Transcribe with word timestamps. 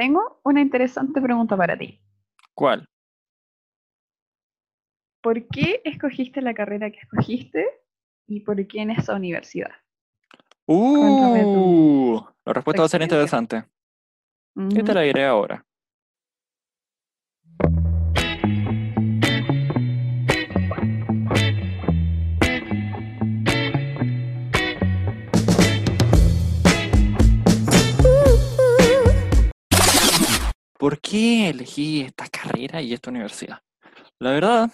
tengo 0.00 0.40
una 0.44 0.62
interesante 0.62 1.20
pregunta 1.20 1.58
para 1.58 1.76
ti. 1.76 2.00
¿Cuál? 2.54 2.88
¿Por 5.22 5.46
qué 5.48 5.82
escogiste 5.84 6.40
la 6.40 6.54
carrera 6.54 6.90
que 6.90 7.00
escogiste 7.00 7.66
y 8.26 8.40
por 8.40 8.66
qué 8.66 8.80
en 8.80 8.92
esa 8.92 9.14
universidad? 9.14 9.72
Uh, 10.66 12.18
la 12.46 12.52
respuesta 12.54 12.80
va 12.80 12.86
a 12.86 12.88
ser 12.88 13.02
interesante. 13.02 13.66
Y 14.56 14.82
te 14.82 14.94
la 14.94 15.02
diré 15.02 15.26
ahora. 15.26 15.66
¿Por 30.80 30.98
qué 30.98 31.50
elegí 31.50 32.00
esta 32.00 32.26
carrera 32.28 32.80
y 32.80 32.94
esta 32.94 33.10
universidad? 33.10 33.60
La 34.18 34.30
verdad, 34.30 34.70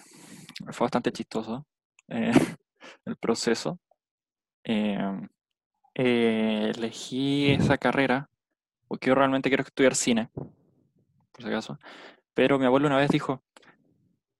fue 0.71 0.85
bastante 0.85 1.11
chistoso 1.11 1.67
eh, 2.07 2.31
el 3.05 3.17
proceso. 3.17 3.77
Eh, 4.63 4.97
eh, 5.95 6.71
elegí 6.73 7.49
esa 7.49 7.77
carrera 7.77 8.29
porque 8.87 9.09
yo 9.09 9.15
realmente 9.15 9.49
quiero 9.49 9.63
estudiar 9.63 9.95
cine, 9.95 10.29
por 10.33 11.41
si 11.41 11.49
acaso. 11.49 11.77
Pero 12.33 12.57
mi 12.57 12.65
abuelo 12.65 12.87
una 12.87 12.95
vez 12.95 13.09
dijo, 13.09 13.43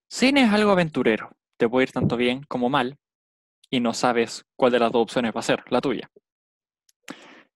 cine 0.09 0.43
es 0.45 0.53
algo 0.53 0.71
aventurero, 0.71 1.31
te 1.57 1.67
puede 1.67 1.83
ir 1.87 1.91
tanto 1.91 2.15
bien 2.15 2.43
como 2.43 2.69
mal 2.69 2.97
y 3.69 3.81
no 3.81 3.93
sabes 3.93 4.45
cuál 4.55 4.71
de 4.71 4.79
las 4.79 4.93
dos 4.93 5.01
opciones 5.01 5.35
va 5.35 5.41
a 5.41 5.43
ser 5.43 5.65
la 5.69 5.81
tuya. 5.81 6.09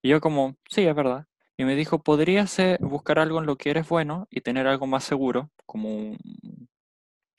Y 0.02 0.10
yo 0.10 0.20
como, 0.20 0.56
sí, 0.68 0.82
es 0.82 0.94
verdad. 0.94 1.26
Y 1.62 1.64
me 1.64 1.76
dijo, 1.76 2.02
podrías 2.02 2.58
eh, 2.58 2.76
buscar 2.80 3.20
algo 3.20 3.38
en 3.38 3.46
lo 3.46 3.54
que 3.54 3.70
eres 3.70 3.88
bueno 3.88 4.26
y 4.30 4.40
tener 4.40 4.66
algo 4.66 4.88
más 4.88 5.04
seguro, 5.04 5.48
como 5.64 5.88
un- 5.94 6.68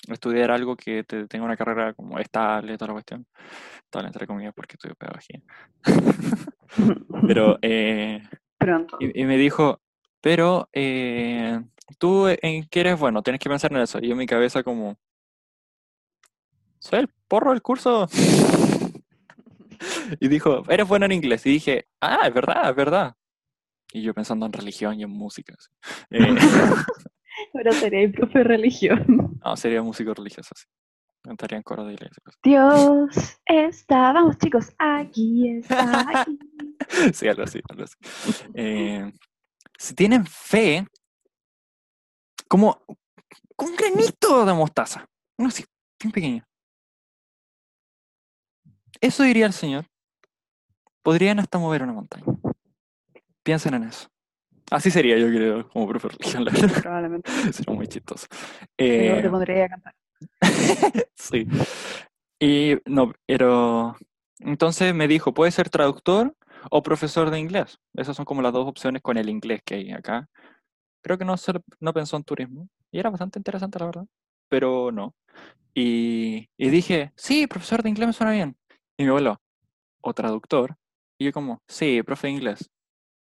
estudiar 0.08 0.50
algo 0.50 0.78
que 0.78 1.04
te 1.04 1.28
tenga 1.28 1.44
una 1.44 1.58
carrera 1.58 1.94
como 1.94 2.18
estable, 2.20 2.78
toda 2.78 2.88
la 2.88 2.94
cuestión. 2.94 3.26
Estable 3.84 4.08
entre 4.08 4.26
comillas 4.26 4.54
porque 4.56 4.76
estudio 4.76 4.96
pedagogía. 4.96 5.42
Pero, 7.28 7.58
eh, 7.62 8.24
Pronto. 8.58 8.96
y, 9.02 9.22
y 9.22 9.26
me 9.26 9.36
dijo, 9.38 9.82
pero 10.22 10.70
eh, 10.72 11.60
tú 12.00 12.28
en 12.30 12.66
qué 12.70 12.80
eres 12.80 12.98
bueno, 12.98 13.22
tienes 13.24 13.42
que 13.42 13.50
pensar 13.50 13.74
en 13.74 13.80
eso. 13.80 14.00
Y 14.00 14.08
yo 14.08 14.14
en 14.14 14.20
mi 14.20 14.26
cabeza 14.26 14.64
como, 14.64 14.96
soy 16.80 17.00
el 17.00 17.10
porro 17.28 17.52
del 17.52 17.62
curso. 17.62 18.08
Y 20.22 20.30
dijo, 20.30 20.64
eres 20.70 20.88
bueno 20.88 21.06
en 21.06 21.12
inglés. 21.12 21.46
Y 21.46 21.50
dije, 21.50 21.88
ah, 22.00 22.22
es 22.26 22.34
verdad, 22.34 22.70
es 22.70 22.76
verdad. 22.76 23.16
Y 23.94 24.02
yo 24.02 24.14
pensando 24.14 24.46
en 24.46 24.54
religión 24.54 25.00
y 25.00 25.04
en 25.04 25.12
música. 25.12 25.56
Eh, 26.10 26.20
Ahora 27.54 27.72
seré 27.72 28.04
el 28.06 28.12
profe 28.12 28.40
de 28.40 28.44
religión. 28.44 29.40
no, 29.44 29.56
sería 29.56 29.82
músico 29.82 30.14
religioso, 30.14 30.50
sí. 30.56 30.66
Cantaría 31.22 31.58
en 31.58 31.64
coro 31.64 31.86
de 31.86 31.94
iglesia. 31.94 32.22
Dios 32.44 33.40
está, 33.46 34.12
vamos 34.12 34.38
chicos, 34.40 34.74
aquí 34.78 35.58
está. 35.58 36.22
Aquí. 36.22 36.40
Sí, 37.14 37.28
algo 37.30 37.44
así, 37.44 37.62
algo 37.70 37.86
así. 37.86 37.96
Eh, 38.54 39.10
si 39.80 39.96
tienen 39.96 40.26
fe, 40.26 40.86
como, 42.50 42.84
como 43.56 43.72
un 43.72 43.78
granito 43.78 44.46
de 44.46 44.54
mostaza, 44.54 45.08
uno 45.38 45.48
así, 45.48 45.64
bien 46.02 46.12
pequeño. 46.12 46.44
Eso 49.00 49.24
diría 49.24 49.46
el 49.46 49.54
Señor. 49.54 49.86
Podrían 51.04 51.40
hasta 51.40 51.58
mover 51.58 51.84
una 51.84 51.94
montaña. 51.94 52.26
Piensen 53.44 53.74
en 53.74 53.84
eso. 53.84 54.08
Así 54.72 54.90
sería, 54.90 55.18
yo 55.18 55.28
creo, 55.28 55.70
como 55.70 55.88
profe 55.88 56.10
religión, 56.10 56.46
la 56.46 56.52
verdad. 56.52 56.82
Probablemente. 56.82 57.30
Sería 57.54 57.76
muy 57.76 57.88
chistoso. 57.88 58.28
Eh, 58.78 59.20
te 59.22 59.30
pondré 59.30 59.64
a 59.64 59.70
cantar. 59.70 59.96
sí. 61.16 61.48
Y 62.40 62.76
no, 62.86 63.14
pero 63.26 63.96
entonces 64.40 64.94
me 64.96 65.08
dijo, 65.08 65.34
puede 65.34 65.52
ser 65.52 65.70
traductor 65.70 66.36
o 66.72 66.82
profesor 66.82 67.30
de 67.30 67.40
inglés. 67.40 67.80
Esas 67.94 68.16
son 68.16 68.26
como 68.26 68.42
las 68.42 68.54
dos 68.54 68.68
opciones 68.68 69.02
con 69.02 69.18
el 69.18 69.30
inglés 69.30 69.62
que 69.64 69.76
hay 69.76 69.92
acá. 69.92 70.28
Creo 71.02 71.18
que 71.18 71.26
no, 71.26 71.36
no 71.80 71.94
pensó 71.94 72.18
en 72.18 72.24
turismo. 72.24 72.70
Y 72.92 73.00
era 73.00 73.10
bastante 73.10 73.40
interesante, 73.40 73.80
la 73.80 73.86
verdad. 73.86 74.06
Pero 74.50 74.92
no. 74.92 75.14
Y, 75.74 76.50
y 76.58 76.70
dije, 76.70 77.12
sí, 77.16 77.48
profesor 77.48 77.84
de 77.84 77.90
inglés 77.90 78.08
me 78.08 78.14
suena 78.14 78.32
bien. 78.32 78.56
Y 78.98 79.04
mi 79.04 79.10
abuelo, 79.10 79.42
o 80.02 80.14
traductor. 80.14 80.78
Y 81.18 81.26
yo 81.26 81.32
como, 81.32 81.62
sí, 81.68 82.02
profe 82.04 82.28
de 82.28 82.34
inglés. 82.34 82.70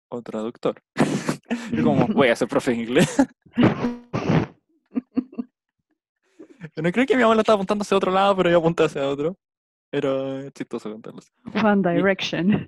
O 0.09 0.21
traductor. 0.21 0.81
yo 1.71 1.83
como, 1.83 2.07
voy 2.07 2.29
a 2.29 2.35
ser 2.35 2.47
profe 2.47 2.71
de 2.71 2.77
inglés. 2.77 3.27
No 6.77 6.91
creo 6.91 7.05
que 7.05 7.15
mi 7.15 7.23
abuelo 7.23 7.41
estaba 7.41 7.55
apuntando 7.55 7.83
hacia 7.83 7.95
otro 7.95 8.11
lado, 8.11 8.35
pero 8.35 8.49
yo 8.49 8.57
apunté 8.57 8.83
hacia 8.83 9.07
otro. 9.07 9.37
Pero 9.89 10.39
es 10.39 10.53
chistoso 10.53 10.91
contarlo. 10.91 11.19
así. 11.19 11.31
One 11.65 11.89
Direction. 11.89 12.67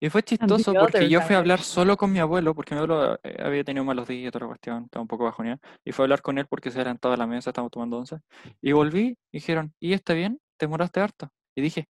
Y, 0.00 0.06
y 0.06 0.10
fue 0.10 0.22
chistoso 0.22 0.72
porque 0.72 1.10
yo 1.10 1.20
fui 1.20 1.34
a 1.34 1.38
hablar 1.38 1.60
solo 1.60 1.96
con 1.96 2.12
mi 2.12 2.18
abuelo, 2.18 2.54
porque 2.54 2.74
mi 2.74 2.80
abuelo 2.80 3.18
eh, 3.22 3.36
había 3.38 3.64
tenido 3.64 3.84
malos 3.84 4.08
días 4.08 4.28
y 4.28 4.30
toda 4.30 4.44
la 4.44 4.48
cuestión, 4.48 4.84
estaba 4.84 5.02
un 5.02 5.08
poco 5.08 5.24
bajoneado. 5.24 5.60
Y 5.84 5.92
fui 5.92 6.02
a 6.02 6.04
hablar 6.04 6.22
con 6.22 6.38
él 6.38 6.46
porque 6.46 6.70
se 6.70 6.80
eran 6.80 6.96
toda 6.98 7.16
la 7.16 7.26
mesa, 7.26 7.50
estábamos 7.50 7.70
tomando 7.70 7.98
once. 7.98 8.16
Y 8.62 8.72
volví 8.72 9.18
y 9.30 9.38
dijeron, 9.38 9.74
¿y 9.78 9.92
está 9.92 10.14
bien? 10.14 10.40
¿Te 10.56 10.66
demoraste 10.66 11.00
harto? 11.00 11.30
Y 11.54 11.60
dije, 11.60 11.86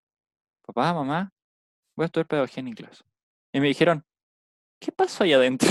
papá, 0.66 0.94
mamá, 0.94 1.32
voy 1.96 2.06
a 2.06 2.08
estudiar 2.08 2.28
pedagogía 2.28 2.62
en 2.62 2.70
inglés. 2.70 3.04
Y 3.56 3.62
me 3.62 3.68
dijeron, 3.68 4.04
¿qué 4.82 4.92
pasó 4.92 5.24
ahí 5.24 5.32
adentro? 5.32 5.70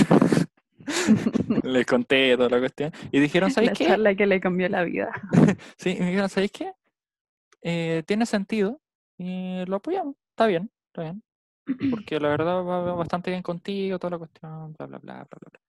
Les 1.63 1.85
conté 1.85 2.35
toda 2.35 2.49
la 2.49 2.57
cuestión. 2.57 2.91
Y 3.11 3.19
dijeron, 3.19 3.51
¿sabes 3.51 3.69
La 3.69 3.75
qué? 3.75 3.85
charla 3.85 4.15
que 4.15 4.25
le 4.25 4.39
cambió 4.39 4.67
la 4.69 4.83
vida. 4.83 5.11
Sí, 5.77 5.91
y 5.91 5.99
me 5.99 6.07
dijeron, 6.07 6.27
¿sabéis 6.27 6.51
qué? 6.51 6.73
Eh, 7.61 8.01
tiene 8.07 8.25
sentido 8.25 8.81
y 9.19 9.63
lo 9.67 9.75
apoyamos. 9.75 10.15
Está 10.31 10.47
bien, 10.47 10.71
está 10.87 11.03
bien. 11.03 11.23
Porque 11.91 12.19
la 12.19 12.29
verdad 12.29 12.63
va, 12.63 12.93
bastante 12.95 13.29
bien 13.29 13.43
contigo, 13.43 13.99
toda 13.99 14.11
la 14.11 14.17
cuestión, 14.17 14.73
bla, 14.73 14.87
bla, 14.87 14.97
bla, 14.97 15.13
bla, 15.13 15.27
bla. 15.29 15.49
bla. 15.51 15.61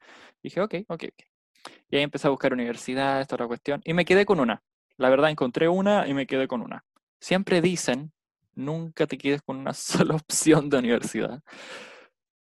Dije, 0.42 0.62
ok, 0.62 0.74
ok, 0.88 1.04
ok. 1.12 1.72
Y 1.90 1.96
ahí 1.96 2.02
empecé 2.02 2.28
a 2.28 2.30
buscar 2.30 2.54
universidades, 2.54 3.28
toda 3.28 3.44
la 3.44 3.48
cuestión. 3.48 3.82
Y 3.84 3.92
me 3.92 4.06
quedé 4.06 4.24
con 4.24 4.40
una. 4.40 4.62
La 4.96 5.10
verdad, 5.10 5.28
encontré 5.28 5.68
una 5.68 6.08
y 6.08 6.14
me 6.14 6.26
quedé 6.26 6.48
con 6.48 6.62
una. 6.62 6.82
Siempre 7.20 7.60
dicen, 7.60 8.10
nunca 8.54 9.06
te 9.06 9.18
quedes 9.18 9.42
con 9.42 9.58
una 9.58 9.74
sola 9.74 10.14
opción 10.14 10.70
de 10.70 10.78
universidad. 10.78 11.42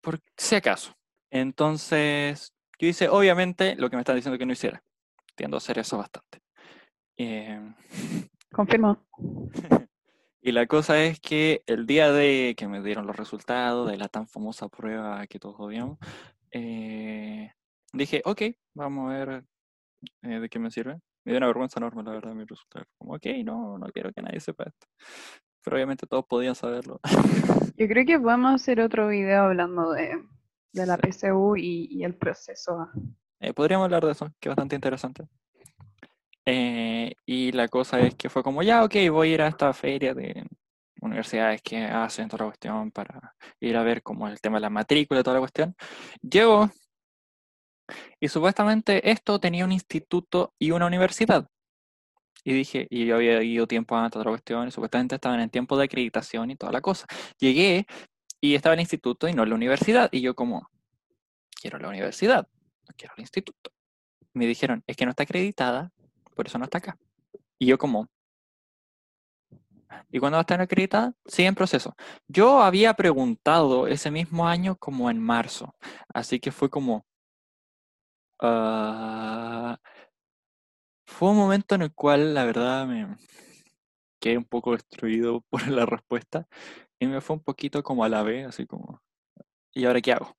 Por 0.02 0.20
si 0.38 0.56
acaso. 0.56 0.96
Entonces, 1.32 2.54
yo 2.80 2.88
hice, 2.88 3.10
obviamente, 3.10 3.76
lo 3.76 3.90
que 3.90 3.96
me 3.96 4.02
están 4.02 4.16
diciendo 4.16 4.38
que 4.38 4.46
no 4.46 4.54
hiciera. 4.54 4.84
Tiendo 5.36 5.58
a 5.58 5.60
hacer 5.60 5.80
eso 5.80 5.98
bastante. 5.98 6.40
Em, 7.18 7.76
Confirmo. 8.52 9.06
Y 10.42 10.54
la 10.54 10.68
cosa 10.68 11.04
es 11.04 11.20
que 11.20 11.64
el 11.68 11.86
día 11.86 12.14
de 12.14 12.56
que 12.58 12.68
me 12.70 12.82
dieron 12.82 13.06
los 13.06 13.18
resultados 13.18 13.92
de 13.92 13.98
la 13.98 14.08
tan 14.08 14.26
famosa 14.26 14.70
prueba 14.70 15.28
que 15.28 15.38
todos 15.38 15.58
odiamos, 15.60 16.00
eh, 16.52 17.52
dije, 17.92 18.22
ok, 18.24 18.44
vamos 18.74 19.12
a 19.12 19.18
ver 19.18 19.44
eh, 20.22 20.40
de 20.40 20.50
qué 20.50 20.60
me 20.60 20.72
sirve. 20.72 20.94
Me 21.26 21.34
dio 21.34 21.38
una 21.38 21.48
vergüenza 21.48 21.80
enorme, 21.80 22.04
la 22.04 22.12
verdad, 22.12 22.34
mi 22.34 22.46
resultado. 22.46 22.86
Como, 22.98 23.16
ok, 23.16 23.26
no, 23.44 23.78
no 23.78 23.88
quiero 23.92 24.14
que 24.14 24.22
nadie 24.22 24.40
sepa 24.40 24.64
esto. 24.64 24.88
Pero 25.70 25.78
obviamente 25.78 26.08
todos 26.08 26.26
podían 26.26 26.56
saberlo. 26.56 27.00
Yo 27.78 27.88
creo 27.88 28.04
que 28.04 28.18
podemos 28.20 28.56
hacer 28.60 28.82
otro 28.82 29.08
video 29.10 29.44
hablando 29.44 29.92
de, 29.92 30.20
de 30.74 30.86
la 30.88 30.96
Sí. 30.96 31.12
PSU 31.12 31.58
y, 31.58 31.88
y 31.92 32.04
el 32.04 32.16
proceso. 32.16 32.90
Eh, 33.40 33.54
podríamos 33.54 33.86
hablar 33.86 34.04
de 34.04 34.14
eso, 34.14 34.34
que 34.40 34.50
es 34.50 34.56
bastante 34.56 34.74
interesante. 34.74 35.28
Eh, 36.44 37.14
y 37.24 37.52
la 37.52 37.68
cosa 37.68 38.00
es 38.00 38.16
que 38.16 38.30
fue 38.32 38.42
como, 38.42 38.64
ya, 38.64 38.84
ok, 38.84 38.96
voy 39.12 39.30
a 39.30 39.34
ir 39.36 39.42
a 39.44 39.48
esta 39.48 39.72
feria 39.74 40.16
de 40.16 40.44
universidades 41.02 41.62
que 41.62 41.84
hacen 41.86 42.28
toda 42.30 42.46
la 42.46 42.50
cuestión 42.50 42.90
para 42.90 43.36
ir 43.60 43.78
a 43.78 43.84
ver 43.84 44.02
como 44.02 44.28
el 44.28 44.42
tema 44.42 44.58
de 44.58 44.62
la 44.62 44.72
matrícula 44.72 45.20
y 45.20 45.24
toda 45.24 45.36
la 45.36 45.42
cuestión. 45.42 45.76
Llego 46.20 46.68
y 48.20 48.28
supuestamente 48.28 49.12
esto 49.12 49.40
tenía 49.40 49.66
un 49.66 49.72
instituto 49.72 50.52
y 50.58 50.72
una 50.72 50.88
universidad. 50.88 51.48
Y 52.44 52.54
dije, 52.54 52.88
y 52.90 53.06
yo 53.06 53.16
había 53.16 53.44
ido 53.44 53.68
tiempo 53.68 53.96
antes 53.96 54.18
a 54.18 54.20
otra 54.20 54.32
cuestión, 54.32 54.68
y 54.68 54.72
supuestamente 54.72 55.16
estaban 55.16 55.40
en 55.42 55.50
tiempo 55.50 55.78
de 55.78 55.86
acreditación 55.86 56.52
y 56.52 56.56
toda 56.56 56.72
la 56.72 56.82
cosa. 56.82 57.06
Llegué 57.38 57.86
y 58.42 58.56
estaba 58.56 58.74
el 58.74 58.80
instituto 58.80 59.28
y 59.28 59.34
no 59.34 59.46
la 59.46 59.56
universidad. 59.56 60.10
Y 60.12 60.22
yo 60.22 60.36
como, 60.36 60.70
quiero 61.62 61.80
la 61.80 61.90
universidad, 61.90 62.48
no 62.88 62.96
quiero 62.98 63.14
el 63.18 63.22
instituto. 63.22 63.72
Me 64.34 64.48
dijeron, 64.48 64.84
es 64.88 64.96
que 64.96 65.06
no 65.06 65.12
está 65.12 65.24
acreditada, 65.24 65.92
por 66.36 66.48
eso 66.48 66.58
no 66.58 66.66
está 66.66 66.78
acá. 66.78 66.98
Y 67.60 67.66
yo 67.68 67.78
como, 67.78 68.08
¿y 70.12 70.20
cuándo 70.20 70.38
va 70.38 70.40
a 70.40 70.42
estar 70.42 70.62
acreditada? 70.62 71.14
Sigue 71.26 71.48
en 71.48 71.56
proceso. 71.56 71.96
Yo 72.28 72.62
había 72.62 72.94
preguntado 72.94 73.88
ese 73.88 74.12
mismo 74.12 74.48
año 74.48 74.78
como 74.78 75.10
en 75.10 75.22
marzo, 75.22 75.76
así 76.14 76.40
que 76.40 76.52
fue 76.52 76.70
como, 76.70 77.06
ah, 78.40 79.78
fue 81.20 81.32
un 81.32 81.38
momento 81.38 81.76
en 81.76 81.82
el 81.82 81.94
cual 81.94 82.34
la 82.34 82.46
verdad 82.46 82.88
me 82.88 83.18
quedé 84.22 84.38
un 84.38 84.46
poco 84.46 84.72
destruido 84.72 85.42
por 85.50 85.68
la 85.68 85.86
respuesta 85.86 86.48
y 86.98 87.08
me 87.08 87.20
fue 87.20 87.36
un 87.36 87.44
poquito 87.44 87.84
como 87.84 88.06
a 88.06 88.10
la 88.10 88.24
vez, 88.24 88.48
así 88.48 88.66
como, 88.66 89.02
¿y 89.74 89.86
ahora 89.86 90.02
qué 90.02 90.14
hago? 90.14 90.38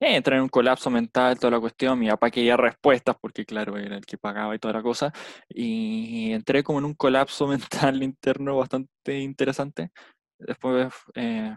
eh, 0.00 0.16
entré 0.16 0.36
en 0.36 0.42
un 0.44 0.48
colapso 0.48 0.90
mental, 0.90 1.38
toda 1.38 1.50
la 1.52 1.60
cuestión, 1.60 1.98
mi 1.98 2.08
papá 2.08 2.30
quería 2.30 2.56
respuestas 2.56 3.16
porque 3.20 3.44
claro, 3.44 3.76
era 3.76 3.96
el 3.96 4.06
que 4.06 4.16
pagaba 4.18 4.54
y 4.54 4.58
toda 4.58 4.74
la 4.74 4.82
cosa, 4.82 5.12
y 5.50 6.32
entré 6.32 6.62
como 6.62 6.78
en 6.78 6.86
un 6.86 6.94
colapso 6.94 7.46
mental 7.92 8.02
interno 8.02 8.56
bastante 8.56 9.18
interesante. 9.20 9.90
Después, 10.38 10.92
eh, 11.14 11.54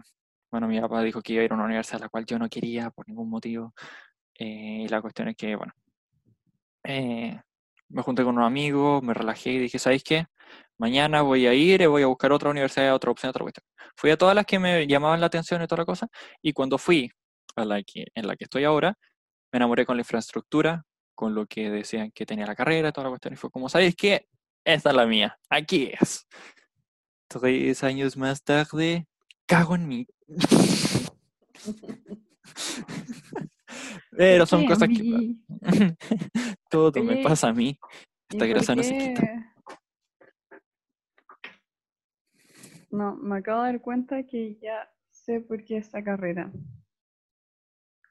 bueno, 0.50 0.68
mi 0.68 0.80
papá 0.80 1.02
dijo 1.02 1.22
que 1.22 1.32
iba 1.34 1.42
a 1.42 1.44
ir 1.46 1.52
a 1.52 1.54
una 1.54 1.64
universidad 1.64 2.02
a 2.02 2.04
la 2.06 2.08
cual 2.10 2.26
yo 2.26 2.38
no 2.38 2.48
quería 2.50 2.90
por 2.90 3.08
ningún 3.08 3.30
motivo, 3.30 3.72
eh, 4.38 4.82
y 4.84 4.88
la 4.88 5.00
cuestión 5.02 5.28
es 5.28 5.36
que, 5.36 5.56
bueno, 5.56 5.72
me 7.88 8.02
junté 8.02 8.24
con 8.24 8.36
unos 8.36 8.46
amigos, 8.46 9.02
me 9.02 9.14
relajé 9.14 9.52
y 9.52 9.58
dije, 9.58 9.78
¿sabéis 9.78 10.04
qué? 10.04 10.26
Mañana 10.78 11.22
voy 11.22 11.46
a 11.46 11.54
ir 11.54 11.82
y 11.82 11.86
voy 11.86 12.02
a 12.02 12.06
buscar 12.06 12.32
otra 12.32 12.50
universidad, 12.50 12.94
otra 12.94 13.10
opción, 13.10 13.30
otra 13.30 13.42
cuestión. 13.42 13.64
Fui 13.96 14.10
a 14.10 14.16
todas 14.16 14.34
las 14.34 14.46
que 14.46 14.58
me 14.58 14.86
llamaban 14.86 15.20
la 15.20 15.26
atención 15.26 15.62
y 15.62 15.66
toda 15.66 15.82
la 15.82 15.86
cosa, 15.86 16.08
y 16.42 16.52
cuando 16.52 16.78
fui 16.78 17.10
a 17.56 17.64
la 17.64 17.82
que, 17.82 18.06
en 18.14 18.26
la 18.26 18.36
que 18.36 18.44
estoy 18.44 18.64
ahora, 18.64 18.98
me 19.52 19.58
enamoré 19.58 19.86
con 19.86 19.96
la 19.96 20.02
infraestructura, 20.02 20.84
con 21.14 21.34
lo 21.34 21.46
que 21.46 21.70
decían 21.70 22.10
que 22.12 22.26
tenía 22.26 22.46
la 22.46 22.54
carrera, 22.54 22.92
toda 22.92 23.04
la 23.04 23.10
cuestión, 23.10 23.34
y 23.34 23.36
fue 23.36 23.50
como, 23.50 23.68
¿sabéis 23.68 23.94
qué? 23.96 24.26
Esta 24.64 24.90
es 24.90 24.96
la 24.96 25.06
mía, 25.06 25.38
aquí 25.48 25.92
es. 25.98 26.26
Tres 27.28 27.82
años 27.84 28.16
más 28.16 28.42
tarde, 28.42 29.06
cago 29.46 29.74
en 29.76 29.88
mí. 29.88 30.06
Pero 34.10 34.46
son 34.46 34.66
cosas 34.66 34.88
que... 34.88 35.36
Todo 36.70 37.02
me 37.02 37.22
pasa 37.22 37.48
a 37.48 37.52
mí. 37.52 37.78
Esta 38.28 38.46
grasa 38.46 38.74
no 38.74 38.82
se 38.82 38.98
quita. 38.98 39.54
No, 42.90 43.16
me 43.16 43.38
acabo 43.38 43.62
de 43.62 43.72
dar 43.72 43.80
cuenta 43.80 44.22
que 44.24 44.56
ya 44.56 44.88
sé 45.10 45.40
por 45.40 45.64
qué 45.64 45.76
esta 45.76 46.02
carrera. 46.02 46.50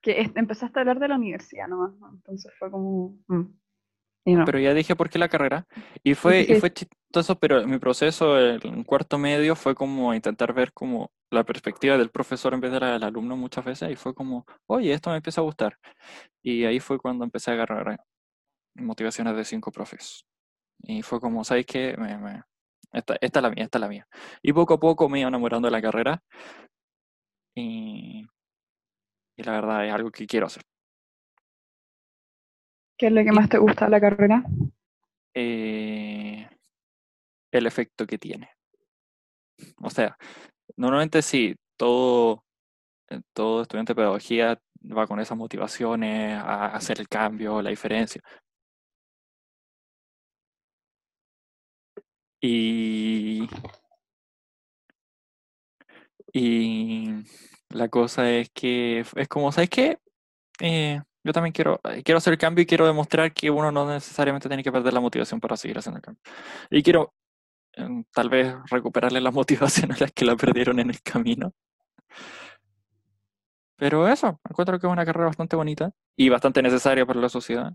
Que 0.01 0.31
empezaste 0.35 0.77
a 0.77 0.81
hablar 0.81 0.99
de 0.99 1.07
la 1.07 1.15
universidad 1.15 1.67
nomás, 1.67 1.93
entonces 2.13 2.53
fue 2.59 2.69
como... 2.69 3.17
Mm, 3.27 3.45
pero 4.45 4.59
ya 4.59 4.73
dije 4.73 4.95
por 4.95 5.09
qué 5.09 5.19
la 5.19 5.29
carrera. 5.29 5.67
Y 6.03 6.15
fue, 6.15 6.41
y 6.41 6.55
fue 6.55 6.73
chistoso, 6.73 7.37
pero 7.39 7.65
mi 7.67 7.77
proceso 7.77 8.39
en 8.39 8.83
cuarto 8.83 9.17
medio 9.17 9.55
fue 9.55 9.75
como 9.75 10.13
intentar 10.13 10.53
ver 10.53 10.73
como 10.73 11.11
la 11.31 11.43
perspectiva 11.43 11.97
del 11.97 12.09
profesor 12.09 12.53
en 12.53 12.61
vez 12.61 12.71
de 12.71 12.79
la 12.79 12.93
del 12.93 13.03
alumno 13.03 13.37
muchas 13.37 13.63
veces. 13.63 13.91
Y 13.91 13.95
fue 13.95 14.15
como, 14.15 14.45
oye, 14.67 14.93
esto 14.93 15.11
me 15.11 15.17
empieza 15.17 15.41
a 15.41 15.43
gustar. 15.43 15.77
Y 16.43 16.65
ahí 16.65 16.79
fue 16.79 16.97
cuando 16.99 17.23
empecé 17.23 17.51
a 17.51 17.53
agarrar 17.53 17.99
motivaciones 18.75 19.35
de 19.35 19.45
cinco 19.45 19.71
profes. 19.71 20.25
Y 20.79 21.03
fue 21.03 21.19
como, 21.19 21.43
¿sabes 21.43 21.65
qué? 21.65 21.95
Me, 21.97 22.43
esta, 22.93 23.15
esta, 23.21 23.39
es 23.39 23.43
la 23.43 23.49
mía, 23.49 23.63
esta 23.65 23.77
es 23.77 23.81
la 23.81 23.89
mía. 23.89 24.07
Y 24.41 24.53
poco 24.53 24.75
a 24.75 24.79
poco 24.79 25.09
me 25.09 25.19
iba 25.19 25.27
enamorando 25.27 25.67
de 25.67 25.71
la 25.71 25.81
carrera. 25.81 26.23
Y, 27.55 28.25
y 29.37 29.43
la 29.43 29.51
verdad 29.53 29.85
es 29.87 29.93
algo 29.93 30.11
que 30.11 30.27
quiero 30.27 30.47
hacer. 30.47 30.63
¿Qué 32.97 33.07
es 33.07 33.11
lo 33.11 33.23
que 33.23 33.31
más 33.31 33.49
te 33.49 33.57
gusta 33.57 33.85
de 33.85 33.91
la 33.91 33.99
carrera? 33.99 34.43
Eh, 35.33 36.47
el 37.51 37.65
efecto 37.67 38.05
que 38.07 38.17
tiene. 38.17 38.49
O 39.81 39.89
sea, 39.89 40.17
normalmente 40.77 41.21
sí, 41.21 41.55
todo, 41.77 42.45
eh, 43.09 43.21
todo 43.33 43.63
estudiante 43.63 43.91
de 43.91 43.95
pedagogía 43.95 44.59
va 44.83 45.07
con 45.07 45.19
esas 45.19 45.37
motivaciones 45.37 46.39
a 46.39 46.67
hacer 46.67 46.99
el 46.99 47.09
cambio, 47.09 47.61
la 47.61 47.69
diferencia. 47.69 48.21
Y, 52.41 53.47
y 56.31 57.09
la 57.69 57.89
cosa 57.89 58.29
es 58.29 58.49
que 58.51 58.99
es 58.99 59.27
como, 59.27 59.51
¿sabes 59.51 59.69
qué? 59.69 59.97
Eh, 60.59 61.01
yo 61.25 61.33
también 61.33 61.53
quiero, 61.53 61.81
eh, 61.85 62.03
quiero 62.03 62.19
hacer 62.19 62.33
el 62.33 62.37
cambio 62.37 62.61
y 62.61 62.65
quiero 62.67 62.85
demostrar 62.85 63.33
que 63.33 63.49
uno 63.49 63.71
no 63.71 63.91
necesariamente 63.91 64.47
tiene 64.47 64.63
que 64.63 64.71
perder 64.71 64.93
la 64.93 64.99
motivación 64.99 65.39
para 65.39 65.57
seguir 65.57 65.79
haciendo 65.79 65.97
el 65.97 66.03
cambio. 66.03 66.21
Y 66.69 66.83
quiero 66.83 67.15
em, 67.73 68.03
tal 68.13 68.29
vez 68.29 68.55
recuperarle 68.69 69.19
la 69.19 69.31
motivación 69.31 69.91
a 69.91 69.97
las 69.99 70.11
que 70.11 70.23
la 70.23 70.35
perdieron 70.35 70.79
en 70.79 70.91
el 70.91 71.01
camino. 71.01 71.51
Pero 73.75 74.07
eso, 74.07 74.39
encuentro 74.47 74.79
que 74.79 74.85
es 74.85 74.93
una 74.93 75.03
carrera 75.03 75.25
bastante 75.25 75.55
bonita 75.55 75.91
y 76.15 76.29
bastante 76.29 76.61
necesaria 76.61 77.07
para 77.07 77.19
la 77.19 77.29
sociedad. 77.29 77.73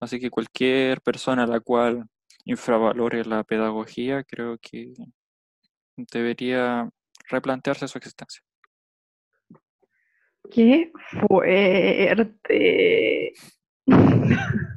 Así 0.00 0.18
que 0.18 0.30
cualquier 0.30 1.02
persona 1.02 1.46
la 1.46 1.60
cual 1.60 2.06
infravalore 2.46 3.24
la 3.26 3.44
pedagogía, 3.44 4.24
creo 4.24 4.56
que 4.58 4.94
debería 5.96 6.88
replantearse 7.28 7.88
su 7.88 7.98
existencia. 7.98 8.42
Qué 10.50 10.90
fuerte. 11.20 13.32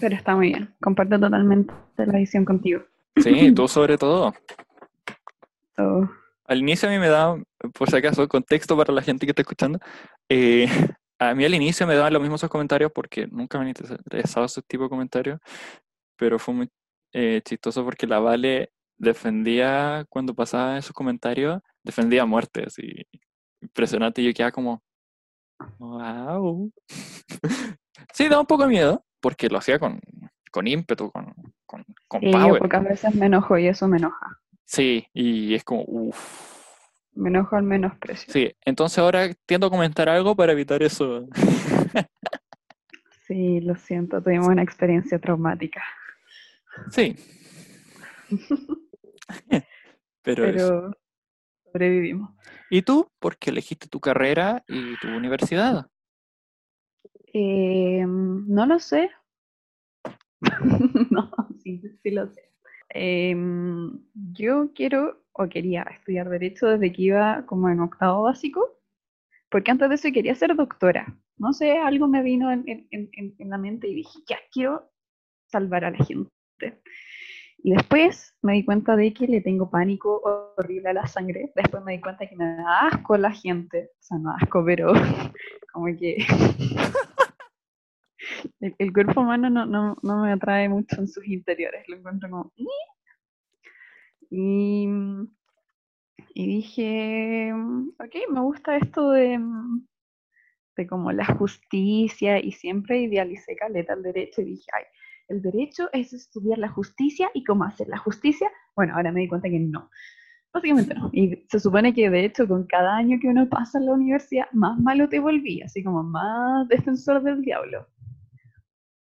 Pero 0.00 0.14
está 0.14 0.36
muy 0.36 0.48
bien. 0.48 0.74
Comparto 0.80 1.18
totalmente 1.18 1.74
la 1.96 2.18
visión 2.18 2.44
contigo. 2.44 2.82
Sí, 3.16 3.52
tú 3.52 3.68
sobre 3.74 3.98
todo. 3.98 4.34
Al 6.46 6.58
inicio 6.58 6.88
a 6.88 6.92
mí 6.92 6.98
me 6.98 7.08
da, 7.08 7.36
por 7.72 7.90
si 7.90 7.96
acaso, 7.96 8.26
contexto 8.28 8.76
para 8.76 8.92
la 8.92 9.02
gente 9.02 9.26
que 9.26 9.30
está 9.30 9.42
escuchando. 9.42 9.78
Eh, 10.28 10.66
a 11.18 11.34
mí 11.34 11.44
al 11.44 11.54
inicio 11.54 11.86
me 11.86 11.94
daban 11.94 12.12
los 12.12 12.22
mismos 12.22 12.40
esos 12.40 12.50
comentarios 12.50 12.92
porque 12.92 13.26
nunca 13.26 13.58
me 13.58 13.64
han 13.64 13.68
interesado 13.68 14.46
ese 14.46 14.62
tipo 14.62 14.84
de 14.84 14.90
comentarios. 14.90 15.40
Pero 16.16 16.38
fue 16.38 16.54
muy 16.54 16.68
eh, 17.12 17.40
chistoso 17.44 17.84
porque 17.84 18.06
la 18.06 18.20
Vale 18.20 18.70
defendía, 18.96 20.04
cuando 20.08 20.34
pasaba 20.34 20.78
esos 20.78 20.92
comentarios, 20.92 21.60
defendía 21.82 22.24
muertes 22.24 22.78
y 22.78 23.04
impresionante. 23.64 24.22
Y 24.22 24.26
yo 24.26 24.34
quedaba 24.34 24.52
como, 24.52 24.82
wow. 25.78 26.70
sí, 28.12 28.28
da 28.28 28.40
un 28.40 28.46
poco 28.46 28.64
de 28.64 28.68
miedo, 28.68 29.04
porque 29.20 29.48
lo 29.48 29.58
hacía 29.58 29.78
con, 29.78 30.00
con 30.50 30.66
ímpetu, 30.66 31.10
con, 31.10 31.34
con, 31.66 31.84
con 32.08 32.20
sí, 32.20 32.30
power. 32.30 32.60
pocas 32.60 32.84
veces 32.84 33.14
me 33.14 33.26
enojo 33.26 33.58
y 33.58 33.66
eso 33.66 33.88
me 33.88 33.98
enoja. 33.98 34.40
Sí, 34.64 35.06
y 35.12 35.54
es 35.54 35.64
como, 35.64 35.84
uff. 35.86 36.52
Me 37.14 37.28
enojo 37.28 37.54
al 37.54 37.62
menosprecio. 37.62 38.32
Sí, 38.32 38.52
entonces 38.64 38.98
ahora 38.98 39.32
tiendo 39.46 39.68
a 39.68 39.70
comentar 39.70 40.08
algo 40.08 40.34
para 40.34 40.52
evitar 40.52 40.82
eso. 40.82 41.28
sí, 43.26 43.60
lo 43.60 43.76
siento, 43.76 44.20
tuvimos 44.20 44.48
una 44.48 44.62
experiencia 44.62 45.20
traumática. 45.20 45.82
Sí. 46.90 47.16
Pero, 50.22 50.42
Pero 50.42 50.96
sobrevivimos. 51.74 52.30
¿Y 52.70 52.82
tú? 52.82 53.10
¿Por 53.18 53.36
qué 53.36 53.50
elegiste 53.50 53.88
tu 53.88 53.98
carrera 53.98 54.62
y 54.68 54.96
tu 55.00 55.08
universidad? 55.08 55.86
Em, 57.32 58.46
no 58.46 58.64
lo 58.64 58.78
sé. 58.78 59.10
no, 61.10 61.30
sí, 61.62 61.82
sí 62.02 62.10
lo 62.12 62.28
sé. 62.28 62.52
Em, 62.90 63.98
yo 64.14 64.70
quiero 64.72 65.24
o 65.32 65.48
quería 65.48 65.82
estudiar 65.82 66.28
Derecho 66.28 66.68
desde 66.68 66.92
que 66.92 67.02
iba 67.02 67.44
como 67.46 67.68
en 67.68 67.80
octavo 67.80 68.22
básico, 68.22 68.78
porque 69.50 69.72
antes 69.72 69.88
de 69.88 69.94
eso 69.96 70.12
quería 70.12 70.36
ser 70.36 70.54
doctora. 70.54 71.18
No 71.38 71.52
sé, 71.52 71.76
algo 71.78 72.06
me 72.06 72.22
vino 72.22 72.52
en, 72.52 72.86
en 72.92 73.50
la 73.50 73.58
mente 73.58 73.88
y 73.88 73.96
dije, 73.96 74.20
ya, 74.28 74.38
quiero 74.52 74.92
salvar 75.46 75.84
a 75.84 75.90
la 75.90 76.04
gente. 76.04 76.30
Y 77.64 77.72
después 77.72 78.36
me 78.42 78.52
di 78.52 78.62
cuenta 78.62 78.94
de 78.94 79.14
que 79.14 79.26
le 79.26 79.40
tengo 79.40 79.70
pánico 79.70 80.20
horrible 80.58 80.90
a 80.90 80.92
la 80.92 81.06
sangre. 81.06 81.50
Después 81.56 81.82
me 81.82 81.92
di 81.92 82.00
cuenta 82.00 82.28
que 82.28 82.36
me 82.36 82.44
da 82.44 82.88
asco 82.88 83.16
la 83.16 83.32
gente. 83.32 83.90
O 84.00 84.02
sea, 84.02 84.18
no 84.18 84.36
asco, 84.36 84.62
pero 84.66 84.92
como 85.72 85.86
que 85.98 86.18
el, 88.60 88.92
cuerpo 88.92 89.22
humano 89.22 89.48
no, 89.48 89.64
no, 89.64 89.96
no, 90.02 90.24
me 90.24 90.32
atrae 90.32 90.68
mucho 90.68 91.00
en 91.00 91.08
sus 91.08 91.26
interiores. 91.26 91.88
Lo 91.88 91.96
encuentro 91.96 92.28
como... 92.28 92.52
Y, 94.28 94.86
y 96.34 96.46
dije, 96.46 97.50
ok, 97.98 98.30
me 98.30 98.42
gusta 98.42 98.76
esto 98.76 99.10
de, 99.12 99.40
de 100.76 100.86
como 100.86 101.12
la 101.12 101.24
justicia 101.24 102.38
y 102.40 102.52
siempre 102.52 103.00
idealicé 103.00 103.56
caleta 103.56 103.94
el 103.94 104.02
derecho 104.02 104.42
y 104.42 104.44
dije, 104.44 104.66
ay, 104.74 104.84
el 105.28 105.42
derecho 105.42 105.88
es 105.92 106.12
estudiar 106.12 106.58
la 106.58 106.68
justicia 106.68 107.30
y 107.34 107.44
cómo 107.44 107.64
hacer 107.64 107.88
la 107.88 107.98
justicia. 107.98 108.50
Bueno, 108.76 108.94
ahora 108.94 109.12
me 109.12 109.20
di 109.20 109.28
cuenta 109.28 109.48
que 109.48 109.58
no. 109.58 109.90
Básicamente 110.52 110.94
no. 110.94 111.10
Y 111.12 111.44
se 111.48 111.58
supone 111.58 111.92
que 111.92 112.08
de 112.10 112.24
hecho 112.24 112.46
con 112.46 112.66
cada 112.66 112.96
año 112.96 113.18
que 113.20 113.28
uno 113.28 113.48
pasa 113.48 113.78
en 113.78 113.86
la 113.86 113.92
universidad, 113.92 114.46
más 114.52 114.78
malo 114.78 115.08
te 115.08 115.18
volví, 115.18 115.62
así 115.62 115.82
como 115.82 116.02
más 116.02 116.68
defensor 116.68 117.22
del 117.22 117.42
diablo. 117.42 117.88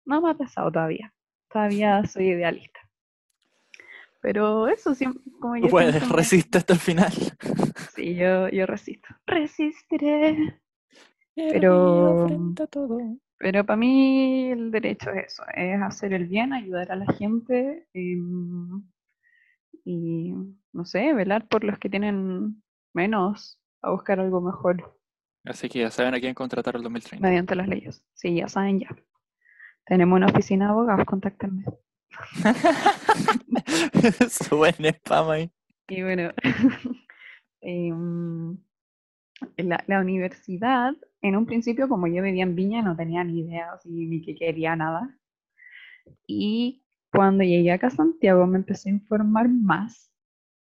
No 0.05 0.21
me 0.21 0.31
ha 0.31 0.33
pasado 0.35 0.71
todavía. 0.71 1.13
Todavía 1.51 2.05
soy 2.05 2.29
idealista. 2.29 2.79
Pero 4.21 4.67
eso 4.67 4.93
siempre, 4.93 5.23
como 5.39 5.55
ya 5.55 5.69
puedes, 5.69 6.09
resiste 6.09 6.57
hasta 6.57 6.73
el 6.73 6.79
final. 6.79 7.13
Sí, 7.95 8.15
yo, 8.15 8.47
yo 8.47 8.65
resisto. 8.65 9.09
Resistiré. 9.25 10.57
Pero. 11.35 12.27
Todo. 12.71 12.97
Pero 13.39 13.65
para 13.65 13.77
mí 13.77 14.51
el 14.51 14.69
derecho 14.69 15.11
es 15.11 15.27
eso, 15.27 15.43
es 15.55 15.81
hacer 15.81 16.13
el 16.13 16.27
bien, 16.27 16.51
ayudar 16.51 16.91
a 16.91 16.97
la 16.97 17.05
gente 17.13 17.87
em, 17.93 18.83
y, 19.85 20.33
no 20.73 20.83
sé, 20.83 21.13
velar 21.13 21.47
por 21.47 21.63
los 21.63 21.79
que 21.79 21.89
tienen 21.89 22.61
menos, 22.93 23.57
a 23.81 23.91
buscar 23.91 24.19
algo 24.19 24.41
mejor. 24.41 24.99
Así 25.45 25.69
que 25.69 25.79
ya 25.79 25.89
saben 25.89 26.13
a 26.13 26.19
quién 26.19 26.33
contratar 26.33 26.75
el 26.75 26.83
2030. 26.83 27.25
mediante 27.25 27.55
las 27.55 27.69
leyes. 27.69 28.03
Sí, 28.13 28.35
ya 28.35 28.49
saben 28.49 28.81
ya. 28.81 28.93
Tenemos 29.85 30.17
una 30.17 30.27
oficina 30.27 30.65
de 30.65 30.71
abogados, 30.71 31.05
contáctenme. 31.05 31.63
Suben 34.29 34.85
spam 34.85 35.29
ahí. 35.29 35.49
Y 35.87 36.03
bueno, 36.03 36.31
em, 37.61 38.57
la, 39.57 39.99
universidad, 39.99 40.93
en 41.21 41.35
un 41.35 41.45
principio, 41.45 41.87
como 41.87 42.07
yo 42.07 42.23
vivía 42.23 42.43
en 42.43 42.55
Viña, 42.55 42.81
no 42.81 42.95
tenía 42.95 43.23
ni 43.23 43.41
idea 43.41 43.71
ni 43.85 44.21
que 44.21 44.35
quería 44.35 44.75
nada. 44.75 45.17
Y 46.27 46.83
cuando 47.11 47.43
llegué 47.43 47.71
acá 47.71 47.87
a 47.87 47.91
Santiago 47.91 48.45
me 48.47 48.57
empecé 48.57 48.89
a 48.89 48.93
informar 48.93 49.49
más. 49.49 50.11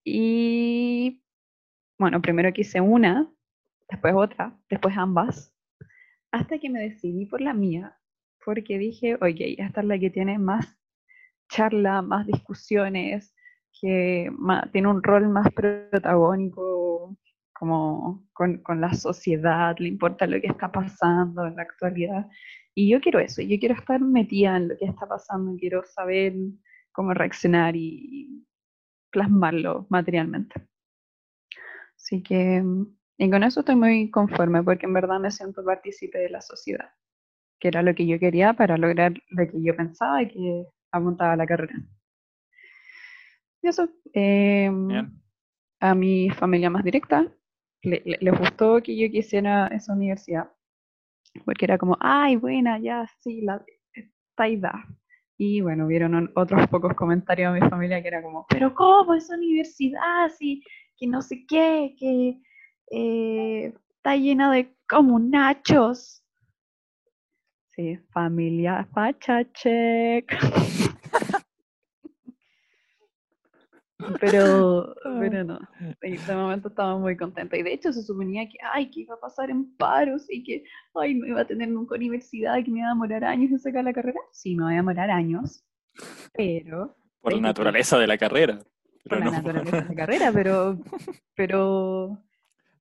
Y 0.04 1.24
bueno, 2.00 2.22
primero 2.22 2.51
quise 2.54 2.82
una, 2.82 3.32
después 3.90 4.13
otra, 4.16 4.58
después 4.70 4.98
ambas, 4.98 5.56
hasta 6.32 6.60
que 6.60 6.70
me 6.70 6.80
decidí 6.80 7.25
por 7.25 7.42
la 7.42 7.54
mía, 7.54 7.98
porque 8.44 8.78
dije, 8.78 9.18
oye, 9.22 9.56
esta 9.62 9.82
es 9.82 9.88
la 9.88 10.00
que 10.00 10.10
tiene 10.10 10.40
más 10.40 10.80
charla, 11.50 12.01
más 12.01 12.25
discusiones, 12.25 13.36
que 13.80 14.32
tiene 14.72 14.88
un 14.88 15.04
rol 15.04 15.30
más 15.30 15.51
protagónico 15.54 17.18
como 17.62 18.27
con, 18.34 18.58
con 18.63 18.82
la 18.82 18.91
sociedad, 18.96 19.75
le 19.77 19.88
importa 19.88 20.25
lo 20.25 20.41
que 20.41 20.48
está 20.48 20.72
pasando 20.72 21.46
en 21.46 21.56
la 21.56 21.62
actualidad. 21.62 22.27
Y 22.74 22.89
yo 22.89 23.00
quiero 23.00 23.20
eso, 23.20 23.44
yo 23.44 23.60
quiero 23.60 23.75
estar 23.75 24.01
metida 24.01 24.58
en 24.58 24.70
lo 24.70 24.77
que 24.80 24.86
está 24.86 25.08
pasando, 25.08 25.56
quiero 25.60 25.84
saber 25.84 26.34
cómo 26.91 27.13
reaccionar 27.13 27.75
y 27.75 28.48
plasmarlo 29.12 29.86
materialmente. 29.91 30.56
Así 31.96 32.24
que, 32.24 32.63
y 33.20 33.30
con 33.30 33.44
eso 33.44 33.60
estoy 33.60 33.75
muy 33.75 34.10
conforme, 34.10 34.63
porque 34.63 34.88
en 34.88 34.94
verdad 34.94 35.20
me 35.20 35.30
siento 35.30 35.63
partícipe 35.63 36.18
de 36.18 36.32
la 36.32 36.41
sociedad, 36.41 36.89
que 37.60 37.68
era 37.68 37.84
lo 37.84 37.94
que 37.94 38.08
yo 38.08 38.18
quería 38.18 38.53
para 38.53 38.75
lograr 38.75 39.13
lo 39.30 39.48
que 39.48 39.62
yo 39.62 39.75
pensaba 39.75 40.24
y 40.24 40.30
que 40.30 40.65
apuntaba 40.91 41.34
a 41.34 41.38
la 41.38 41.46
carrera. 41.46 41.75
Y 43.62 43.68
eso, 43.68 43.88
Bien. 44.15 45.22
a 45.80 45.94
mi 45.94 46.32
familia 46.32 46.72
más 46.72 46.84
directa, 46.84 47.32
le, 47.84 48.02
le- 48.06 48.18
les 48.22 48.40
gustó 48.40 48.82
que 48.82 48.98
yo 48.98 49.10
quisiera 49.12 49.68
esa 49.68 49.94
universidad, 49.94 50.50
porque 51.46 51.66
era 51.66 51.78
como, 51.78 51.98
ay, 52.00 52.36
buena, 52.36 52.80
ya, 52.80 53.08
sí, 53.22 53.42
la, 53.42 53.64
esta 53.94 54.48
edad. 54.48 54.80
Y 55.38 55.62
bueno, 55.62 55.88
vieron 55.88 56.14
on- 56.16 56.32
otros 56.36 56.68
pocos 56.68 56.94
comentarios 56.96 57.54
de 57.54 57.62
mi 57.62 57.70
familia 57.70 58.02
que 58.02 58.08
era 58.10 58.22
como, 58.22 58.46
pero 58.50 58.74
¿cómo 58.76 59.14
esa 59.16 59.36
universidad? 59.36 60.30
Sí, 60.38 60.64
que 60.98 61.08
no 61.08 61.22
sé 61.22 61.46
qué, 61.48 61.96
que 61.98 62.40
eh, 62.92 63.74
está 63.98 64.16
llena 64.16 64.52
de 64.52 64.76
comunachos. 64.88 66.24
Sí, 67.76 67.98
familia 68.14 68.88
facha 68.94 69.44
check. 69.54 70.32
Pero, 74.20 74.96
pero 75.20 75.43
no, 75.43 75.60
y 76.03 76.17
de 76.17 76.36
momento 76.36 76.70
estaba 76.70 76.98
muy 76.98 77.15
contenta. 77.17 77.58
Y 77.58 77.63
de 77.63 77.74
hecho 77.74 77.91
se 77.93 78.03
suponía 78.03 78.48
que, 78.48 78.58
ay, 78.74 78.89
que 78.91 79.01
iba 79.01 79.15
a 79.15 79.20
pasar 79.20 79.50
en 79.50 79.75
paros 79.77 80.25
y 80.29 80.43
que, 80.43 80.63
ay, 80.96 81.15
no 81.15 81.27
iba 81.27 81.41
a 81.41 81.46
tener 81.48 81.70
nunca 81.70 81.96
universidad, 81.96 82.63
que 82.63 82.72
me 82.72 82.79
iba 82.79 82.88
a 82.89 82.93
demorar 82.93 83.24
años 83.24 83.51
en 83.51 83.60
sacar 83.60 83.84
la 83.84 83.93
carrera. 83.93 84.20
Sí, 84.31 84.55
me 84.55 84.63
va 84.63 84.70
a 84.72 84.74
demorar 84.75 85.10
años, 85.12 85.63
pero 86.34 86.96
Por 87.22 87.34
la 87.34 87.41
naturaleza 87.41 87.98
de 88.00 88.08
la 88.08 88.17
carrera. 88.17 88.60
por 89.08 89.20
la 89.20 89.25
no. 89.25 89.31
naturaleza 89.31 89.81
de 89.81 89.89
la 89.89 89.96
carrera, 89.96 90.31
pero, 90.34 90.77
pero 91.36 92.17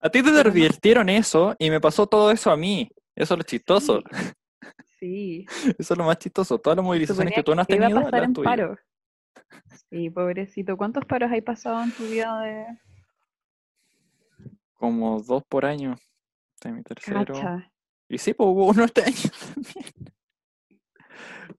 A 0.00 0.08
ti 0.10 0.22
te 0.22 0.30
no. 0.30 0.38
advirtieron 0.38 1.08
eso 1.08 1.54
y 1.58 1.70
me 1.70 1.80
pasó 1.80 2.06
todo 2.06 2.30
eso 2.30 2.50
a 2.50 2.56
mí. 2.56 2.90
Eso 3.14 3.34
es 3.34 3.38
lo 3.38 3.44
chistoso. 3.44 4.02
sí, 4.98 5.44
Eso 5.78 5.94
es 5.94 5.98
lo 5.98 6.04
más 6.04 6.18
chistoso. 6.18 6.58
Todas 6.58 6.76
las 6.76 6.84
movilizaciones 6.84 7.34
suponía 7.34 7.34
que 7.34 7.42
tú 7.42 7.54
no 7.54 7.62
has 7.62 7.68
que 7.68 7.76
iba 7.76 7.86
a 7.86 7.88
tenido, 7.88 8.04
pasar 8.04 8.20
las 8.20 8.28
en 8.28 8.34
tuyas. 8.34 8.50
paro. 8.50 8.78
Sí, 9.90 10.10
pobrecito. 10.10 10.76
¿Cuántos 10.76 11.04
paros 11.04 11.30
hay 11.30 11.40
pasado 11.40 11.82
en 11.82 11.92
tu 11.92 12.04
vida 12.04 12.40
de 12.40 12.66
Como 14.74 15.20
dos 15.22 15.42
por 15.44 15.64
año. 15.64 15.96
Este 16.54 16.68
es 16.68 16.74
mi 16.74 16.82
tercero. 16.82 17.24
cacha? 17.34 17.72
Y 18.08 18.18
sí, 18.18 18.34
pues 18.34 18.48
hubo 18.48 18.66
uno 18.68 18.84
este 18.84 19.02
año 19.02 19.16
también. 19.54 19.84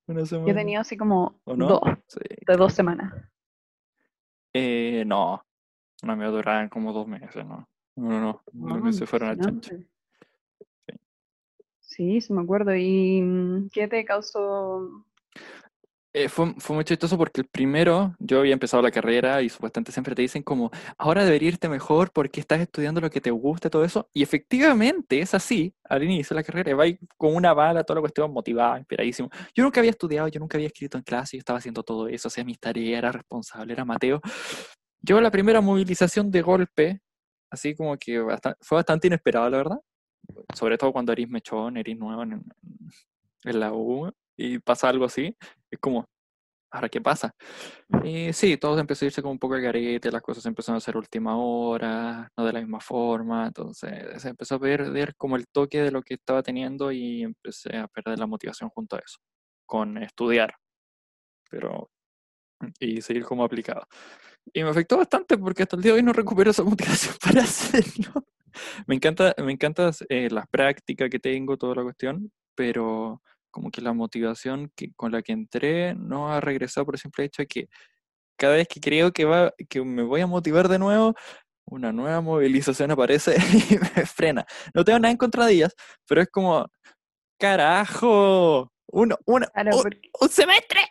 Una 0.08 0.20
Yo 0.20 0.24
he 0.24 0.28
semana. 0.28 0.54
tenido 0.56 0.82
así 0.82 0.98
como 0.98 1.40
¿O 1.46 1.56
no? 1.56 1.68
dos, 1.68 1.82
Sí. 2.08 2.20
de 2.46 2.56
dos 2.58 2.74
semanas. 2.74 3.14
Eh, 4.54 5.04
no. 5.06 5.44
No 6.04 6.16
me 6.18 6.26
duraban 6.26 6.68
como 6.70 6.92
dos 6.94 7.08
meses, 7.08 7.46
¿no? 7.46 7.68
No, 7.96 8.10
no, 8.10 8.20
no. 8.20 8.42
Los 8.68 8.78
Ah, 8.78 8.82
meses 8.82 9.10
fueron 9.10 9.30
a 9.30 9.34
impresionante. 9.34 9.88
Sí, 11.80 12.22
sí 12.22 12.34
me 12.34 12.42
acuerdo. 12.42 12.74
¿Y 12.76 13.22
mm, 13.22 13.70
qué 13.72 13.88
te 13.88 14.04
causó? 14.06 15.06
Eh, 16.13 16.27
fue, 16.27 16.53
fue 16.58 16.75
muy 16.75 16.84
chistoso 16.84 17.18
porque 17.18 17.39
el 17.39 17.48
primero, 17.48 18.13
yo 18.20 18.39
había 18.39 18.51
empezado 18.51 18.84
la 18.84 18.91
carrera 18.91 19.41
y 19.41 19.48
supuestamente 19.48 19.94
siempre 19.94 20.13
te 20.13 20.22
dicen 20.22 20.44
como, 20.44 20.70
ahora 20.98 21.24
debería 21.24 21.50
irte 21.50 21.70
mejor 21.70 22.12
porque 22.12 22.41
estás 22.41 22.60
estudiando 22.60 23.00
lo 23.00 23.10
que 23.10 23.22
te 23.22 23.32
gusta 23.32 23.70
y 23.70 23.72
todo 23.72 23.86
eso. 23.86 24.10
Y 24.13 24.22
efectivamente 24.22 25.22
es 25.22 25.34
así, 25.34 25.74
al 25.86 26.03
inicio 26.03 26.36
de 26.36 26.41
la 26.41 26.44
carrera, 26.44 26.75
va 26.75 26.84
con 27.15 27.34
una 27.34 27.53
bala, 27.53 27.86
toda 27.86 27.96
la 27.96 28.01
cuestión, 28.01 28.34
motivada, 28.34 28.77
inspiradísimo. 28.77 29.30
Yo 29.56 29.63
nunca 29.63 29.80
había 29.80 29.91
estudiado, 29.91 30.27
yo 30.27 30.41
nunca 30.41 30.58
había 30.58 30.68
escrito 30.68 30.98
en 30.98 31.03
clase, 31.03 31.38
yo 31.38 31.39
estaba 31.39 31.60
haciendo 31.60 31.82
todo 31.84 32.10
eso, 32.10 32.27
hacía 32.27 32.44
mis 32.44 32.60
tareas, 32.60 32.98
era 32.98 33.12
responsable, 33.13 33.72
era 33.72 33.86
Mateo. 33.86 34.20
Yo 35.01 35.22
la 35.22 35.32
primera 35.32 35.62
movilización 35.62 36.30
de 36.30 36.41
golpe, 36.41 37.01
así 37.50 37.74
como 37.74 37.98
que 37.98 38.22
fue 38.60 38.75
bastante 38.75 39.08
inesperado, 39.08 39.50
la 39.50 39.58
verdad. 39.58 39.80
Sobre 40.56 40.77
todo 40.77 40.91
cuando 40.91 41.13
eres 41.13 41.30
mechón, 41.30 41.77
eres 41.77 41.98
nuevo 41.98 42.24
en 42.24 43.60
la 43.60 43.74
U 43.74 44.12
y 44.42 44.60
pasa 44.60 44.90
algo 44.90 45.06
así, 45.06 45.36
es 45.70 45.80
como, 45.80 46.06
¿ahora 46.72 46.90
qué 46.90 47.02
pasa? 47.02 47.32
Y 48.04 48.34
sí, 48.34 48.58
todo 48.58 48.80
empezó 48.80 49.06
a 49.06 49.08
irse 49.08 49.22
como 49.22 49.34
un 49.34 49.40
poco 49.40 49.56
de 49.56 49.62
garete, 49.62 50.12
las 50.12 50.22
cosas 50.22 50.46
empezaron 50.46 50.82
a 50.86 50.92
a 50.92 50.98
última 50.98 51.38
hora, 51.38 52.30
no 52.38 52.46
de 52.46 52.54
la 52.54 52.60
misma 52.62 52.80
forma, 52.80 53.48
entonces 53.48 54.22
se 54.22 54.30
empezó 54.30 54.56
a 54.56 54.60
perder 54.60 55.16
como 55.16 55.36
el 55.36 55.48
toque 55.48 55.82
de 55.82 55.92
lo 55.92 56.02
que 56.02 56.16
estaba 56.16 56.44
teniendo 56.44 56.92
y 56.92 57.24
empecé 57.24 57.78
a 57.78 57.88
perder 57.88 58.20
la 58.20 58.28
motivación 58.28 58.70
junto 58.70 58.96
a 58.96 59.00
eso, 59.00 59.20
con 59.66 59.98
estudiar, 59.98 60.56
pero 61.50 61.90
y 62.80 63.02
seguir 63.02 63.26
como 63.26 63.44
aplicado. 63.44 63.88
Y 64.54 64.64
me 64.64 64.70
afectó 64.70 64.98
bastante 64.98 65.38
porque 65.38 65.64
hasta 65.64 65.76
el 65.76 65.82
día 65.82 65.94
de 65.94 65.98
hoy 66.00 66.04
no 66.04 66.14
recupero 66.14 66.52
esa 66.52 66.64
motivación 66.64 67.16
para 67.22 67.42
hacerlo. 67.44 68.26
Me 68.88 68.96
encanta, 68.96 69.34
me 69.38 69.52
encanta 69.54 69.92
eh, 70.10 70.30
las 70.30 70.48
prácticas 70.48 71.10
que 71.10 71.20
tengo, 71.20 71.58
toda 71.58 71.76
la 71.76 71.84
cuestión, 71.84 72.32
pero 72.56 73.22
como 73.51 73.70
que 73.72 73.81
la 73.81 73.93
motivación 73.93 74.72
que, 74.75 74.93
con 74.93 75.12
la 75.12 75.22
que 75.22 75.34
entré 75.34 75.93
no 75.96 76.31
ha 76.31 76.41
regresado 76.41 76.86
por 76.86 76.96
el 76.96 77.01
simple 77.01 77.25
hecho 77.25 77.43
de 77.43 77.48
que 77.48 77.70
cada 78.38 78.55
vez 78.55 78.67
que 78.67 78.79
creo 78.79 79.12
que, 79.12 79.25
va, 79.25 79.53
que 79.70 79.84
me 79.84 80.03
voy 80.03 80.22
a 80.22 80.27
motivar 80.27 80.67
de 80.67 80.79
nuevo, 80.79 81.13
una 81.65 81.91
nueva 81.91 82.22
movilización 82.22 82.91
aparece 82.91 83.36
y 83.70 83.77
me 83.77 84.05
frena. 84.05 84.46
No 84.74 84.84
tengo 84.84 85.00
nada 85.00 85.12
en 85.12 85.17
contra 85.17 85.46
de 85.46 85.53
ellas, 85.53 85.75
pero 86.08 86.22
es 86.22 86.29
como, 86.29 86.67
carajo, 87.38 88.72
uno, 88.88 89.17
una, 89.25 89.48
Claro, 89.48 89.77
un, 89.77 89.84
porque 89.84 90.10
un 90.20 90.29
semestre. 90.29 90.81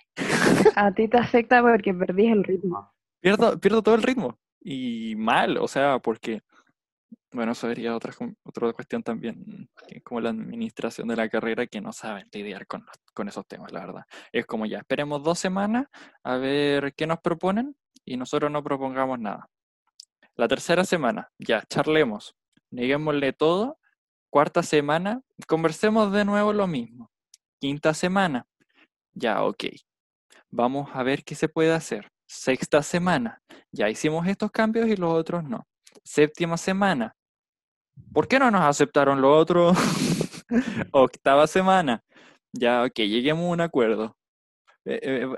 a 0.74 0.92
ti 0.92 1.08
te 1.08 1.18
afecta 1.18 1.60
porque 1.62 1.92
perdís 1.92 2.32
el 2.32 2.44
ritmo. 2.44 2.92
Pierdo, 3.20 3.58
pierdo 3.60 3.82
todo 3.82 3.94
el 3.94 4.02
ritmo. 4.02 4.38
Y 4.60 5.14
mal, 5.16 5.58
o 5.58 5.68
sea, 5.68 5.98
porque, 5.98 6.42
bueno, 7.32 7.52
eso 7.52 7.68
sería 7.68 7.94
otra, 7.94 8.12
otra 8.42 8.72
cuestión 8.72 9.02
también, 9.02 9.68
como 10.02 10.20
la 10.20 10.30
administración 10.30 11.06
de 11.08 11.16
la 11.16 11.28
carrera 11.28 11.66
que 11.66 11.80
no 11.80 11.92
saben 11.92 12.28
lidiar 12.32 12.66
con, 12.66 12.84
con 13.14 13.28
esos 13.28 13.46
temas, 13.46 13.72
la 13.72 13.80
verdad. 13.80 14.04
Es 14.32 14.46
como 14.46 14.66
ya, 14.66 14.78
esperemos 14.78 15.22
dos 15.22 15.38
semanas 15.38 15.86
a 16.24 16.36
ver 16.36 16.92
qué 16.94 17.06
nos 17.06 17.20
proponen 17.20 17.76
y 18.04 18.16
nosotros 18.16 18.50
no 18.50 18.62
propongamos 18.64 19.18
nada. 19.20 19.48
La 20.34 20.48
tercera 20.48 20.84
semana, 20.84 21.30
ya, 21.38 21.62
charlemos, 21.68 22.34
neguémosle 22.70 23.32
todo. 23.32 23.78
Cuarta 24.30 24.62
semana, 24.62 25.20
conversemos 25.46 26.12
de 26.12 26.24
nuevo 26.24 26.52
lo 26.52 26.66
mismo. 26.66 27.10
Quinta 27.60 27.94
semana, 27.94 28.46
ya, 29.12 29.42
ok. 29.42 29.64
Vamos 30.50 30.88
a 30.94 31.02
ver 31.02 31.24
qué 31.24 31.34
se 31.34 31.48
puede 31.48 31.72
hacer. 31.72 32.10
Sexta 32.26 32.82
semana, 32.82 33.42
ya 33.72 33.88
hicimos 33.88 34.26
estos 34.26 34.50
cambios 34.50 34.88
y 34.88 34.96
los 34.96 35.12
otros 35.12 35.44
no. 35.44 35.66
Séptima 36.10 36.56
semana, 36.56 37.14
¿por 38.12 38.26
qué 38.26 38.40
no 38.40 38.50
nos 38.50 38.62
aceptaron 38.62 39.20
los 39.20 39.30
otros? 39.30 39.78
Octava 40.90 41.46
semana, 41.46 42.02
ya, 42.52 42.82
ok, 42.82 42.96
lleguemos 42.96 43.44
a 43.44 43.52
un 43.52 43.60
acuerdo. 43.60 44.16
Eh, 44.84 44.98
eh, 45.00 45.28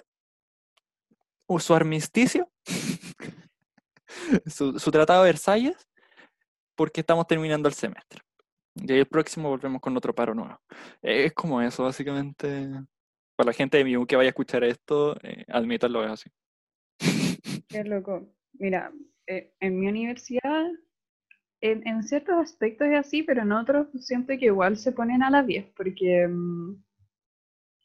eh, 1.47 1.59
su 1.59 1.75
armisticio, 1.75 2.51
su, 4.47 4.79
su 4.79 4.91
tratado 4.91 5.25
de 5.25 5.29
Versalles, 5.29 5.77
porque 6.75 7.03
estamos 7.03 7.27
terminando 7.27 7.69
el 7.69 7.75
semestre. 7.75 8.23
Y 8.75 8.95
el 8.95 9.07
próximo 9.07 9.51
volvemos 9.51 9.83
con 9.83 9.95
otro 9.95 10.15
paro 10.15 10.35
nuevo. 10.35 10.59
Eh, 11.03 11.27
es 11.27 11.35
como 11.35 11.61
eso, 11.61 11.85
básicamente. 11.85 12.71
Para 13.37 13.49
la 13.49 13.53
gente 13.53 13.77
de 13.77 13.85
mi 13.85 14.07
que 14.07 14.17
vaya 14.17 14.29
a 14.29 14.31
escuchar 14.31 14.65
esto, 14.65 15.19
eh, 15.23 15.45
admítanlo, 15.49 16.03
es 16.03 16.13
así. 16.13 16.31
Qué 17.69 17.85
loco. 17.85 18.27
Mira, 18.55 18.91
eh, 19.27 19.53
en 19.61 19.79
mi 19.79 19.89
universidad 19.89 20.71
en, 21.63 21.87
en 21.87 22.03
ciertos 22.03 22.35
aspectos 22.37 22.89
es 22.89 22.99
así, 22.99 23.23
pero 23.23 23.43
en 23.43 23.53
otros 23.53 23.87
siento 24.01 24.33
que 24.39 24.47
igual 24.47 24.77
se 24.77 24.93
ponen 24.93 25.23
a 25.23 25.31
las 25.31 25.47
10, 25.47 25.67
porque 25.77 26.27
mm, 26.29 26.83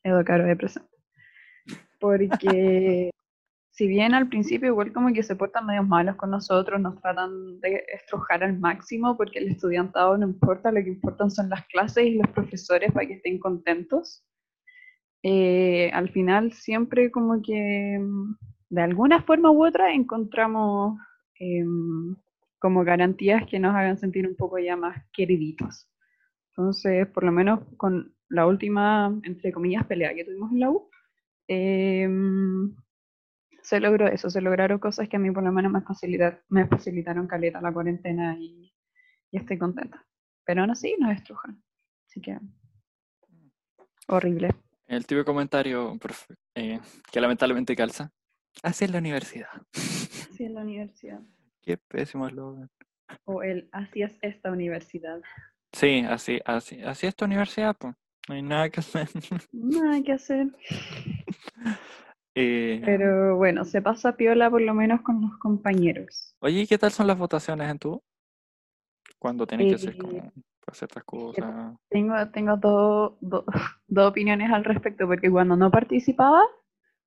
Edo 0.03 0.25
Caro 0.25 0.45
de 0.45 0.55
presente. 0.55 0.89
Porque 1.99 3.11
si 3.71 3.87
bien 3.87 4.15
al 4.15 4.27
principio 4.29 4.69
igual 4.69 4.91
como 4.91 5.13
que 5.13 5.21
se 5.21 5.35
portan 5.35 5.67
medio 5.67 5.83
malos 5.83 6.15
con 6.15 6.31
nosotros, 6.31 6.81
nos 6.81 6.99
tratan 7.01 7.59
de 7.59 7.85
estrujar 7.93 8.43
al 8.43 8.57
máximo, 8.57 9.15
porque 9.15 9.39
el 9.39 9.49
estudiantado 9.49 10.17
no 10.17 10.25
importa, 10.25 10.71
lo 10.71 10.83
que 10.83 10.89
importan 10.89 11.29
son 11.29 11.49
las 11.49 11.65
clases 11.67 12.07
y 12.07 12.15
los 12.15 12.27
profesores 12.31 12.91
para 12.91 13.05
que 13.05 13.13
estén 13.13 13.37
contentos. 13.37 14.25
Eh, 15.23 15.91
al 15.93 16.09
final 16.09 16.51
siempre 16.53 17.11
como 17.11 17.41
que 17.43 17.99
mm, 17.99 18.37
de 18.69 18.81
alguna 18.81 19.21
forma 19.21 19.51
u 19.51 19.65
otra 19.65 19.93
encontramos 19.93 20.97
em, 21.39 22.15
como 22.59 22.83
garantías 22.83 23.45
que 23.45 23.59
nos 23.59 23.75
hagan 23.75 23.97
sentir 23.97 24.27
un 24.27 24.35
poco 24.35 24.57
ya 24.59 24.75
más 24.75 25.05
queriditos. 25.13 25.89
Entonces, 26.49 27.07
por 27.07 27.23
lo 27.23 27.31
menos 27.31 27.59
con 27.77 28.15
la 28.29 28.47
última, 28.47 29.13
entre 29.23 29.51
comillas, 29.51 29.85
pelea 29.85 30.13
que 30.15 30.25
tuvimos 30.25 30.51
en 30.51 30.59
la 30.59 30.69
U, 30.71 30.89
em, 31.47 32.75
se 33.61 33.79
logró 33.79 34.07
eso, 34.07 34.29
se 34.29 34.41
lograron 34.41 34.79
cosas 34.79 35.09
que 35.09 35.17
a 35.17 35.19
mí 35.19 35.29
por 35.31 35.43
lo 35.43 35.51
menos 35.51 35.71
me, 35.71 35.81
facilitar, 35.81 36.43
me 36.49 36.67
facilitaron 36.67 37.27
caleta 37.27 37.61
la 37.61 37.73
cuarentena 37.73 38.37
y, 38.39 38.73
y 39.31 39.37
estoy 39.37 39.57
contenta. 39.57 40.05
Pero 40.45 40.61
aún 40.61 40.71
así 40.71 40.95
nos 40.99 41.11
estrujan. 41.11 41.61
Así 42.07 42.21
que 42.21 42.39
horrible. 44.07 44.49
El 44.87 45.05
tipo 45.05 45.19
de 45.19 45.25
comentario 45.25 45.97
eh, 46.55 46.79
que 47.11 47.21
lamentablemente 47.21 47.75
calza. 47.75 48.11
Así 48.63 48.85
es 48.85 48.91
la 48.91 48.99
universidad. 48.99 49.49
Así 49.73 50.45
es 50.45 50.51
la 50.51 50.61
universidad. 50.61 51.19
Qué 51.61 51.77
pésimo 51.77 52.27
eslogan. 52.27 52.69
O 53.25 53.41
el 53.43 53.69
así 53.71 54.01
es 54.01 54.17
esta 54.21 54.51
universidad. 54.51 55.21
Sí, 55.73 55.99
así, 56.07 56.39
así, 56.45 56.81
así 56.83 57.07
es 57.07 57.15
tu 57.15 57.25
universidad, 57.25 57.75
pues. 57.77 57.93
No 58.27 58.35
hay 58.35 58.41
nada 58.41 58.69
que 58.69 58.79
hacer. 58.79 59.07
Nada 59.51 60.01
que 60.03 60.13
hacer. 60.13 60.47
Eh, 62.39 62.83
Pero 62.85 63.35
bueno, 63.35 63.65
se 63.65 63.81
pasa 63.81 64.15
piola 64.15 64.47
por 64.51 64.61
lo 64.61 64.75
menos 64.75 65.01
con 65.01 65.19
los 65.21 65.35
compañeros. 65.39 66.35
Oye, 66.39 66.61
¿y 66.61 66.67
qué 66.67 66.77
tal 66.77 66.91
son 66.91 67.07
las 67.07 67.17
votaciones 67.17 67.67
en 67.67 67.79
tu? 67.79 67.99
Cuando 69.17 69.47
tienes 69.47 69.69
que 69.69 69.73
hacer 69.75 69.95
Eh, 69.95 69.97
como 69.97 70.31
para 70.63 70.75
ciertas 70.77 71.03
cosas. 71.03 71.73
Tengo, 71.89 72.29
tengo 72.29 72.57
dos 72.57 73.13
do- 73.21 73.43
dos 73.87 74.11
opiniones 74.11 74.51
al 74.51 74.65
respecto, 74.65 75.07
porque 75.07 75.31
cuando 75.31 75.55
no 75.55 75.71
participaba, 75.71 76.43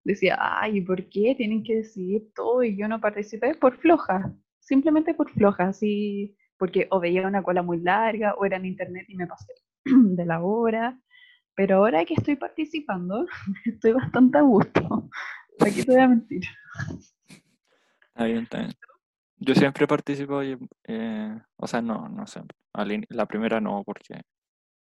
decía, 0.04 0.36
ay, 0.38 0.80
¿por 0.80 1.08
qué 1.08 1.34
tienen 1.36 1.62
que 1.62 1.76
decidir 1.76 2.32
todo 2.34 2.62
y 2.62 2.76
yo 2.76 2.88
no 2.88 3.00
participé? 3.00 3.54
Por 3.54 3.76
floja, 3.78 4.34
simplemente 4.58 5.14
por 5.14 5.30
floja, 5.30 5.68
así, 5.68 6.36
porque 6.56 6.86
o 6.90 7.00
veía 7.00 7.26
una 7.26 7.42
cola 7.42 7.62
muy 7.62 7.80
larga 7.80 8.34
o 8.34 8.44
era 8.44 8.56
en 8.56 8.66
internet 8.66 9.06
y 9.08 9.16
me 9.16 9.26
pasé 9.26 9.52
de 9.84 10.24
la 10.24 10.42
hora. 10.42 10.98
Pero 11.54 11.76
ahora 11.76 12.04
que 12.04 12.14
estoy 12.14 12.36
participando, 12.36 13.26
estoy 13.64 13.92
bastante 13.92 14.38
a 14.38 14.42
gusto. 14.42 15.10
Aquí 15.60 15.82
te 15.82 15.92
voy 15.92 16.00
a 16.00 16.08
mentir. 16.08 16.42
Está 18.08 18.24
bien, 18.24 18.44
está 18.44 18.58
bien. 18.58 18.72
Yo 19.38 19.54
siempre 19.54 19.86
participo, 19.86 20.42
y, 20.42 20.58
eh, 20.84 21.40
o 21.56 21.66
sea, 21.66 21.80
no, 21.80 22.08
no 22.08 22.26
sé. 22.26 22.42
La 23.08 23.26
primera 23.26 23.60
no, 23.60 23.82
porque 23.84 24.20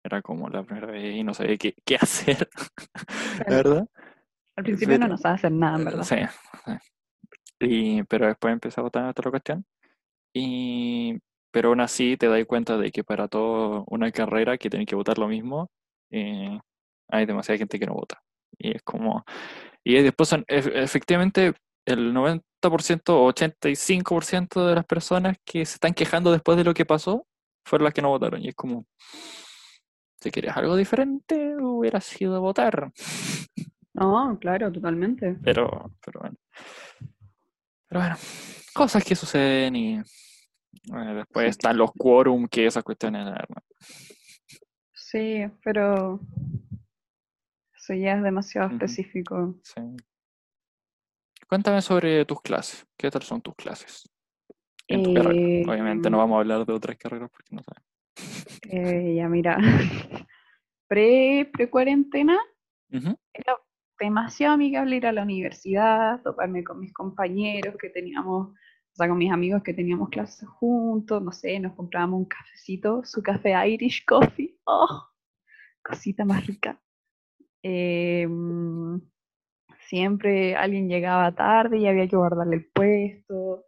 era 0.03 0.21
como 0.21 0.49
la 0.49 0.63
primera 0.63 0.87
vez 0.87 1.15
y 1.15 1.23
no 1.23 1.33
sabía 1.33 1.57
qué, 1.57 1.75
qué 1.85 1.95
hacer, 2.01 2.49
¿verdad? 3.47 3.87
Al 4.57 4.63
principio 4.63 4.95
no 4.97 5.05
Pero- 5.05 5.13
nos 5.13 5.25
hacer 5.25 5.51
nada, 5.51 5.75
en 5.75 5.81
Eh, 5.81 5.85
verdad. 5.85 6.03
Sí, 6.03 6.15
sí. 6.65 6.71
Y, 7.59 8.03
pero 8.03 8.27
después 8.27 8.51
empecé 8.53 8.79
a 8.81 8.83
votar 8.83 9.05
otra 9.05 9.31
cuestión. 9.31 9.65
Y, 10.35 11.17
pero 11.51 11.69
aún 11.69 11.79
así 11.81 12.17
te 12.17 12.27
das 12.27 12.45
cuenta 12.45 12.77
de 12.77 12.91
que 12.91 13.03
para 13.03 13.27
toda 13.27 13.83
una 13.87 14.11
carrera 14.11 14.57
que 14.57 14.69
tienes 14.69 14.87
que 14.87 14.95
votar 14.95 15.17
lo 15.17 15.27
mismo, 15.27 15.69
eh, 16.11 16.59
hay 17.09 17.25
demasiada 17.25 17.57
gente 17.57 17.79
que 17.79 17.85
no 17.85 17.93
vota. 17.93 18.21
Y 18.59 18.75
es 18.75 18.83
como. 18.83 19.23
Y 19.83 20.01
después 20.01 20.29
son, 20.29 20.43
ef- 20.45 20.71
efectivamente, 20.73 21.53
el 21.87 22.13
90% 22.13 23.15
o 23.15 23.25
85% 23.33 24.67
de 24.67 24.75
las 24.75 24.85
personas 24.85 25.37
que 25.45 25.65
se 25.65 25.75
están 25.75 25.93
quejando 25.93 26.31
después 26.31 26.57
de 26.57 26.63
lo 26.63 26.73
que 26.73 26.85
pasó 26.85 27.25
fueron 27.65 27.85
las 27.85 27.93
que 27.93 28.01
no 28.01 28.09
votaron. 28.09 28.43
Y 28.43 28.49
es 28.49 28.55
como. 28.55 28.85
Si 30.21 30.31
querías 30.31 30.57
algo 30.57 30.75
diferente, 30.75 31.55
hubiera 31.59 32.01
sido 32.01 32.41
votar. 32.41 32.91
No, 33.97 34.37
claro, 34.39 34.71
totalmente. 34.71 35.37
Pero, 35.43 35.91
pero 36.05 36.19
bueno. 36.19 36.37
Pero 37.87 38.01
bueno, 38.01 38.15
cosas 38.73 39.03
que 39.03 39.15
suceden 39.15 39.75
y 39.75 39.95
eh, 39.95 41.13
después 41.15 41.49
están 41.49 41.77
los 41.77 41.91
quórum, 41.93 42.47
que 42.47 42.67
esas 42.67 42.83
cuestiones. 42.83 43.27
Sí, 44.93 45.45
pero 45.63 46.19
eso 47.75 47.93
ya 47.93 48.13
es 48.13 48.23
demasiado 48.23 48.69
específico. 48.69 49.55
Sí. 49.63 49.81
Cuéntame 51.47 51.81
sobre 51.81 52.25
tus 52.25 52.41
clases. 52.41 52.85
¿Qué 52.97 53.09
tal 53.09 53.23
son 53.23 53.41
tus 53.41 53.55
clases? 53.55 54.03
En 54.87 55.01
tu 55.01 55.13
carrera. 55.13 55.39
Eh, 55.39 55.63
Obviamente 55.65 56.09
no 56.09 56.17
vamos 56.17 56.35
a 56.35 56.39
hablar 56.39 56.65
de 56.65 56.73
otras 56.73 56.97
carreras 56.97 57.29
porque 57.31 57.55
no 57.55 57.61
sabemos. 57.63 57.87
Eh, 58.69 59.15
ya 59.15 59.29
mira, 59.29 59.57
pre, 60.87 61.49
pre-cuarentena 61.53 62.37
Ujú. 62.91 63.17
era 63.33 63.57
demasiado 63.99 64.53
amigable 64.55 64.97
ir 64.97 65.07
a 65.07 65.11
la 65.11 65.23
universidad, 65.23 66.21
toparme 66.21 66.63
con 66.63 66.79
mis 66.79 66.93
compañeros 66.93 67.75
que 67.79 67.89
teníamos, 67.89 68.49
o 68.49 68.95
sea, 68.95 69.07
con 69.07 69.17
mis 69.17 69.31
amigos 69.31 69.63
que 69.63 69.73
teníamos 69.73 70.09
clases 70.09 70.47
juntos, 70.49 71.21
no 71.21 71.31
sé, 71.31 71.59
nos 71.59 71.73
comprábamos 71.73 72.19
un 72.19 72.25
cafecito, 72.25 73.03
su 73.03 73.21
café 73.23 73.53
Irish 73.69 74.05
Coffee, 74.05 74.57
oh, 74.65 75.07
cosita 75.83 76.25
más 76.25 76.45
rica. 76.45 76.79
Mm, 77.63 78.99
siempre 79.87 80.55
alguien 80.55 80.87
llegaba 80.89 81.33
tarde 81.35 81.77
y 81.79 81.87
había 81.87 82.07
que 82.07 82.15
guardarle 82.15 82.57
el 82.57 82.65
puesto. 82.65 83.65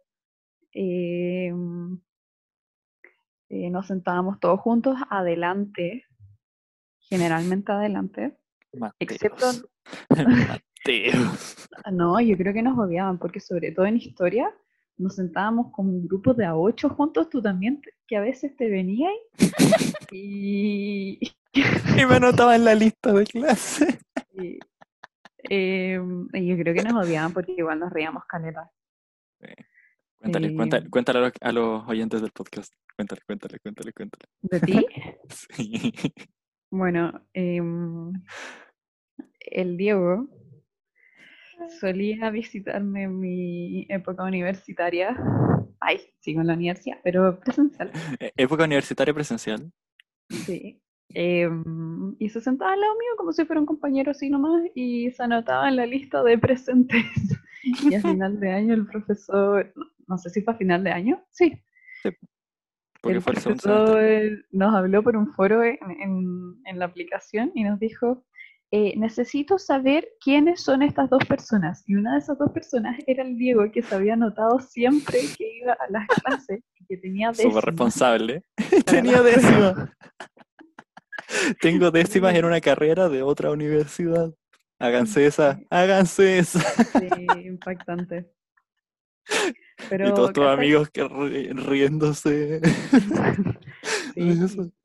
Mm, 0.74 1.96
eh, 3.50 3.70
nos 3.70 3.86
sentábamos 3.88 4.38
todos 4.38 4.60
juntos 4.60 4.96
adelante, 5.10 6.04
generalmente 7.00 7.72
adelante, 7.72 8.38
excepto, 8.98 9.46
Mateos. 10.10 10.48
Mateos. 10.84 11.68
no, 11.92 12.20
yo 12.20 12.36
creo 12.36 12.52
que 12.52 12.62
nos 12.62 12.78
odiaban, 12.78 13.18
porque 13.18 13.40
sobre 13.40 13.72
todo 13.72 13.86
en 13.86 13.96
historia 13.96 14.54
nos 14.96 15.16
sentábamos 15.16 15.72
como 15.72 15.90
un 15.90 16.06
grupo 16.06 16.34
de 16.34 16.44
a 16.44 16.54
ocho 16.56 16.90
juntos, 16.90 17.30
tú 17.30 17.40
también, 17.40 17.80
que 18.06 18.16
a 18.16 18.20
veces 18.20 18.54
te 18.56 18.68
venías 18.68 19.12
y, 20.12 21.18
Y 21.54 22.06
me 22.06 22.16
anotaba 22.16 22.54
en 22.54 22.64
la 22.64 22.74
lista 22.74 23.12
de 23.12 23.24
clase. 23.24 23.98
y, 24.34 24.58
em, 25.44 26.28
y 26.32 26.46
yo 26.46 26.56
creo 26.56 26.74
que 26.74 26.82
nos 26.82 27.04
odiaban 27.04 27.32
porque 27.32 27.52
igual 27.56 27.80
nos 27.80 27.92
reíamos 27.92 28.24
caleta. 28.26 28.70
Cuéntale, 30.18 30.48
Eh, 30.48 30.54
cuéntale, 30.54 30.90
cuéntale 30.90 31.18
a 31.18 31.22
los, 31.22 31.32
a 31.40 31.52
los 31.52 31.88
oyentes 31.88 32.20
del 32.20 32.30
podcast. 32.30 32.72
Cuéntale, 32.94 33.22
cuéntale, 33.26 33.58
cuéntale, 33.58 33.92
cuéntale. 33.92 34.24
¿De 34.42 34.60
ti? 34.60 34.86
Sí. 35.28 35.92
Bueno, 36.70 37.20
em, 37.34 38.12
el 39.40 39.76
Diego 39.76 40.28
solía 41.80 42.30
visitarme 42.30 43.04
en 43.04 43.18
mi 43.18 43.86
época 43.88 44.22
universitaria. 44.24 45.16
Ay, 45.80 46.00
sigo 46.20 46.40
en 46.40 46.46
la 46.46 46.54
universidad, 46.54 46.98
pero 47.02 47.40
presencial. 47.40 47.90
Eh, 48.20 48.32
Época 48.36 48.64
universitaria 48.64 49.12
presencial. 49.12 49.72
Sí. 50.28 50.80
Em, 51.08 52.14
y 52.20 52.28
se 52.28 52.40
sentaba 52.40 52.72
al 52.72 52.80
lado 52.80 52.92
mío 52.94 53.10
como 53.16 53.32
si 53.32 53.44
fuera 53.44 53.60
un 53.60 53.66
compañero 53.66 54.12
así 54.12 54.30
nomás 54.30 54.62
y 54.76 55.10
se 55.10 55.24
anotaba 55.24 55.68
en 55.68 55.76
la 55.76 55.86
lista 55.86 56.22
de 56.22 56.38
presentes. 56.38 57.04
Y 57.62 57.94
a 57.94 58.00
final 58.00 58.40
de 58.40 58.50
año 58.50 58.72
el 58.72 58.86
profesor, 58.86 59.70
no, 59.76 59.84
no 60.06 60.16
sé 60.16 60.30
si 60.30 60.40
fue 60.40 60.54
a 60.54 60.56
final 60.56 60.82
de 60.82 60.92
año, 60.92 61.22
sí, 61.30 61.62
Porque 63.02 63.16
el 63.18 63.22
fue 63.22 63.32
el 64.16 64.44
nos 64.50 64.74
habló 64.74 65.02
por 65.02 65.16
un 65.16 65.32
foro 65.34 65.62
en, 65.64 65.78
en- 66.02 66.56
en 66.66 66.78
la 66.78 66.84
aplicación 66.84 67.50
y 67.54 67.64
nos 67.64 67.78
dijo, 67.80 68.24
eh, 68.72 68.94
necesito 68.96 69.58
saber 69.58 70.06
quiénes 70.22 70.62
son 70.62 70.82
estas 70.82 71.08
dos 71.10 71.24
personas. 71.24 71.82
Y 71.88 71.94
una 71.96 72.12
de 72.12 72.18
esas 72.20 72.38
dos 72.38 72.50
personas 72.52 72.96
era 73.06 73.24
el 73.24 73.36
Diego, 73.36 73.70
que 73.72 73.82
se 73.82 73.94
había 73.94 74.12
anotado 74.14 74.60
siempre 74.60 75.18
que 75.36 75.58
iba 75.62 75.72
a 75.72 75.90
las 75.90 76.06
clases 76.22 76.60
y 76.78 76.84
que 76.86 76.96
tenía 76.98 77.28
Súper 77.34 77.46
décimas. 77.46 77.64
responsable. 77.64 78.42
Tenía 78.86 79.22
pruebas. 79.22 79.90
Tengo 81.60 81.90
décimas 81.90 82.34
en 82.34 82.44
una 82.44 82.60
carrera 82.60 83.08
de 83.08 83.22
otra 83.22 83.50
universidad. 83.50 84.32
Háganse 84.78 85.26
esa, 85.26 85.60
háganse 85.70 86.38
esa. 86.38 86.60
Sí, 86.98 87.08
impactante. 87.46 88.30
Pero, 89.88 90.08
y 90.08 90.14
todos 90.14 90.32
tus 90.32 90.46
amigos 90.46 90.90
que 90.90 91.04
ri- 91.04 91.52
riéndose. 91.66 92.60
Sí. 94.14 94.72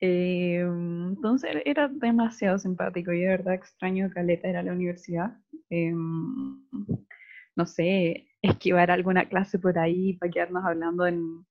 Eh, 0.00 0.60
entonces 0.60 1.50
era 1.64 1.88
demasiado 1.88 2.56
simpático 2.60 3.12
y 3.12 3.22
de 3.22 3.26
verdad 3.30 3.54
extraño 3.54 4.08
caleta 4.14 4.46
era 4.46 4.62
la 4.62 4.70
universidad. 4.70 5.36
Eh, 5.70 5.92
no 5.92 7.66
sé, 7.66 8.28
esquivar 8.40 8.92
alguna 8.92 9.28
clase 9.28 9.58
por 9.58 9.76
ahí 9.76 10.12
para 10.18 10.30
quedarnos 10.30 10.64
hablando 10.64 11.04
en, 11.04 11.44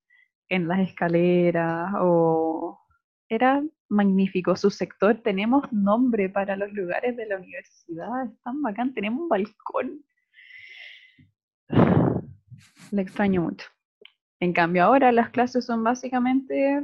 en 0.48 0.66
las 0.66 0.80
escaleras 0.88 1.92
o 2.00 2.80
era 3.28 3.62
magnífico. 3.90 4.56
Su 4.56 4.70
sector, 4.70 5.20
tenemos 5.22 5.70
nombre 5.70 6.30
para 6.30 6.56
los 6.56 6.72
lugares 6.72 7.18
de 7.18 7.26
la 7.26 7.36
universidad, 7.36 8.08
es 8.24 8.42
tan 8.42 8.62
bacán, 8.62 8.94
tenemos 8.94 9.20
un 9.24 9.28
balcón. 9.28 10.02
Le 12.90 13.02
extraño 13.02 13.42
mucho. 13.42 13.66
En 14.40 14.52
cambio, 14.52 14.84
ahora 14.84 15.12
las 15.12 15.30
clases 15.30 15.66
son 15.66 15.82
básicamente, 15.82 16.82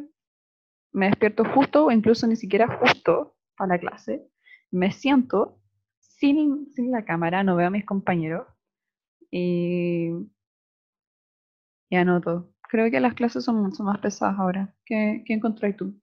me 0.93 1.07
despierto 1.07 1.45
justo 1.45 1.87
o 1.87 1.91
incluso 1.91 2.27
ni 2.27 2.37
siquiera 2.37 2.79
justo 2.79 3.37
para 3.57 3.75
la 3.75 3.79
clase, 3.79 4.27
me 4.71 4.91
siento 4.91 5.61
sin, 6.01 6.73
sin 6.73 6.91
la 6.91 7.05
cámara, 7.05 7.45
no 7.45 7.57
veo 7.57 7.69
a 7.69 7.71
mis 7.71 7.85
compañeros 7.85 8.47
y, 9.31 10.11
y 11.91 11.97
anoto. 11.97 12.53
Creo 12.69 12.91
que 12.91 13.01
las 13.01 13.15
clases 13.15 13.45
son 13.45 13.63
mucho 13.63 13.83
más 13.85 13.99
pesadas 13.99 14.39
ahora. 14.39 14.75
¿Qué, 14.85 15.23
qué 15.27 15.41
tú? 15.77 16.01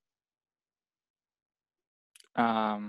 A 2.33 2.79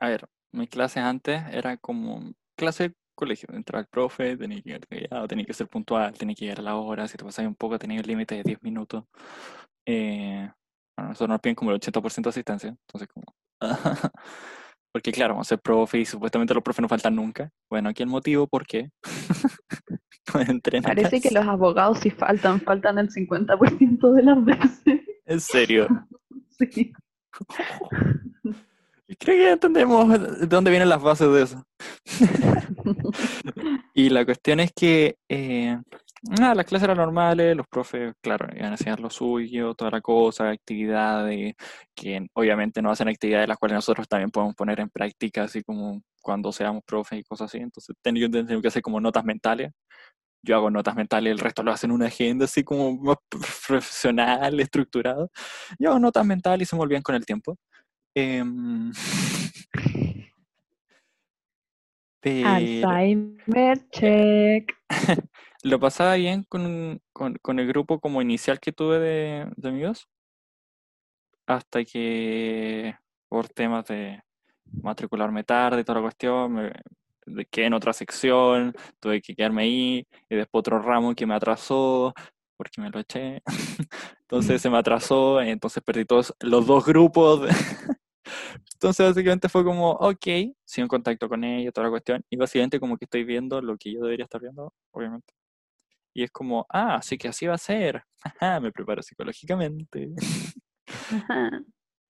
ver, 0.00 0.28
mis 0.52 0.68
clases 0.68 1.02
antes 1.02 1.42
era 1.52 1.76
como 1.76 2.32
clase 2.56 2.94
colegio. 3.18 3.48
Entraba 3.52 3.80
el 3.80 3.88
profe, 3.88 4.36
tenía 4.36 4.62
que 4.62 5.08
tenía 5.28 5.44
que 5.44 5.52
ser 5.52 5.68
puntual, 5.68 6.16
tenía 6.16 6.34
que 6.34 6.44
llegar 6.44 6.60
a 6.60 6.62
la 6.62 6.76
hora. 6.76 7.08
Si 7.08 7.16
te 7.16 7.24
pasabas 7.24 7.48
un 7.48 7.56
poco, 7.56 7.78
tenía 7.78 8.00
el 8.00 8.06
límite 8.06 8.36
de 8.36 8.42
10 8.44 8.62
minutos. 8.62 9.04
Eh, 9.84 10.48
bueno, 10.96 11.10
nosotros 11.10 11.28
nos 11.28 11.40
piden 11.40 11.56
como 11.56 11.72
el 11.72 11.80
80% 11.80 12.22
de 12.22 12.28
asistencia. 12.28 12.68
Entonces, 12.70 13.08
como. 13.08 13.26
Porque, 14.92 15.12
claro, 15.12 15.34
vamos 15.34 15.48
a 15.48 15.50
ser 15.50 15.60
profe 15.60 15.98
y 15.98 16.06
supuestamente 16.06 16.54
los 16.54 16.62
profes 16.62 16.82
no 16.82 16.88
faltan 16.88 17.14
nunca. 17.14 17.50
Bueno, 17.70 17.90
aquí 17.90 18.02
el 18.02 18.08
motivo, 18.08 18.46
¿por 18.46 18.66
qué? 18.66 18.90
Parece 20.82 21.20
que 21.20 21.30
los 21.30 21.46
abogados 21.46 22.00
sí 22.00 22.10
faltan, 22.10 22.60
faltan 22.60 22.98
el 22.98 23.10
50% 23.10 24.12
de 24.12 24.22
las 24.22 24.44
veces. 24.44 25.00
En 25.26 25.40
serio. 25.40 25.88
Sí. 26.60 26.92
Creo 29.18 29.36
que 29.36 29.50
entendemos 29.52 30.38
de 30.40 30.46
dónde 30.46 30.70
vienen 30.70 30.88
las 30.88 31.00
bases 31.02 31.32
de 31.32 31.42
eso. 31.42 31.64
Y 33.94 34.10
la 34.10 34.24
cuestión 34.24 34.60
es 34.60 34.70
que 34.72 35.16
eh, 35.28 35.76
nada, 36.22 36.54
las 36.54 36.66
clases 36.66 36.84
eran 36.84 36.98
normales, 36.98 37.56
los 37.56 37.66
profes, 37.66 38.14
claro, 38.20 38.46
iban 38.54 38.66
a 38.66 38.74
enseñar 38.74 39.00
lo 39.00 39.10
suyo, 39.10 39.74
toda 39.74 39.90
la 39.90 40.00
cosa, 40.00 40.50
actividades, 40.50 41.54
que 41.96 42.26
obviamente 42.34 42.80
no 42.80 42.92
hacen 42.92 43.08
actividades 43.08 43.48
las 43.48 43.58
cuales 43.58 43.74
nosotros 43.74 44.06
también 44.06 44.30
podemos 44.30 44.54
poner 44.54 44.78
en 44.80 44.88
práctica, 44.90 45.42
así 45.44 45.62
como 45.64 46.00
cuando 46.22 46.52
seamos 46.52 46.82
profes 46.86 47.20
y 47.20 47.24
cosas 47.24 47.46
así. 47.46 47.58
Entonces, 47.58 47.96
tengo, 48.02 48.30
tengo 48.30 48.62
que 48.62 48.68
hacer 48.68 48.82
como 48.82 49.00
notas 49.00 49.24
mentales. 49.24 49.72
Yo 50.44 50.56
hago 50.56 50.70
notas 50.70 50.94
mentales, 50.94 51.32
el 51.32 51.38
resto 51.40 51.62
lo 51.64 51.72
hacen 51.72 51.90
en 51.90 51.96
una 51.96 52.06
agenda 52.06 52.44
así 52.44 52.62
como 52.62 52.96
más 52.98 53.16
profesional, 53.66 54.60
estructurado. 54.60 55.30
Yo 55.78 55.90
hago 55.90 55.98
notas 55.98 56.24
mentales 56.24 56.68
y 56.68 56.70
se 56.70 56.76
me 56.76 56.82
olvidan 56.82 57.02
con 57.02 57.16
el 57.16 57.26
tiempo. 57.26 57.56
Em, 58.20 58.90
Alzheimer 62.24 63.78
check. 63.92 64.74
lo 65.62 65.78
pasaba 65.78 66.16
bien 66.16 66.42
con, 66.42 67.00
con, 67.12 67.36
con 67.40 67.60
el 67.60 67.68
grupo 67.68 68.00
como 68.00 68.20
inicial 68.20 68.58
que 68.58 68.72
tuve 68.72 68.98
de, 68.98 69.48
de 69.56 69.68
amigos, 69.68 70.08
hasta 71.46 71.84
que 71.84 72.96
por 73.28 73.48
temas 73.50 73.86
de 73.86 74.20
matricularme 74.82 75.44
tarde 75.44 75.82
y 75.82 75.84
toda 75.84 76.00
la 76.00 76.06
cuestión, 76.06 76.72
me 77.24 77.44
quedé 77.46 77.66
en 77.66 77.74
otra 77.74 77.92
sección, 77.92 78.74
tuve 78.98 79.22
que 79.22 79.36
quedarme 79.36 79.62
ahí, 79.62 80.08
y 80.28 80.34
después 80.34 80.58
otro 80.58 80.82
ramo 80.82 81.14
que 81.14 81.24
me 81.24 81.36
atrasó, 81.36 82.12
porque 82.56 82.80
me 82.80 82.90
lo 82.90 82.98
eché, 82.98 83.42
entonces 84.22 84.60
se 84.60 84.70
me 84.70 84.78
atrasó, 84.78 85.40
entonces 85.40 85.84
perdí 85.84 86.04
todos 86.04 86.34
los 86.40 86.66
dos 86.66 86.84
grupos. 86.84 87.48
Entonces 88.74 89.06
básicamente 89.08 89.48
fue 89.48 89.64
como, 89.64 89.92
ok, 89.92 90.26
sigo 90.64 90.84
en 90.84 90.88
contacto 90.88 91.28
con 91.28 91.44
ella, 91.44 91.72
toda 91.72 91.86
la 91.86 91.90
cuestión, 91.90 92.24
y 92.30 92.36
básicamente 92.36 92.80
como 92.80 92.96
que 92.96 93.04
estoy 93.06 93.24
viendo 93.24 93.60
lo 93.60 93.76
que 93.76 93.92
yo 93.92 94.00
debería 94.02 94.24
estar 94.24 94.40
viendo, 94.40 94.72
obviamente. 94.92 95.34
Y 96.14 96.24
es 96.24 96.30
como, 96.30 96.66
ah, 96.70 96.96
así 96.96 97.18
que 97.18 97.28
así 97.28 97.46
va 97.46 97.54
a 97.54 97.58
ser. 97.58 98.02
Ajá, 98.22 98.60
me 98.60 98.72
preparo 98.72 99.02
psicológicamente. 99.02 100.10
Ajá. 100.86 101.62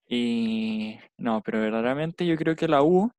Y 0.08 0.98
no, 1.18 1.42
pero 1.42 1.60
verdaderamente 1.60 2.26
yo 2.26 2.36
creo 2.36 2.56
que 2.56 2.68
la 2.68 2.82
U 2.82 3.10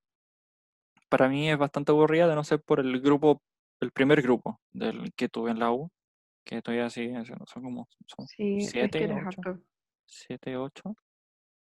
para 1.09 1.27
mí 1.27 1.49
es 1.49 1.57
bastante 1.57 1.91
aburrida, 1.91 2.27
de 2.27 2.35
no 2.35 2.43
ser 2.43 2.61
por 2.61 2.79
el 2.79 3.01
grupo, 3.01 3.41
el 3.81 3.91
primer 3.91 4.21
grupo 4.21 4.59
del 4.71 5.13
que 5.15 5.27
tuve 5.27 5.51
en 5.51 5.59
la 5.59 5.71
U, 5.71 5.91
que 6.45 6.61
todavía 6.61 6.85
así, 6.85 7.11
son 7.45 7.63
como 7.63 7.87
son 8.05 8.27
Sí, 8.27 8.57
es 8.57 8.71
que 8.73 8.79
siete, 8.79 9.13
ocho, 9.13 9.41
siete, 10.05 10.57
ocho. 10.57 10.95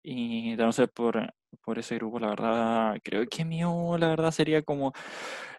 Y 0.03 0.55
de 0.55 0.63
no 0.63 0.71
ser 0.71 0.89
por, 0.89 1.33
por 1.63 1.79
ese 1.79 1.95
grupo, 1.95 2.19
la 2.19 2.29
verdad, 2.29 2.97
creo 3.03 3.25
que 3.27 3.43
U, 3.65 3.97
la 3.97 4.07
verdad, 4.09 4.31
sería 4.31 4.61
como 4.61 4.93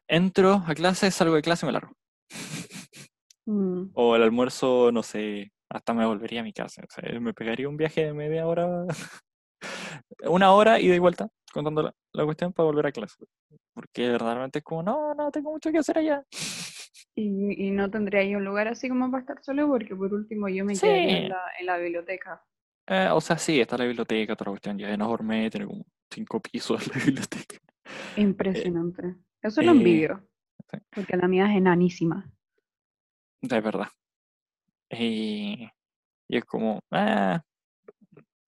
entro 0.09 0.62
a 0.66 0.74
clase, 0.74 1.11
salgo 1.11 1.35
de 1.35 1.42
clase 1.42 1.66
y 1.66 1.68
me 1.68 1.72
largo. 1.72 1.92
Mm. 3.51 3.92
O 3.94 4.14
el 4.14 4.22
almuerzo, 4.24 4.92
no 4.92 5.03
sé, 5.03 5.53
hasta 5.70 5.94
me 5.94 6.05
volvería 6.05 6.40
a 6.40 6.44
mi 6.44 6.53
casa. 6.53 6.83
O 6.83 6.90
sea, 6.90 7.18
me 7.18 7.33
pegaría 7.33 7.66
un 7.66 7.79
viaje 7.79 8.05
de 8.05 8.12
media 8.12 8.46
hora, 8.46 8.85
una 10.24 10.53
hora 10.53 10.79
y 10.81 10.98
vuelta, 10.98 11.29
contando 11.51 11.83
la, 11.83 11.94
la 12.12 12.24
cuestión 12.27 12.53
para 12.53 12.66
volver 12.66 12.88
a 12.88 12.92
clase. 12.92 13.24
Porque 13.72 14.11
verdaderamente 14.11 14.59
es 14.59 14.64
como, 14.66 14.83
no, 14.83 15.14
no 15.14 15.31
tengo 15.31 15.51
mucho 15.51 15.72
que 15.72 15.79
hacer 15.79 15.98
allá. 15.98 16.22
Y, 17.14 17.66
y 17.66 17.70
no 17.72 17.90
tendría 17.90 18.20
ahí 18.20 18.37
un 18.37 18.44
lugar 18.44 18.68
así 18.68 18.88
como 18.88 19.11
para 19.11 19.22
estar 19.22 19.42
solo, 19.42 19.66
porque 19.66 19.96
por 19.96 20.14
último 20.14 20.48
yo 20.48 20.64
me 20.64 20.74
quedaría 20.74 21.16
en 21.16 21.22
Sí, 21.24 21.29
la, 21.29 21.42
en 21.59 21.66
la 21.66 21.79
biblioteca. 21.79 22.44
Eh, 22.88 23.09
o 23.12 23.20
sea, 23.20 23.38
sí, 23.38 23.61
está 23.61 23.77
la 23.77 23.85
biblioteca, 23.85 24.35
la 24.38 24.46
cuestión, 24.46 24.79
ya 24.79 24.88
es 24.88 24.94
enorme, 24.94 25.51
tiene 25.51 25.66
como 25.66 25.85
cinco 26.11 26.40
pisos 26.40 26.87
la 26.94 27.05
biblioteca. 27.05 27.57
Eh, 28.16 28.20
Impresionante. 28.22 29.16
Eso 29.42 29.62
lo 29.62 29.72
eh, 29.72 29.74
envidio, 29.77 30.29
sí, 30.70 30.79
porque 30.90 31.16
la 31.16 31.29
mía 31.29 31.51
es 31.51 31.57
enanísima. 31.57 32.31
de 33.42 33.61
verdad. 33.61 33.88
Y, 34.90 35.68
y 36.29 36.37
es 36.37 36.44
como, 36.44 36.81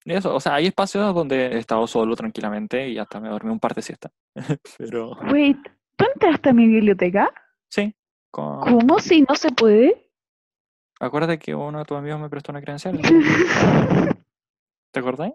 y 0.05 0.13
eso, 0.15 0.35
o 0.35 0.41
sea, 0.41 0.55
hay 0.55 0.67
espacios 0.67 1.15
donde 1.15 1.49
he 1.49 1.59
estado 1.59 1.87
solo 1.87 2.17
tranquilamente 2.17 2.89
y 2.89 2.99
hasta 2.99 3.21
me 3.21 3.29
dormí 3.29 3.51
un 3.51 3.61
par 3.61 3.75
de 3.75 3.83
siestas. 3.83 4.13
Pero 4.79 5.11
Wait, 5.31 5.59
¿tú 5.97 6.05
entraste 6.15 6.49
a 6.51 6.53
mi 6.55 6.67
biblioteca? 6.67 7.31
sí, 7.69 7.95
con, 8.31 8.61
¿Cómo 8.61 8.99
si 8.99 9.23
no 9.23 9.35
se 9.35 9.51
puede? 9.51 10.11
acuérdate 10.99 11.39
que 11.39 11.55
uno 11.55 11.79
de 11.79 11.85
tus 11.85 11.97
amigos 11.97 12.21
me 12.21 12.29
prestó 12.29 12.53
una 12.53 12.61
credencial. 12.61 13.01
¿Te 14.91 15.01
acordás? 15.01 15.33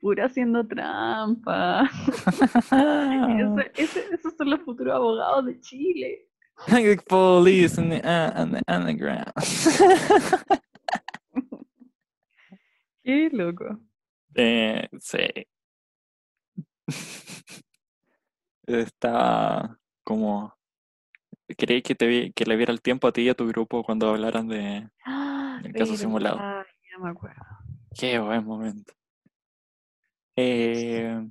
Pura 0.00 0.26
haciendo 0.26 0.66
trampa. 0.66 1.88
Esos 3.76 4.34
son 4.36 4.50
los 4.50 4.60
futuros 4.62 4.94
abogados 4.94 5.46
de 5.46 5.60
Chile. 5.60 6.28
Police 7.08 7.76
the, 7.76 7.96
uh, 7.98 8.46
the 8.50 8.62
underground. 8.72 9.32
Qué 13.02 13.28
loco. 13.32 13.80
Eh, 14.34 14.88
sí. 15.00 15.26
Está 18.66 19.76
como. 20.04 20.54
Creí 21.58 21.82
que, 21.82 21.94
te 21.94 22.06
vi- 22.06 22.32
que 22.32 22.44
le 22.46 22.56
viera 22.56 22.72
el 22.72 22.80
tiempo 22.80 23.08
a 23.08 23.12
ti 23.12 23.22
y 23.22 23.28
a 23.28 23.34
tu 23.34 23.46
grupo 23.48 23.82
cuando 23.82 24.08
hablaran 24.10 24.46
de 24.48 24.88
Ah, 25.04 25.58
del 25.62 25.72
caso 25.74 25.96
simulado. 25.96 26.36
ya 26.38 26.98
me 27.02 27.10
acuerdo. 27.10 27.42
Qué 27.94 28.18
buen 28.18 28.44
momento. 28.44 28.92
Eh, 30.36 31.28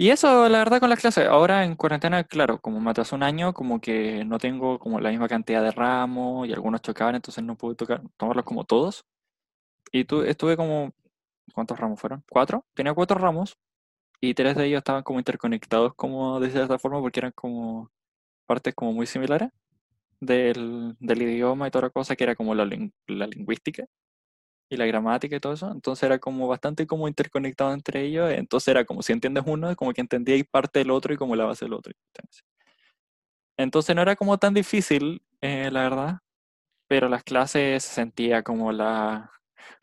y 0.00 0.10
eso, 0.10 0.48
la 0.48 0.58
verdad, 0.58 0.78
con 0.80 0.90
las 0.90 1.00
clases. 1.00 1.26
Ahora 1.26 1.64
en 1.64 1.74
cuarentena, 1.74 2.22
claro, 2.24 2.60
como 2.60 2.78
me 2.80 2.90
atrasó 2.90 3.16
un 3.16 3.24
año, 3.24 3.52
como 3.52 3.80
que 3.80 4.24
no 4.24 4.38
tengo 4.38 4.78
como 4.78 5.00
la 5.00 5.10
misma 5.10 5.28
cantidad 5.28 5.62
de 5.62 5.72
ramos 5.72 6.46
y 6.46 6.52
algunos 6.52 6.82
chocaban, 6.82 7.16
entonces 7.16 7.42
no 7.42 7.56
pude 7.56 7.74
tocar, 7.74 8.02
tomarlos 8.16 8.44
como 8.44 8.64
todos. 8.64 9.04
Y 9.92 10.04
tu, 10.04 10.22
estuve 10.22 10.56
como, 10.56 10.92
¿cuántos 11.54 11.78
ramos 11.80 12.00
fueron? 12.00 12.24
¿Cuatro? 12.30 12.64
Tenía 12.74 12.94
cuatro 12.94 13.18
ramos 13.18 13.58
y 14.20 14.34
tres 14.34 14.56
de 14.56 14.66
ellos 14.66 14.78
estaban 14.78 15.02
como 15.04 15.20
interconectados 15.20 15.94
como 15.96 16.40
de 16.40 16.50
cierta 16.50 16.78
forma 16.78 17.00
porque 17.00 17.20
eran 17.20 17.32
como 17.32 17.90
partes 18.46 18.74
como 18.74 18.92
muy 18.92 19.06
similares 19.06 19.50
del, 20.20 20.96
del 21.00 21.22
idioma 21.22 21.68
y 21.68 21.70
toda 21.72 21.86
la 21.86 21.90
cosa, 21.90 22.16
que 22.16 22.24
era 22.24 22.36
como 22.36 22.54
la, 22.54 22.64
la 23.06 23.26
lingüística 23.26 23.86
y 24.68 24.76
la 24.76 24.86
gramática 24.86 25.36
y 25.36 25.40
todo 25.40 25.54
eso. 25.54 25.70
Entonces 25.72 26.04
era 26.04 26.18
como 26.18 26.46
bastante 26.48 26.86
como 26.86 27.08
interconectado 27.08 27.72
entre 27.72 28.02
ellos. 28.04 28.30
Entonces 28.32 28.68
era 28.68 28.84
como 28.84 29.02
si 29.02 29.12
entiendes 29.12 29.44
uno, 29.46 29.74
como 29.76 29.92
que 29.92 30.00
entendíais 30.00 30.44
parte 30.50 30.80
del 30.80 30.90
otro 30.90 31.12
y 31.14 31.16
como 31.16 31.36
la 31.36 31.44
base 31.44 31.64
del 31.64 31.74
otro. 31.74 31.92
Entonces 33.56 33.94
no 33.96 34.02
era 34.02 34.16
como 34.16 34.38
tan 34.38 34.54
difícil, 34.54 35.22
eh, 35.40 35.70
la 35.72 35.82
verdad, 35.82 36.18
pero 36.88 37.08
las 37.08 37.24
clases 37.24 37.84
se 37.84 37.94
sentía 37.94 38.42
como 38.42 38.72
la, 38.72 39.30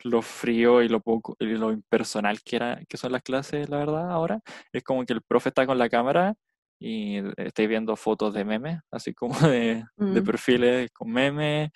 lo 0.04 0.22
frío 0.22 0.82
y 0.82 0.88
lo 0.88 1.00
poco 1.00 1.36
y 1.38 1.46
lo 1.46 1.72
impersonal 1.72 2.40
que 2.42 2.56
era, 2.56 2.80
que 2.88 2.96
son 2.96 3.12
las 3.12 3.22
clases, 3.22 3.68
la 3.68 3.78
verdad, 3.78 4.10
ahora. 4.10 4.40
Es 4.72 4.82
como 4.84 5.04
que 5.04 5.12
el 5.12 5.22
profe 5.22 5.50
está 5.50 5.66
con 5.66 5.78
la 5.78 5.88
cámara 5.88 6.34
y 6.78 7.18
estáis 7.38 7.68
viendo 7.68 7.96
fotos 7.96 8.34
de 8.34 8.44
memes, 8.44 8.80
así 8.90 9.14
como 9.14 9.38
de, 9.48 9.84
de 9.98 10.22
Mm, 10.22 10.24
perfiles 10.24 10.90
con 10.92 11.10
memes, 11.10 11.70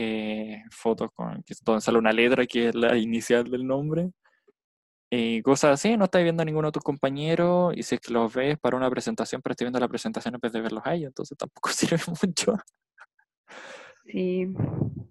eh, 0.00 0.62
fotos 0.70 1.10
con 1.12 1.42
que 1.42 1.54
donde 1.62 1.80
sale 1.80 1.98
una 1.98 2.12
letra 2.12 2.46
que 2.46 2.68
es 2.68 2.74
la 2.74 2.96
inicial 2.96 3.50
del 3.50 3.66
nombre, 3.66 4.12
y 5.10 5.42
cosas 5.42 5.72
así, 5.72 5.96
no 5.96 6.04
estás 6.04 6.22
viendo 6.22 6.42
a 6.42 6.44
ninguno 6.44 6.68
de 6.68 6.72
tus 6.72 6.84
compañeros, 6.84 7.74
y 7.76 7.82
si 7.82 7.96
es 7.96 8.00
que 8.00 8.12
los 8.12 8.32
ves 8.32 8.58
para 8.58 8.76
una 8.76 8.88
presentación, 8.90 9.42
pero 9.42 9.52
estoy 9.52 9.64
viendo 9.64 9.80
la 9.80 9.88
presentación 9.88 10.34
en 10.34 10.40
vez 10.40 10.52
de 10.52 10.60
verlos 10.60 10.82
a 10.84 10.94
ellos, 10.94 11.08
entonces 11.08 11.36
tampoco 11.36 11.70
sirve 11.72 12.00
mucho. 12.22 12.54
sí, 14.04 14.46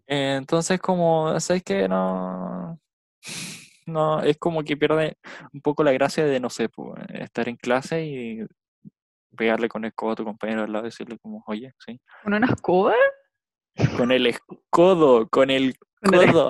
Entonces, 0.05 0.79
como, 0.79 1.37
¿sabes 1.41 1.63
qué? 1.63 1.89
No, 1.89 2.79
no, 3.87 4.21
es 4.21 4.37
como 4.37 4.63
que 4.63 4.77
pierde 4.77 5.17
un 5.51 5.61
poco 5.61 5.83
la 5.83 5.91
gracia 5.91 6.25
de, 6.25 6.39
no 6.39 6.49
sé, 6.49 6.69
pues, 6.69 6.93
estar 7.09 7.49
en 7.49 7.57
clase 7.57 8.05
y 8.05 8.45
pegarle 9.35 9.67
con 9.67 9.83
el 9.83 9.93
codo 9.93 10.11
a 10.11 10.15
tu 10.15 10.23
compañero 10.23 10.63
al 10.63 10.71
lado 10.71 10.85
y 10.85 10.89
decirle 10.89 11.17
como, 11.19 11.43
oye, 11.47 11.73
sí. 11.85 11.99
con 12.23 12.33
una 12.33 12.47
escoba. 12.47 12.93
Con 13.95 14.11
el 14.11 14.25
escodo, 14.27 15.27
con 15.29 15.49
el 15.49 15.75
codo, 16.01 16.49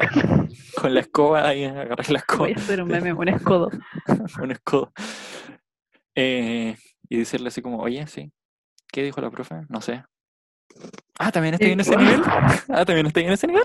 con 0.80 0.94
la 0.94 1.00
escoba 1.02 1.48
ahí, 1.48 1.64
agarrar 1.66 2.10
la 2.10 2.20
escoba, 2.20 2.40
Voy 2.46 2.54
a 2.54 2.56
hacer 2.56 2.82
un 2.82 2.90
meme, 2.90 3.14
un 3.14 3.28
escodo. 3.28 3.70
un 4.42 4.52
escodo. 4.52 4.92
Eh, 6.16 6.76
y 7.10 7.18
decirle 7.18 7.48
así 7.50 7.62
como, 7.62 7.80
oye, 7.80 8.06
sí. 8.08 8.32
¿Qué 8.92 9.04
dijo 9.04 9.20
la 9.22 9.30
profe? 9.30 9.56
No 9.70 9.82
sé. 9.82 10.04
Ah, 11.20 11.32
¿también 11.32 11.56
estoy 11.56 11.72
en 11.72 11.80
ese 11.80 11.96
nivel? 11.98 12.22
Ah, 12.70 12.86
¿también 12.86 13.08
estoy 13.08 13.24
en 13.24 13.32
ese 13.34 13.48
nivel? 13.48 13.64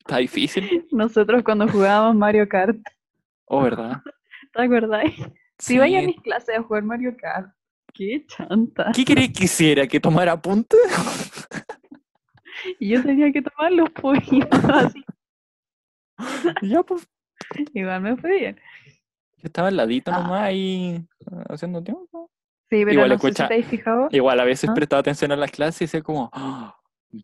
Está 0.00 0.18
difícil. 0.18 0.86
Nosotros 0.90 1.42
cuando 1.44 1.68
jugábamos 1.68 2.16
Mario 2.16 2.48
Kart, 2.48 2.76
Oh, 3.46 3.62
¿verdad? 3.62 4.02
¿te 4.52 4.62
acuerdas? 4.62 5.04
Si 5.58 5.78
vaya 5.78 5.98
a 5.98 6.00
Sí. 6.00 6.06
mis 6.08 6.20
clases 6.20 6.56
a 6.58 6.62
jugar 6.62 6.82
Mario 6.82 7.14
Kart, 7.20 7.48
qué 7.92 8.24
chanta. 8.26 8.90
¿Qué 8.94 9.04
quería 9.04 9.30
que 9.32 9.44
hiciera? 9.44 9.86
¿Que 9.86 10.00
tomara 10.00 10.32
apuntes? 10.32 10.80
Y 12.78 12.88
yo 12.90 13.02
tenía 13.02 13.32
que 13.32 13.42
tomar 13.42 13.72
los 13.72 13.90
pollitos 13.90 14.64
así. 14.64 15.04
ya, 16.62 16.82
pues. 16.82 17.06
Igual 17.74 18.00
me 18.02 18.16
fue 18.16 18.38
bien. 18.38 18.56
Yo 19.38 19.46
estaba 19.46 19.68
al 19.68 19.76
ladito 19.76 20.10
Ah. 20.12 20.22
nomás 20.22 20.42
ahí 20.42 21.04
ah, 21.30 21.44
haciendo 21.50 21.82
tiempo. 21.82 22.30
Sí, 22.70 22.78
pero 22.84 22.92
Igual 22.92 23.08
no 23.10 23.14
escucha- 23.16 23.48
si 23.48 23.62
fijado. 23.64 24.08
Igual 24.12 24.40
a 24.40 24.44
veces 24.44 24.70
¿Ah? 24.70 24.74
prestaba 24.74 25.00
atención 25.00 25.32
a 25.32 25.36
las 25.36 25.50
clases 25.50 25.82
y 25.82 25.84
decía 25.86 26.02
como, 26.02 26.30
"Ah, 26.32 26.76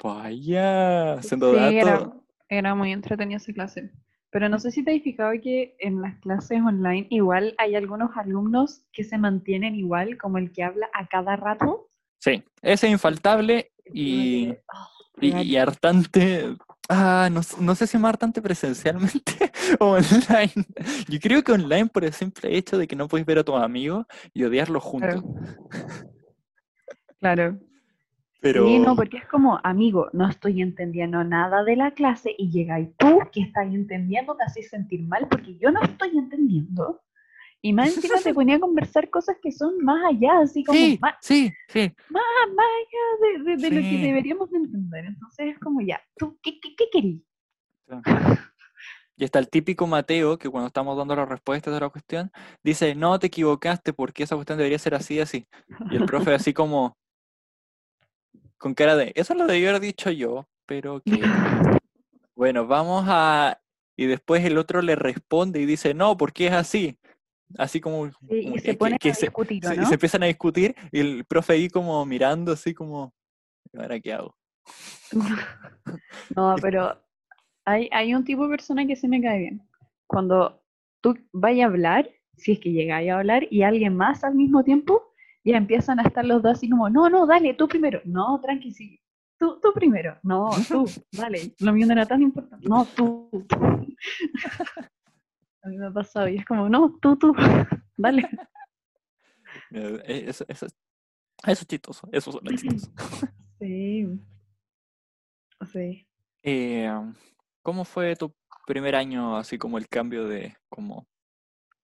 vaya, 0.03 1.15
haciendo 1.15 1.55
Sí, 1.55 1.77
era, 1.77 1.93
datos. 1.93 2.15
era 2.49 2.75
muy 2.75 2.93
entretenida 2.93 3.37
esa 3.39 3.53
clase. 3.53 3.91
Pero 4.31 4.51
no 4.51 4.59
sé 4.59 4.71
si 4.73 4.85
te 4.85 4.95
has 4.95 5.03
fijado 5.03 5.33
que 5.43 5.75
en 5.79 6.03
las 6.03 6.17
clases 6.19 6.61
online 6.61 7.07
igual 7.09 7.55
hay 7.57 7.77
algunos 7.77 8.15
alumnos 8.17 8.83
que 8.93 9.05
se 9.05 9.17
mantienen 9.17 9.75
igual, 9.75 10.19
como 10.19 10.37
el 10.37 10.53
que 10.53 10.65
habla 10.65 10.89
a 10.93 11.07
cada 11.07 11.37
rato. 11.37 11.89
Sí, 12.19 12.43
ese 12.61 12.87
es 12.89 12.93
infaltable 12.93 13.71
y, 13.87 14.51
oh, 14.51 14.98
y, 15.21 15.37
y 15.43 15.57
hartante. 15.57 16.57
Ah, 16.89 17.29
no, 17.31 17.43
no 17.61 17.75
sé 17.75 17.87
si 17.87 17.99
más 17.99 18.11
hartante 18.11 18.41
presencialmente 18.41 19.53
o 19.79 19.91
online. 19.97 20.65
Yo 21.09 21.21
creo 21.21 21.43
que 21.45 21.53
online 21.53 21.87
por 21.87 22.05
el 22.05 22.13
simple 22.13 22.57
hecho 22.57 22.79
de 22.79 22.87
que 22.87 22.97
no 22.97 23.09
puedes 23.09 23.27
ver 23.27 23.39
a 23.39 23.45
tus 23.45 23.57
amigos 23.57 24.07
y 24.33 24.45
odiarlos 24.45 24.83
juntos. 24.83 25.23
Claro. 25.71 25.99
Claro. 27.21 27.59
Pero 28.41 28.67
Sí, 28.67 28.79
no, 28.79 28.95
porque 28.95 29.17
es 29.17 29.27
como, 29.27 29.59
amigo, 29.65 30.09
no 30.13 30.29
estoy 30.29 30.63
entendiendo 30.63 31.25
nada 31.25 31.65
de 31.65 31.75
la 31.75 31.91
clase 31.91 32.35
y 32.39 32.51
llegáis 32.51 32.89
tú 32.97 33.19
que 33.33 33.41
estás 33.41 33.67
entendiendo, 33.67 34.37
te 34.37 34.45
haces 34.45 34.69
sentir 34.69 35.03
mal 35.03 35.27
porque 35.29 35.59
yo 35.59 35.73
no 35.73 35.83
estoy 35.83 36.17
entendiendo. 36.17 37.03
Y 37.61 37.73
más 37.73 37.95
encima 37.97 38.19
te 38.21 38.33
ponía 38.33 38.57
a 38.57 38.61
conversar 38.61 39.11
cosas 39.11 39.37
que 39.43 39.51
son 39.51 39.79
más 39.83 40.05
allá, 40.05 40.41
así 40.41 40.63
como 40.63 40.79
sí, 40.79 40.99
más, 41.01 41.15
sí, 41.21 41.53
sí. 41.69 41.93
más, 42.09 42.23
más 42.55 42.67
allá 42.67 43.43
de, 43.45 43.51
de- 43.51 43.57
de 43.57 43.71
lo 43.71 43.81
que 43.83 43.99
deberíamos 43.99 44.51
de 44.51 44.59
entender. 44.59 45.05
Entonces 45.07 45.55
es 45.55 45.59
como, 45.59 45.81
ya, 45.81 46.01
¿tú 46.17 46.39
qué, 46.41 46.61
qué, 46.61 46.77
qué? 46.93 47.21
Y 49.17 49.25
está 49.25 49.41
el 49.41 49.49
típico 49.49 49.89
Mateo 49.89 50.39
que 50.39 50.49
cuando 50.49 50.69
estamos 50.69 50.97
dando 50.97 51.17
las 51.17 51.29
respuestas 51.29 51.75
de 51.75 51.81
la 51.81 51.89
cuestión, 51.89 52.31
dice, 52.63 52.95
no 52.95 53.19
te 53.19 53.27
equivocaste 53.27 53.93
porque 53.93 54.23
esa 54.23 54.37
cuestión 54.37 54.59
debería 54.59 54.79
ser 54.79 54.95
así, 54.95 55.19
así. 55.19 55.49
Y 55.91 55.97
el 55.97 56.05
profe 56.05 56.33
así 56.35 56.55
como, 56.55 56.97
con 58.57 58.75
cara 58.75 58.95
de, 58.95 59.13
eso 59.17 59.35
lo 59.35 59.47
debí 59.47 59.67
haber 59.67 59.81
dicho 59.81 60.11
yo, 60.11 60.49
pero 60.67 61.01
que... 61.01 61.21
Bueno, 62.37 62.69
vamos 62.69 63.05
a... 63.09 63.61
Y 63.97 64.07
después 64.07 64.45
el 64.45 64.59
otro 64.59 64.81
le 64.81 64.95
responde 64.95 65.61
y 65.61 65.67
dice, 65.67 65.93
no, 65.93 66.17
porque 66.17 66.47
es 66.47 66.53
así. 66.53 66.97
Así 67.57 67.81
como... 67.81 68.07
Y 68.29 68.59
se 68.59 68.75
ponen 68.75 68.99
que 68.99 69.11
a 69.11 69.13
discutir, 69.13 69.65
¿o 69.65 69.69
se- 69.71 69.77
no? 69.77 69.87
se 69.87 69.95
empiezan 69.95 70.23
a 70.23 70.27
discutir 70.27 70.75
y 70.93 71.01
el 71.01 71.25
profe 71.25 71.55
ahí 71.55 71.69
como 71.71 72.05
mirando 72.05 72.53
así 72.53 72.75
como, 72.75 73.15
"¿Y 73.73 73.79
¿ahora 73.81 73.99
qué 74.01 74.13
hago? 74.13 74.37
No, 76.37 76.55
pero 76.61 77.01
hay, 77.65 77.89
hay 77.93 78.15
un 78.15 78.25
tipo 78.25 78.45
de 78.45 78.51
persona 78.51 78.87
que 78.87 78.97
se 78.97 79.09
me 79.09 79.21
cae 79.23 79.39
bien. 79.39 79.63
Cuando 80.07 80.63
tú 81.01 81.17
vayas 81.33 81.65
a 81.65 81.69
hablar, 81.71 82.11
si 82.37 82.53
es 82.53 82.61
que 82.61 82.71
llegáis 82.73 83.11
a 83.11 83.19
hablar, 83.19 83.47
y 83.51 83.63
alguien 83.63 83.97
más 83.97 84.25
al 84.25 84.35
mismo 84.35 84.63
tiempo, 84.63 85.13
ya 85.45 85.57
empiezan 85.57 85.99
a 86.01 86.03
estar 86.03 86.25
los 86.25 86.43
dos 86.43 86.53
así 86.59 86.69
como, 86.69 86.89
no, 86.91 87.09
no, 87.09 87.27
dale, 87.27 87.55
tú 87.55 87.67
primero. 87.69 88.01
No, 88.05 88.41
tranqui, 88.41 88.73
sí. 88.73 89.01
Tú, 89.39 89.59
tú 89.63 89.73
primero. 89.73 90.19
No, 90.23 90.51
tú, 90.69 90.85
dale. 91.13 91.53
Lo 91.61 91.73
mío 91.73 91.87
no 91.87 91.93
era 91.95 92.07
tan 92.07 92.23
importante. 92.23 92.69
No, 92.69 92.85
tú. 92.85 93.29
A 95.69 95.71
mí 95.71 95.77
me 95.77 95.89
ha 95.89 95.91
pasado 95.93 96.27
y 96.29 96.37
es 96.39 96.47
como, 96.47 96.67
no, 96.67 96.99
tú, 97.03 97.15
tú. 97.19 97.35
Dale. 97.97 98.23
Eh, 99.71 100.25
Eso, 100.29 100.45
eso, 100.49 100.67
es- 100.67 100.77
eso 101.47 101.63
es 101.63 101.67
chistoso, 101.67 102.09
eso 102.13 102.33
suena 102.33 102.51
chistoso. 102.57 102.91
Sí. 103.61 104.07
Sí. 105.73 106.07
Eh, 106.43 106.91
¿cómo 107.63 107.85
fue 107.85 108.15
tu 108.17 108.33
primer 108.67 108.95
año, 108.95 109.37
así 109.37 109.59
como 109.59 109.77
el 109.77 109.89
cambio 109.89 110.27
de 110.27 110.57
como 110.71 111.07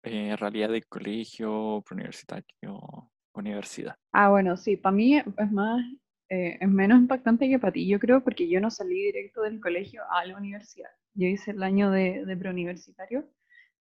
eh, 0.02 0.34
realidad 0.36 0.70
de 0.70 0.82
colegio, 0.82 1.82
preuniversitario, 1.86 3.10
universidad? 3.34 3.94
Ah, 4.12 4.30
bueno, 4.30 4.56
sí, 4.56 4.76
para 4.76 4.96
mí 4.96 5.16
es 5.18 5.52
más, 5.52 5.84
eh, 6.30 6.56
es 6.60 6.68
menos 6.68 6.98
impactante 6.98 7.48
que 7.48 7.58
para 7.58 7.72
ti, 7.72 7.86
yo 7.86 8.00
creo, 8.00 8.24
porque 8.24 8.48
yo 8.48 8.60
no 8.60 8.70
salí 8.70 8.94
directo 9.02 9.42
del 9.42 9.60
colegio 9.60 10.02
a 10.10 10.24
la 10.24 10.36
universidad. 10.36 10.90
Yo 11.14 11.28
hice 11.28 11.50
el 11.50 11.62
año 11.62 11.90
de, 11.90 12.24
de 12.24 12.36
preuniversitario 12.36 13.28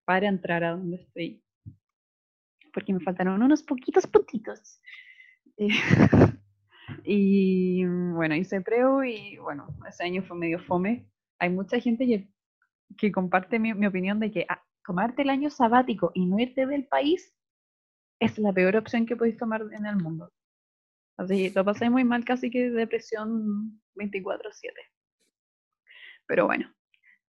para 0.08 0.26
entrar 0.26 0.64
a 0.64 0.70
donde 0.70 0.96
estoy, 0.96 1.44
porque 2.72 2.94
me 2.94 3.00
faltaron 3.00 3.42
unos 3.42 3.62
poquitos 3.62 4.06
puntitos. 4.06 4.80
Y 7.04 7.84
mm, 7.84 8.14
bueno, 8.14 8.34
hice 8.34 8.62
preu 8.62 9.04
y 9.04 9.36
bueno, 9.36 9.68
ese 9.86 10.04
año 10.04 10.22
fue 10.22 10.38
medio 10.38 10.58
fome. 10.58 11.06
Hay 11.38 11.50
mucha 11.50 11.78
gente 11.78 12.26
que, 12.96 13.12
comparte 13.12 13.58
mi, 13.58 13.74
mi 13.74 13.86
opinión 13.86 14.18
de 14.18 14.30
que 14.30 14.46
ah, 14.48 14.64
tomarte 14.82 15.20
el 15.20 15.28
año 15.28 15.50
sabático 15.50 16.10
y 16.14 16.24
no 16.24 16.38
irte 16.38 16.64
del 16.66 16.86
país 16.86 17.36
es 18.18 18.38
la 18.38 18.54
peor 18.54 18.76
opción 18.76 19.04
que 19.04 19.16
podéis 19.16 19.36
tomar 19.36 19.60
en 19.70 19.84
el 19.84 19.96
mundo. 19.96 20.32
Así, 21.18 21.50
lo 21.50 21.62
pasé 21.62 21.90
muy 21.90 22.04
mal, 22.04 22.24
casi 22.24 22.50
que 22.50 22.70
depresión 22.70 23.78
24/7. 23.94 24.72
Pero 26.26 26.46
bueno, 26.46 26.72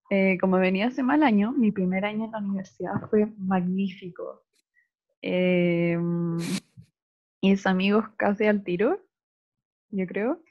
eh, 0.09 0.37
como 0.39 0.57
venía 0.57 0.87
hace 0.87 1.03
mal 1.03 1.23
año, 1.23 1.51
mi 1.51 1.71
primer 1.71 2.05
año 2.05 2.25
en 2.25 2.31
la 2.31 2.39
universidad 2.39 2.93
fue 3.09 3.27
magnífico. 3.37 4.43
Eh, 5.21 5.97
hice 7.41 7.69
amigos 7.69 8.05
casi 8.17 8.45
al 8.45 8.63
tiro, 8.63 8.99
yo 9.89 10.07
creo. 10.07 10.41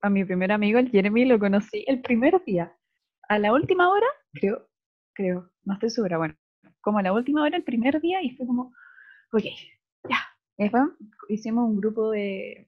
A 0.00 0.10
mi 0.10 0.24
primer 0.24 0.52
amigo, 0.52 0.78
el 0.78 0.90
Jeremy, 0.90 1.24
lo 1.24 1.38
conocí 1.38 1.84
el 1.86 2.00
primer 2.00 2.42
día. 2.44 2.74
A 3.28 3.38
la 3.38 3.52
última 3.52 3.90
hora, 3.90 4.06
creo, 4.32 4.68
creo, 5.14 5.50
no 5.64 5.74
estoy 5.74 5.90
segura, 5.90 6.18
bueno, 6.18 6.34
como 6.80 6.98
a 6.98 7.02
la 7.02 7.12
última 7.12 7.42
hora, 7.42 7.56
el 7.56 7.64
primer 7.64 8.00
día, 8.00 8.22
y 8.22 8.30
fue 8.36 8.46
como, 8.46 8.72
ok, 9.32 9.44
ya. 10.08 10.18
Después 10.58 10.84
hicimos 11.28 11.68
un 11.68 11.76
grupo 11.76 12.10
de, 12.10 12.66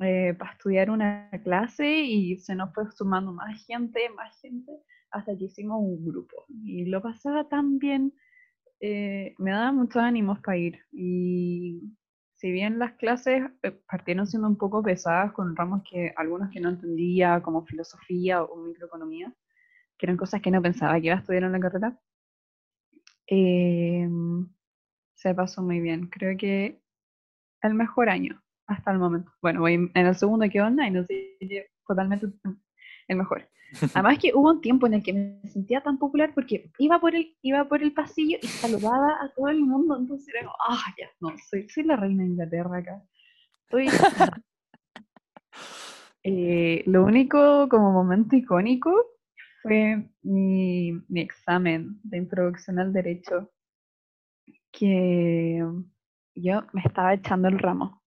eh, 0.00 0.34
para 0.38 0.52
estudiar 0.52 0.90
una 0.90 1.30
clase 1.44 1.86
y 1.86 2.38
se 2.38 2.54
nos 2.54 2.72
fue 2.74 2.90
sumando 2.92 3.32
más 3.32 3.64
gente, 3.66 4.08
más 4.10 4.40
gente, 4.40 4.72
hasta 5.10 5.36
que 5.36 5.44
hicimos 5.44 5.78
un 5.80 6.04
grupo. 6.04 6.46
Y 6.64 6.86
lo 6.86 7.02
pasaba 7.02 7.48
tan 7.48 7.78
bien, 7.78 8.14
eh, 8.80 9.34
me 9.38 9.50
daba 9.50 9.72
muchos 9.72 10.02
ánimos 10.02 10.40
para 10.40 10.58
ir. 10.58 10.78
Y 10.92 11.94
si 12.36 12.50
bien 12.50 12.78
las 12.78 12.92
clases 12.94 13.42
eh, 13.62 13.72
partieron 13.88 14.26
siendo 14.26 14.48
un 14.48 14.56
poco 14.56 14.82
pesadas 14.82 15.32
con 15.32 15.54
ramos 15.56 15.82
que 15.88 16.12
algunos 16.16 16.50
que 16.50 16.60
no 16.60 16.70
entendía, 16.70 17.42
como 17.42 17.64
filosofía 17.66 18.42
o 18.42 18.56
microeconomía, 18.56 19.32
que 19.98 20.06
eran 20.06 20.16
cosas 20.16 20.40
que 20.40 20.50
no 20.50 20.62
pensaba 20.62 20.98
que 21.00 21.06
iba 21.08 21.16
a 21.16 21.18
estudiar 21.18 21.44
en 21.44 21.52
la 21.52 21.60
carrera, 21.60 22.00
eh, 23.26 24.08
se 25.14 25.34
pasó 25.34 25.62
muy 25.62 25.80
bien. 25.80 26.06
Creo 26.08 26.36
que 26.38 26.80
el 27.62 27.74
mejor 27.74 28.08
año 28.08 28.42
hasta 28.66 28.92
el 28.92 28.98
momento. 28.98 29.32
Bueno, 29.42 29.60
voy 29.60 29.74
en 29.74 30.06
el 30.06 30.14
segundo 30.14 30.48
que 30.48 30.60
online, 30.62 31.06
totalmente 31.86 32.28
el 33.10 33.18
mejor. 33.18 33.48
Además 33.94 34.18
que 34.18 34.32
hubo 34.34 34.50
un 34.50 34.60
tiempo 34.60 34.86
en 34.86 34.94
el 34.94 35.02
que 35.02 35.12
me 35.12 35.48
sentía 35.48 35.80
tan 35.80 35.98
popular 35.98 36.32
porque 36.34 36.70
iba 36.78 37.00
por 37.00 37.14
el, 37.14 37.36
iba 37.42 37.68
por 37.68 37.82
el 37.82 37.92
pasillo 37.92 38.38
y 38.42 38.46
saludaba 38.46 39.18
a 39.22 39.32
todo 39.34 39.48
el 39.48 39.60
mundo, 39.60 39.96
entonces 39.98 40.28
era 40.34 40.44
como, 40.44 40.56
ah, 40.68 40.84
ya, 40.98 41.08
no, 41.20 41.32
soy, 41.48 41.68
soy 41.68 41.84
la 41.84 41.96
reina 41.96 42.22
de 42.22 42.30
Inglaterra 42.30 42.78
acá. 42.78 43.02
Eh, 46.22 46.82
lo 46.84 47.06
único 47.06 47.66
como 47.70 47.92
momento 47.92 48.36
icónico 48.36 48.92
fue 49.62 50.10
mi, 50.20 50.92
mi 51.08 51.20
examen 51.22 51.98
de 52.02 52.18
introducción 52.18 52.78
al 52.78 52.92
derecho, 52.92 53.50
que 54.70 55.64
yo 56.34 56.62
me 56.74 56.82
estaba 56.82 57.14
echando 57.14 57.48
el 57.48 57.58
ramo. 57.58 58.02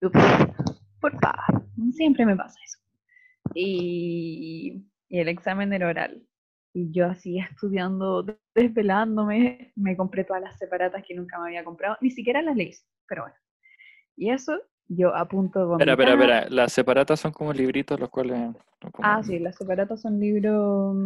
Por 0.00 1.20
favor, 1.20 1.66
siempre 1.92 2.24
me 2.24 2.34
pasa 2.34 2.58
eso. 2.64 2.77
Y, 3.54 4.84
y 5.08 5.18
el 5.18 5.28
examen 5.28 5.72
era 5.72 5.88
oral. 5.88 6.22
Y 6.74 6.92
yo 6.92 7.06
así 7.06 7.38
estudiando, 7.38 8.24
desvelándome, 8.54 9.72
me 9.74 9.96
compré 9.96 10.24
todas 10.24 10.42
las 10.42 10.58
separatas 10.58 11.02
que 11.06 11.14
nunca 11.14 11.38
me 11.38 11.46
había 11.46 11.64
comprado, 11.64 11.96
ni 12.00 12.10
siquiera 12.10 12.42
las 12.42 12.56
leí, 12.56 12.72
pero 13.08 13.22
bueno. 13.22 13.36
Y 14.16 14.30
eso, 14.30 14.60
yo 14.86 15.14
a 15.14 15.26
punto 15.26 15.60
de 15.60 15.64
vomitar. 15.64 15.88
Espera, 15.88 16.12
espera, 16.12 16.38
espera. 16.40 16.54
Las 16.54 16.72
separatas 16.72 17.20
son 17.20 17.32
como 17.32 17.52
libritos 17.52 17.98
los 17.98 18.10
cuales... 18.10 18.54
Ah, 19.02 19.22
sí, 19.22 19.38
las 19.38 19.56
separatas 19.56 20.02
son 20.02 20.20
libros... 20.20 20.96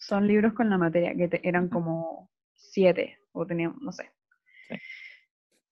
Son 0.00 0.26
libros 0.26 0.54
con 0.54 0.68
la 0.68 0.78
materia, 0.78 1.14
que 1.14 1.40
eran 1.44 1.68
como 1.68 2.30
siete, 2.54 3.18
o 3.32 3.46
tenían, 3.46 3.76
no 3.80 3.92
sé. 3.92 4.10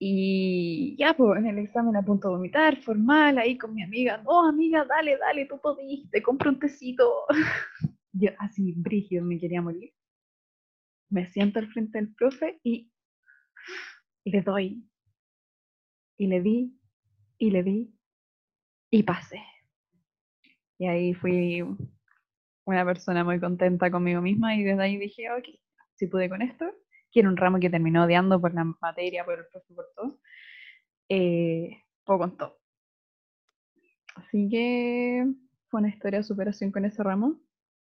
Y 0.03 0.97
ya, 0.97 1.15
pues 1.15 1.39
en 1.39 1.47
el 1.47 1.59
examen 1.59 1.95
a 1.95 2.03
punto 2.03 2.29
de 2.29 2.35
vomitar, 2.37 2.81
formal, 2.81 3.37
ahí 3.37 3.59
con 3.59 3.75
mi 3.75 3.83
amiga, 3.83 4.17
no, 4.25 4.49
amiga, 4.49 4.87
dale, 4.87 5.19
dale, 5.19 5.45
tú 5.45 5.61
podiste, 5.61 6.23
compra 6.23 6.49
un 6.49 6.59
tecito. 6.59 7.27
Yo 8.13 8.31
así, 8.39 8.73
brígido, 8.73 9.23
me 9.27 9.39
quería 9.39 9.61
morir. 9.61 9.93
Me 11.11 11.27
siento 11.27 11.59
al 11.59 11.69
frente 11.71 11.99
del 11.99 12.15
profe 12.15 12.59
y 12.65 12.91
le 14.25 14.41
doy. 14.41 14.89
Y 16.17 16.29
le 16.29 16.41
di, 16.41 16.81
y 17.37 17.51
le 17.51 17.63
di, 17.63 17.95
y 18.91 19.03
pasé. 19.03 19.43
Y 20.79 20.87
ahí 20.87 21.13
fui 21.13 21.63
una 22.65 22.85
persona 22.87 23.23
muy 23.23 23.39
contenta 23.39 23.91
conmigo 23.91 24.23
misma 24.23 24.55
y 24.55 24.65
desde 24.65 24.83
ahí 24.83 24.97
dije, 24.97 25.31
ok, 25.31 25.45
si 25.97 26.07
pude 26.07 26.31
con 26.31 26.41
esto, 26.41 26.65
quiero 27.13 27.29
un 27.29 27.37
ramo 27.37 27.59
que 27.59 27.71
terminó 27.71 28.05
odiando 28.05 28.41
por 28.41 28.55
la 28.55 28.65
materia, 28.81 29.25
por 29.25 29.39
el 29.39 29.47
profe, 29.47 29.75
por 29.75 29.87
todo, 29.95 30.21
eh, 31.09 31.83
poco 32.05 32.19
con 32.21 32.37
todo. 32.37 32.61
Así 34.17 34.49
que 34.51 35.27
fue 35.69 35.81
una 35.81 35.89
historia 35.89 36.19
de 36.19 36.25
superación 36.25 36.73
con 36.73 36.85
ese 36.85 37.03
ramo 37.03 37.41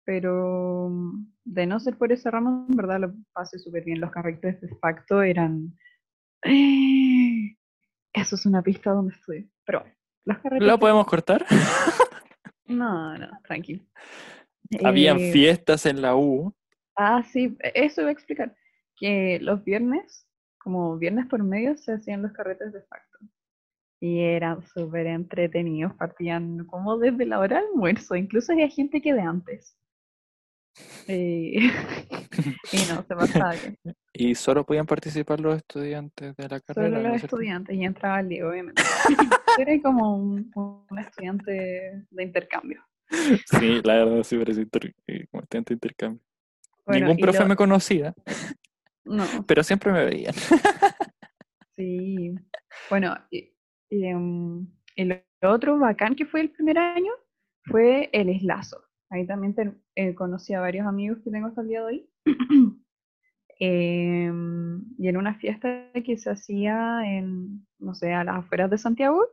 pero 0.06 0.88
mm, 0.88 1.26
de 1.44 1.66
no 1.66 1.78
ser 1.80 1.98
por 1.98 2.10
ese 2.12 2.30
ramo, 2.30 2.66
en 2.70 2.76
verdad 2.76 3.00
lo 3.00 3.14
pasé 3.34 3.58
súper 3.58 3.84
bien. 3.84 4.00
Los 4.00 4.12
carretes 4.12 4.58
de 4.62 4.74
facto 4.76 5.20
eran... 5.20 5.76
Eso 8.12 8.36
es 8.36 8.46
una 8.46 8.62
pista 8.62 8.92
donde 8.92 9.12
estuve. 9.14 9.48
Pero 9.66 9.80
bueno, 9.80 9.94
los 10.24 10.38
carretes... 10.38 10.66
¿Lo 10.66 10.78
podemos 10.78 11.06
cortar? 11.06 11.44
no, 12.66 13.18
no, 13.18 13.28
tranquilo. 13.42 13.84
Habían 14.82 15.18
eh, 15.18 15.32
fiestas 15.32 15.84
en 15.86 16.00
la 16.00 16.16
U. 16.16 16.54
Ah, 16.96 17.22
sí, 17.24 17.56
eso 17.74 18.00
iba 18.00 18.10
a 18.10 18.12
explicar. 18.12 18.56
Que 18.96 19.38
los 19.40 19.62
viernes, 19.64 20.26
como 20.58 20.96
viernes 20.96 21.26
por 21.26 21.42
medio, 21.42 21.76
se 21.76 21.92
hacían 21.92 22.22
los 22.22 22.32
carretes 22.32 22.72
de 22.72 22.82
facto. 22.82 23.18
Y 24.00 24.20
eran 24.20 24.62
súper 24.62 25.06
entretenidos, 25.06 25.94
partían 25.94 26.66
como 26.66 26.98
desde 26.98 27.24
la 27.26 27.38
hora 27.38 27.56
del 27.56 27.68
almuerzo, 27.70 28.14
incluso 28.14 28.52
había 28.52 28.68
gente 28.68 29.00
que 29.00 29.14
de 29.14 29.22
antes. 29.22 29.76
Y, 31.08 31.58
y 32.72 32.78
no, 32.90 33.02
se 33.02 33.14
pasaba 33.14 33.54
¿Y 34.12 34.34
solo 34.34 34.64
podían 34.64 34.86
participar 34.86 35.40
los 35.40 35.56
estudiantes 35.56 36.36
de 36.36 36.48
la 36.48 36.60
carrera? 36.60 36.96
Solo 36.96 37.08
los 37.08 37.22
estudiantes, 37.22 37.76
y 37.76 37.84
entraba 37.84 38.20
el 38.20 38.42
obviamente. 38.42 38.82
Era 39.58 39.80
como 39.82 40.16
un, 40.16 40.52
estudiante 40.98 42.04
de 42.10 42.22
intercambio. 42.22 42.82
Sí, 43.08 43.80
la 43.84 44.04
verdad, 44.04 44.22
sí, 44.22 44.38
pero 44.70 44.88
eh, 45.06 45.26
como 45.30 45.42
estudiante 45.42 45.70
de 45.70 45.74
intercambio. 45.74 46.22
Ningún 46.88 47.16
profe 47.16 47.44
me 47.44 47.56
conocía, 47.56 48.14
no. 49.06 49.24
pero 49.46 49.62
siempre 49.62 49.92
me 49.92 50.04
veían. 50.04 50.34
Sí, 51.76 52.34
bueno, 52.88 53.14
em, 53.90 54.66
lo 54.96 55.50
otro 55.50 55.78
bacán 55.78 56.14
que 56.14 56.24
fue 56.24 56.40
el 56.40 56.50
primer 56.50 56.78
año 56.78 57.12
fue 57.64 58.08
el 58.12 58.30
eslazo. 58.30 58.82
Ahí 59.10 59.26
también 59.26 59.54
eh, 59.94 60.14
conocí 60.14 60.54
a 60.54 60.60
varios 60.60 60.86
amigos 60.86 61.18
que 61.22 61.30
tengo 61.30 61.48
hasta 61.48 61.60
el 61.60 61.68
día 61.68 61.80
de 61.80 61.86
hoy. 61.86 62.10
Em, 63.58 64.84
y 64.98 65.08
en 65.08 65.16
una 65.16 65.34
fiesta 65.36 65.90
que 66.04 66.18
se 66.18 66.28
hacía 66.28 67.00
en, 67.06 67.66
no 67.78 67.94
sé, 67.94 68.12
a 68.12 68.22
las 68.22 68.36
afueras 68.36 68.70
de 68.70 68.76
Santiago 68.76 69.26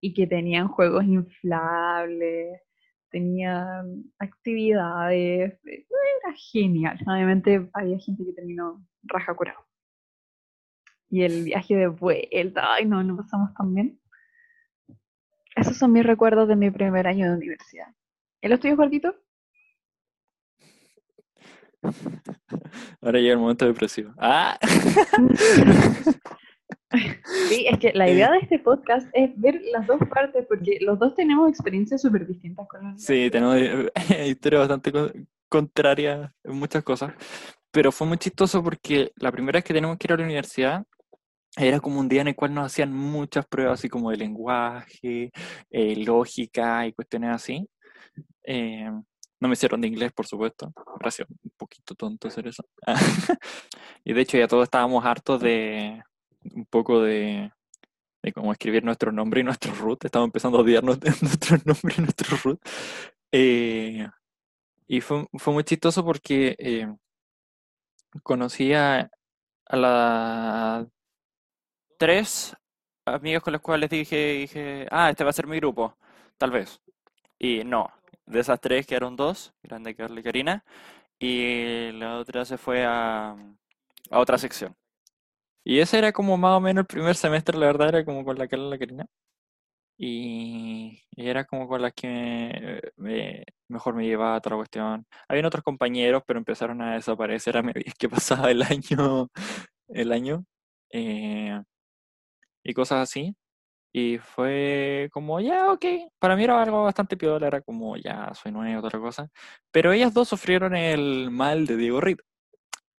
y 0.00 0.12
que 0.12 0.26
tenían 0.26 0.66
juegos 0.66 1.04
inflables, 1.04 2.60
tenían 3.10 4.04
actividades, 4.18 5.58
eh, 5.64 5.86
era 6.24 6.34
genial. 6.36 6.98
Obviamente 7.06 7.68
había 7.72 7.98
gente 7.98 8.24
que 8.24 8.32
terminó 8.32 8.84
raja 9.02 9.34
curado. 9.34 9.60
Y 11.08 11.22
el 11.22 11.44
viaje 11.44 11.76
de 11.76 11.88
vuelta, 11.88 12.74
ay 12.74 12.86
no, 12.86 13.02
no 13.02 13.16
pasamos 13.16 13.52
tan 13.54 13.74
bien. 13.74 14.00
Esos 15.56 15.76
son 15.76 15.92
mis 15.92 16.06
recuerdos 16.06 16.48
de 16.48 16.56
mi 16.56 16.70
primer 16.70 17.06
año 17.06 17.28
de 17.28 17.36
universidad. 17.36 17.88
¿El 18.40 18.52
estudio 18.52 18.76
gordito? 18.76 19.14
Ahora 23.00 23.18
llega 23.18 23.32
el 23.32 23.38
momento 23.38 23.66
depresivo. 23.66 24.12
¡Ah! 24.18 24.58
Sí, 27.48 27.66
es 27.68 27.78
que 27.78 27.92
la 27.92 28.10
idea 28.10 28.30
de 28.30 28.38
este 28.38 28.58
podcast 28.58 29.08
es 29.12 29.30
ver 29.40 29.60
las 29.72 29.86
dos 29.86 30.00
partes, 30.12 30.44
porque 30.48 30.78
los 30.80 30.98
dos 30.98 31.14
tenemos 31.14 31.48
experiencias 31.48 32.02
súper 32.02 32.26
distintas 32.26 32.66
con 32.68 32.92
los 32.92 33.02
Sí, 33.02 33.30
tenemos 33.30 33.56
historias 34.26 34.68
bastante 34.68 34.92
contrarias 35.48 36.30
en 36.44 36.56
muchas 36.56 36.82
cosas, 36.82 37.12
pero 37.70 37.92
fue 37.92 38.06
muy 38.06 38.18
chistoso 38.18 38.62
porque 38.62 39.12
la 39.16 39.30
primera 39.30 39.58
vez 39.58 39.64
que 39.64 39.74
tenemos 39.74 39.96
que 39.96 40.06
ir 40.06 40.12
a 40.12 40.16
la 40.16 40.24
universidad 40.24 40.84
era 41.56 41.80
como 41.80 42.00
un 42.00 42.08
día 42.08 42.20
en 42.22 42.28
el 42.28 42.36
cual 42.36 42.54
nos 42.54 42.66
hacían 42.66 42.92
muchas 42.92 43.46
pruebas 43.46 43.80
así 43.80 43.88
como 43.88 44.10
de 44.10 44.16
lenguaje, 44.16 45.30
eh, 45.70 45.96
lógica 46.04 46.86
y 46.86 46.92
cuestiones 46.92 47.30
así. 47.30 47.68
Eh, 48.44 48.90
no 49.40 49.48
me 49.48 49.54
hicieron 49.54 49.80
de 49.80 49.88
inglés, 49.88 50.12
por 50.12 50.26
supuesto. 50.26 50.72
Gracias, 51.00 51.28
un 51.28 51.50
poquito 51.56 51.94
tonto 51.94 52.28
hacer 52.28 52.46
eso. 52.46 52.62
y 54.04 54.12
de 54.12 54.20
hecho 54.20 54.36
ya 54.36 54.46
todos 54.46 54.64
estábamos 54.64 55.04
hartos 55.04 55.40
de 55.40 56.02
un 56.54 56.66
poco 56.66 57.02
de, 57.02 57.52
de 58.22 58.32
cómo 58.32 58.52
escribir 58.52 58.84
nuestro 58.84 59.12
nombre 59.12 59.40
y 59.40 59.44
nuestro 59.44 59.72
root. 59.74 60.04
Estábamos 60.04 60.28
empezando 60.28 60.58
a 60.58 60.62
odiar 60.62 60.84
nuestro 60.84 61.58
nombre 61.64 61.94
y 61.98 62.00
nuestro 62.00 62.36
root. 62.44 62.60
Eh, 63.32 64.08
y 64.86 65.00
fue, 65.00 65.26
fue, 65.38 65.52
muy 65.52 65.64
chistoso 65.64 66.04
porque 66.04 66.56
eh, 66.58 66.92
conocí 68.22 68.74
a, 68.74 69.10
a 69.66 69.76
las 69.76 70.86
tres 71.98 72.56
amigos 73.04 73.42
con 73.42 73.52
los 73.52 73.62
cuales 73.62 73.90
dije, 73.90 74.32
dije, 74.34 74.86
ah, 74.90 75.10
este 75.10 75.24
va 75.24 75.30
a 75.30 75.32
ser 75.32 75.46
mi 75.46 75.56
grupo, 75.56 75.96
tal 76.38 76.50
vez. 76.50 76.80
Y 77.38 77.64
no, 77.64 77.88
de 78.26 78.40
esas 78.40 78.60
tres 78.60 78.86
quedaron 78.86 79.16
dos, 79.16 79.54
Grande 79.62 79.94
Carla 79.94 80.20
y 80.20 80.22
Karina, 80.22 80.64
y 81.18 81.92
la 81.92 82.18
otra 82.18 82.44
se 82.44 82.58
fue 82.58 82.84
a, 82.84 83.36
a 84.10 84.18
otra 84.18 84.38
sección. 84.38 84.76
Y 85.70 85.78
ese 85.78 85.98
era 85.98 86.12
como 86.12 86.36
más 86.36 86.56
o 86.56 86.60
menos 86.60 86.82
el 86.82 86.86
primer 86.86 87.14
semestre, 87.14 87.56
la 87.56 87.66
verdad, 87.66 87.90
era 87.90 88.04
como 88.04 88.24
con 88.24 88.36
la 88.36 88.48
Carla 88.48 88.66
y 88.66 88.70
la 88.70 88.78
Karina. 88.78 89.06
Y, 89.96 91.00
era 91.16 91.44
como 91.44 91.68
con 91.68 91.82
las 91.82 91.92
que 91.94 92.80
me, 92.96 93.44
mejor 93.68 93.94
me 93.94 94.04
llevaba 94.04 94.34
a 94.34 94.38
otra 94.38 94.56
cuestión. 94.56 95.06
Habían 95.28 95.46
otros 95.46 95.62
compañeros, 95.62 96.24
pero 96.26 96.40
empezaron 96.40 96.82
a 96.82 96.94
desaparecer 96.94 97.56
a 97.56 97.62
medida 97.62 97.92
que 97.98 98.08
pasaba 98.10 98.50
el 98.50 98.62
año. 98.62 99.28
El 99.88 100.12
año. 100.12 100.44
Eh, 100.90 101.62
y 102.64 102.74
cosas 102.74 103.02
así. 103.08 103.36
Y 103.92 104.18
fue 104.18 105.08
como, 105.12 105.40
ya, 105.40 105.72
ok. 105.72 105.84
Para 106.18 106.36
mí 106.36 106.44
era 106.44 106.62
algo 106.62 106.84
bastante 106.84 107.16
piola, 107.16 107.46
era 107.48 107.60
como, 107.62 107.96
ya, 107.96 108.32
soy 108.34 108.52
nuevo, 108.52 108.86
otra 108.86 109.00
cosa. 109.00 109.28
Pero 109.72 109.92
ellas 109.92 110.14
dos 110.14 110.28
sufrieron 110.28 110.76
el 110.76 111.30
mal 111.30 111.66
de 111.66 111.76
Diego 111.76 112.00
Reed. 112.00 112.18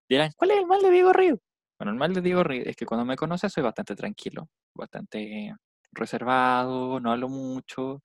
Dirán, 0.08 0.32
¿cuál 0.36 0.52
es 0.52 0.58
el 0.58 0.66
mal 0.66 0.82
de 0.82 0.90
Diego 0.90 1.12
Reed? 1.12 1.36
Bueno, 1.82 1.94
el 1.94 1.98
mal 1.98 2.14
de 2.14 2.20
Diego 2.20 2.44
Reed 2.44 2.68
es 2.68 2.76
que 2.76 2.86
cuando 2.86 3.04
me 3.04 3.16
conoce 3.16 3.50
soy 3.50 3.64
bastante 3.64 3.96
tranquilo, 3.96 4.48
bastante 4.72 5.52
reservado, 5.90 7.00
no 7.00 7.10
hablo 7.10 7.28
mucho. 7.28 8.00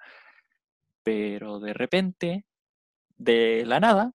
Pero 1.03 1.59
de 1.59 1.73
repente, 1.73 2.45
de 3.17 3.65
la 3.67 3.79
nada, 3.79 4.11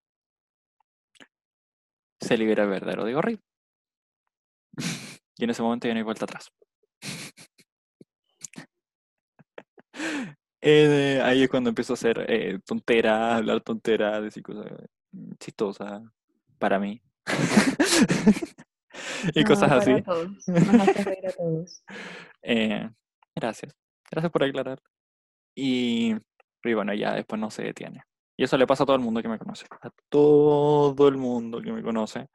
se 2.21 2.37
libera 2.37 2.65
el 2.65 2.71
verdadero 2.71 3.05
Diego 3.05 3.23
Reed. 3.23 3.39
y 5.39 5.45
en 5.45 5.51
ese 5.51 5.63
momento 5.63 5.87
ya 5.87 5.95
no 5.95 5.99
hay 5.99 6.05
vuelta 6.05 6.25
atrás. 6.25 6.51
Eh, 10.65 11.21
ahí 11.25 11.43
es 11.43 11.49
cuando 11.49 11.71
empiezo 11.71 11.93
a 11.93 11.95
hacer 11.95 12.25
eh, 12.29 12.61
tonteras, 12.65 13.39
hablar 13.39 13.63
tonteras, 13.63 14.23
decir 14.23 14.45
cosas 14.45 14.67
mm, 15.11 15.33
chistosas 15.41 16.03
para 16.59 16.79
mí. 16.79 17.03
y 19.35 19.45
cosas 19.45 19.73
así. 19.73 20.03
Todos. 20.03 20.49
a 20.49 21.33
todos. 21.37 21.85
Eh, 22.45 22.89
Gracias. 23.35 23.75
Gracias 24.11 24.33
por 24.33 24.45
aclarar. 24.45 24.79
Y, 25.55 26.15
y 26.65 26.75
bueno, 26.75 26.93
ya 26.95 27.15
después 27.15 27.41
no 27.41 27.51
se 27.51 27.63
detiene. 27.63 28.05
Y 28.37 28.45
eso 28.45 28.57
le 28.57 28.67
pasa 28.67 28.83
a 28.83 28.87
todo 28.87 28.97
el 28.97 29.03
mundo 29.03 29.23
que 29.23 29.29
me 29.29 29.39
conoce. 29.39 29.67
A 29.81 29.91
todo 30.09 31.09
el 31.09 31.17
mundo 31.17 31.61
que 31.61 31.73
me 31.73 31.83
conoce. 31.83 32.29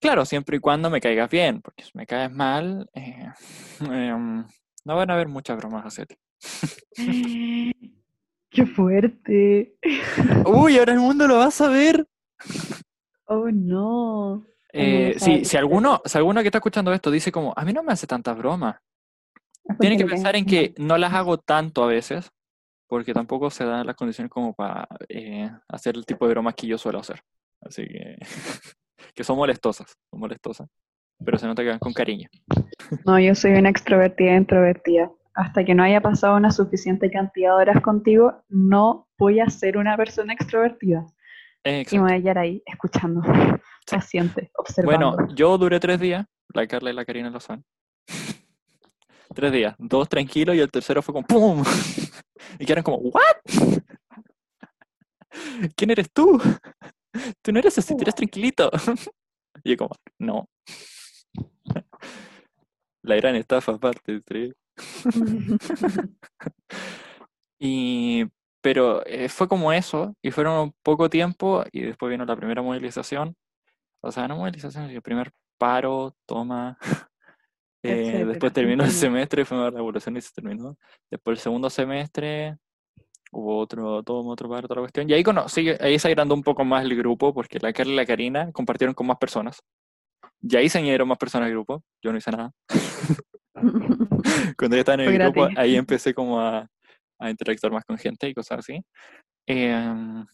Claro, 0.00 0.24
siempre 0.24 0.56
y 0.56 0.60
cuando 0.60 0.90
me 0.90 1.00
caigas 1.00 1.30
bien, 1.30 1.60
porque 1.60 1.84
si 1.84 1.90
me 1.94 2.06
caes 2.06 2.30
mal, 2.30 2.88
eh, 2.94 3.30
em, 3.80 4.44
no 4.84 4.96
van 4.96 5.10
a 5.10 5.14
haber 5.14 5.28
muchas 5.28 5.56
bromas 5.56 5.84
a 5.84 5.88
hacer. 5.88 6.08
¡Qué 8.50 8.66
fuerte! 8.66 9.76
Uy, 10.44 10.78
ahora 10.78 10.92
el 10.92 10.98
mundo 10.98 11.26
lo 11.26 11.36
va 11.36 11.46
a 11.46 11.50
saber. 11.50 12.06
Oh, 13.26 13.48
no. 13.50 14.44
Eh, 14.72 15.14
sí, 15.18 15.44
si 15.44 15.56
alguno, 15.56 16.00
si 16.04 16.16
alguno 16.16 16.40
que 16.40 16.48
está 16.48 16.58
escuchando 16.58 16.92
esto 16.92 17.10
dice 17.10 17.30
como, 17.30 17.52
a 17.54 17.64
mí 17.64 17.72
no 17.72 17.82
me 17.82 17.92
hace 17.92 18.06
tantas 18.06 18.36
bromas, 18.36 18.76
tiene 19.78 19.96
que 19.96 20.06
pensar 20.06 20.34
en 20.34 20.46
que 20.46 20.74
no 20.78 20.96
las 20.96 21.12
hago 21.12 21.38
tanto 21.38 21.84
a 21.84 21.86
veces, 21.86 22.30
porque 22.86 23.12
tampoco 23.12 23.50
se 23.50 23.64
dan 23.64 23.86
las 23.86 23.96
condiciones 23.96 24.30
como 24.30 24.54
para 24.54 24.86
eh, 25.08 25.50
hacer 25.68 25.96
el 25.96 26.06
tipo 26.06 26.26
de 26.26 26.34
bromas 26.34 26.54
que 26.54 26.66
yo 26.66 26.78
suelo 26.78 27.00
hacer. 27.00 27.22
Así 27.60 27.86
que, 27.86 28.16
que 29.14 29.24
son 29.24 29.36
molestosas, 29.36 29.96
son 30.10 30.20
molestosas, 30.20 30.68
pero 31.24 31.38
se 31.38 31.46
nota 31.46 31.62
que 31.62 31.70
van 31.70 31.78
con 31.78 31.92
cariño. 31.92 32.28
No, 33.06 33.18
yo 33.18 33.34
soy 33.34 33.52
una 33.52 33.70
extrovertida 33.70 34.36
introvertida. 34.36 35.10
Hasta 35.32 35.64
que 35.64 35.74
no 35.74 35.82
haya 35.82 36.02
pasado 36.02 36.36
una 36.36 36.50
suficiente 36.50 37.10
cantidad 37.10 37.56
de 37.56 37.62
horas 37.62 37.80
contigo, 37.80 38.44
no 38.50 39.08
voy 39.16 39.40
a 39.40 39.48
ser 39.48 39.78
una 39.78 39.96
persona 39.96 40.34
extrovertida. 40.34 41.06
Y 41.64 41.98
me 41.98 42.00
voy 42.00 42.12
a 42.12 42.20
quedar 42.20 42.38
ahí, 42.38 42.62
escuchando, 42.66 43.20
paciente, 43.90 44.50
observando. 44.56 45.12
Bueno, 45.16 45.34
yo 45.34 45.56
duré 45.58 45.78
tres 45.78 46.00
días, 46.00 46.26
la 46.52 46.66
Carla 46.66 46.90
y 46.90 46.94
la 46.94 47.04
Karina 47.04 47.30
lo 47.30 47.40
saben. 47.40 47.64
tres 49.34 49.52
días, 49.52 49.74
dos 49.78 50.08
tranquilos 50.08 50.56
y 50.56 50.60
el 50.60 50.70
tercero 50.70 51.02
fue 51.02 51.14
como 51.14 51.26
¡pum! 51.26 51.64
Y 52.58 52.66
quedaron 52.66 52.82
como, 52.82 52.98
¿what? 52.98 53.82
¿Quién 55.76 55.90
eres 55.90 56.10
tú? 56.12 56.40
Tú 57.40 57.52
no 57.52 57.60
eres 57.60 57.78
así, 57.78 57.96
tú 57.96 58.02
eres 58.02 58.14
tranquilito. 58.14 58.70
Y 59.62 59.70
yo 59.70 59.76
como, 59.76 59.94
no. 60.18 60.48
La 63.02 63.16
gran 63.16 63.36
estafa 63.36 63.72
aparte, 63.72 64.20
tres. 64.22 64.54
y, 67.58 68.24
pero 68.62 69.04
eh, 69.06 69.28
fue 69.28 69.48
como 69.48 69.72
eso, 69.72 70.14
y 70.22 70.30
fueron 70.30 70.72
poco 70.82 71.10
tiempo, 71.10 71.64
y 71.72 71.82
después 71.82 72.10
vino 72.10 72.24
la 72.24 72.36
primera 72.36 72.62
movilización. 72.62 73.36
O 74.00 74.12
sea, 74.12 74.28
no 74.28 74.36
movilización, 74.36 74.86
sino 74.86 74.96
el 74.96 75.02
primer 75.02 75.32
paro, 75.58 76.16
toma. 76.26 76.78
Eh, 77.84 78.24
después 78.24 78.52
terminó 78.52 78.84
el 78.84 78.92
semestre, 78.92 79.44
fue 79.44 79.58
una 79.58 79.70
revolución 79.70 80.16
y 80.16 80.20
se 80.20 80.30
terminó. 80.32 80.78
Después 81.10 81.38
el 81.38 81.42
segundo 81.42 81.68
semestre 81.68 82.56
hubo 83.32 83.58
otro, 83.58 84.04
todo 84.04 84.24
otro 84.28 84.48
paro, 84.48 84.66
otra 84.66 84.80
cuestión. 84.80 85.10
Y 85.10 85.14
ahí, 85.14 85.24
conocí, 85.24 85.68
ahí 85.80 85.98
se 85.98 86.06
agrandó 86.06 86.36
un 86.36 86.44
poco 86.44 86.64
más 86.64 86.84
el 86.84 86.94
grupo, 86.94 87.34
porque 87.34 87.58
la 87.58 87.72
Carla 87.72 87.94
y 87.94 87.96
la 87.96 88.06
Karina 88.06 88.52
compartieron 88.52 88.94
con 88.94 89.08
más 89.08 89.18
personas. 89.18 89.64
Y 90.40 90.54
ahí 90.54 90.68
se 90.68 90.78
añadieron 90.78 91.08
más 91.08 91.18
personas 91.18 91.46
al 91.46 91.54
grupo. 91.54 91.82
Yo 92.00 92.12
no 92.12 92.18
hice 92.18 92.30
nada. 92.30 92.52
Cuando 94.56 94.76
yo 94.76 94.80
estaba 94.80 95.02
en 95.02 95.08
el 95.08 95.18
grupo, 95.18 95.48
ahí 95.56 95.76
empecé 95.76 96.14
como 96.14 96.40
a, 96.40 96.68
a, 97.24 97.30
interactuar 97.30 97.72
más 97.72 97.84
con 97.84 97.98
gente 97.98 98.28
y 98.28 98.34
cosas 98.34 98.60
así. 98.60 98.84
Em, 99.46 100.24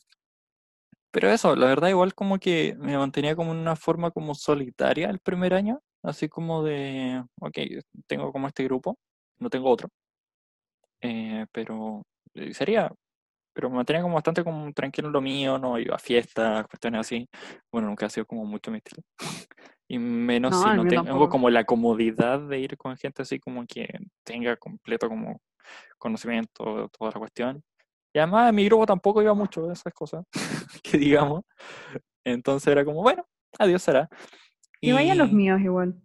pero 1.11 1.31
eso, 1.31 1.57
la 1.57 1.67
verdad, 1.67 1.89
igual 1.89 2.15
como 2.15 2.39
que 2.39 2.75
me 2.79 2.97
mantenía 2.97 3.35
como 3.37 3.53
en 3.53 3.59
una 3.59 3.77
forma 3.77 4.11
como 4.11 4.35
solitaria 4.35 5.09
el 5.11 5.21
primer 5.21 5.55
año, 5.55 5.81
así 6.03 6.29
como 6.29 6.63
de, 6.63 7.25
ok, 7.41 7.59
tengo 8.07 8.33
como 8.33 8.47
este 8.49 8.65
grupo, 8.65 8.99
no 9.39 9.51
tengo 9.51 9.71
otro, 9.71 9.89
eh, 11.01 11.47
pero 11.53 12.03
eh, 12.35 12.53
sería, 12.55 12.93
pero 13.53 13.71
me 13.71 13.77
mantenía 13.77 14.03
como 14.03 14.15
bastante 14.15 14.45
como 14.45 14.73
tranquilo 14.73 15.09
en 15.09 15.13
lo 15.13 15.21
mío, 15.21 15.59
no 15.59 15.79
iba 15.79 15.97
a 15.97 15.99
fiestas, 15.99 16.67
cuestiones 16.67 17.01
así, 17.01 17.29
bueno, 17.73 17.89
nunca 17.89 18.07
ha 18.07 18.11
sido 18.11 18.27
como 18.27 18.45
mucho 18.45 18.71
mi 18.71 18.79
estilo. 18.79 19.03
Y 19.91 19.99
menos 19.99 20.55
si 20.63 20.69
no 20.69 20.85
tengo 20.85 21.31
como 21.31 21.49
la 21.49 21.65
comodidad 21.65 22.41
de 22.41 22.59
ir 22.59 22.77
con 22.77 22.95
gente 22.99 23.23
así 23.23 23.41
como 23.41 23.65
que 23.67 23.89
tenga 24.23 24.55
completo 24.57 25.09
como 25.09 25.41
conocimiento 25.99 26.89
toda 26.97 27.11
la 27.13 27.19
cuestión. 27.19 27.63
Y 28.13 28.19
además 28.19 28.49
en 28.49 28.55
mi 28.55 28.65
grupo 28.65 28.87
tampoco 28.87 29.23
iba 29.23 29.35
mucho 29.35 29.67
de 29.67 29.75
esas 29.75 29.93
cosas, 29.93 30.25
que 30.83 30.99
digamos. 30.99 31.45
Entonces 32.25 32.69
era 32.69 32.85
como, 32.85 33.03
bueno, 33.03 33.27
adiós 33.59 33.83
será. 33.83 34.09
Y, 34.81 34.93
vayan 34.93 35.19
los 35.19 35.33
míos 35.33 35.61
igual. 35.61 36.01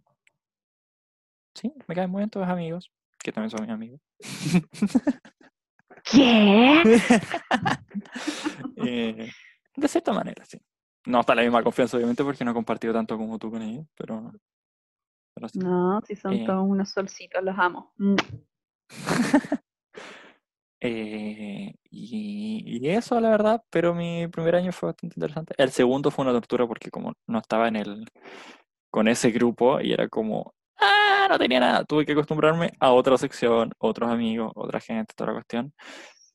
Sí, 1.53 1.71
me 1.87 1.95
caen 1.95 2.09
muy 2.09 2.19
bien 2.19 2.29
todos 2.29 2.47
amigos, 2.47 2.91
que 3.19 3.31
también 3.31 3.51
son 3.51 3.61
mis 3.61 3.71
amigos. 3.71 4.01
¿Qué? 6.03 6.81
eh, 8.77 9.31
de 9.75 9.87
cierta 9.87 10.11
manera, 10.11 10.43
sí. 10.45 10.59
No 11.05 11.19
está 11.19 11.35
la 11.35 11.41
misma 11.41 11.63
confianza, 11.63 11.97
obviamente, 11.97 12.23
porque 12.23 12.43
no 12.43 12.51
he 12.51 12.53
compartido 12.53 12.93
tanto 12.93 13.17
como 13.17 13.37
tú 13.37 13.51
con 13.51 13.61
ellos, 13.61 13.85
pero. 13.95 14.31
No, 15.55 15.99
si 16.05 16.15
son 16.15 16.33
eh 16.33 16.45
todos 16.45 16.63
unos 16.65 16.89
solcitos, 16.89 17.43
los 17.43 17.57
amo. 17.57 17.93
Eh, 20.85 21.75
y, 21.89 22.61
y, 22.65 22.89
eso, 22.89 23.17
la 23.21 23.29
verdad, 23.29 23.63
pero 23.69 23.95
mi 23.95 24.27
primer 24.27 24.57
año 24.57 24.73
fue 24.73 24.87
bastante 24.87 25.15
interesante. 25.15 25.55
El 25.57 25.71
segundo 25.71 26.11
fue 26.11 26.25
una 26.25 26.33
tortura 26.33 26.67
porque, 26.67 26.89
como 26.91 27.13
no 27.25 27.39
estaba 27.39 27.69
en 27.69 27.77
el 27.77 28.05
con 28.89 29.07
ese 29.07 29.31
grupo, 29.31 29.79
y 29.79 29.93
era 29.93 30.09
como. 30.09 30.53
¡Ah! 30.77 31.27
No 31.29 31.39
tenía 31.39 31.61
nada. 31.61 31.85
Tuve 31.85 32.05
que 32.05 32.11
acostumbrarme 32.11 32.73
a 32.81 32.91
otra 32.91 33.17
sección, 33.17 33.71
otros 33.77 34.11
amigos, 34.11 34.51
otra 34.55 34.81
gente, 34.81 35.13
toda 35.15 35.29
la 35.29 35.35
cuestión. 35.35 35.73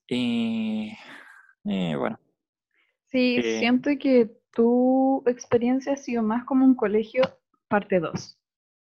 Y. 0.09 0.95
y 1.65 1.95
bueno. 1.95 2.19
Sí, 3.05 3.37
eh, 3.37 3.59
siento 3.59 3.91
que 4.01 4.31
tu 4.53 5.23
experiencia 5.27 5.93
ha 5.93 5.97
sido 5.97 6.23
más 6.23 6.47
como 6.47 6.65
un 6.65 6.75
colegio 6.75 7.23
parte 7.69 8.01
2. 8.01 8.38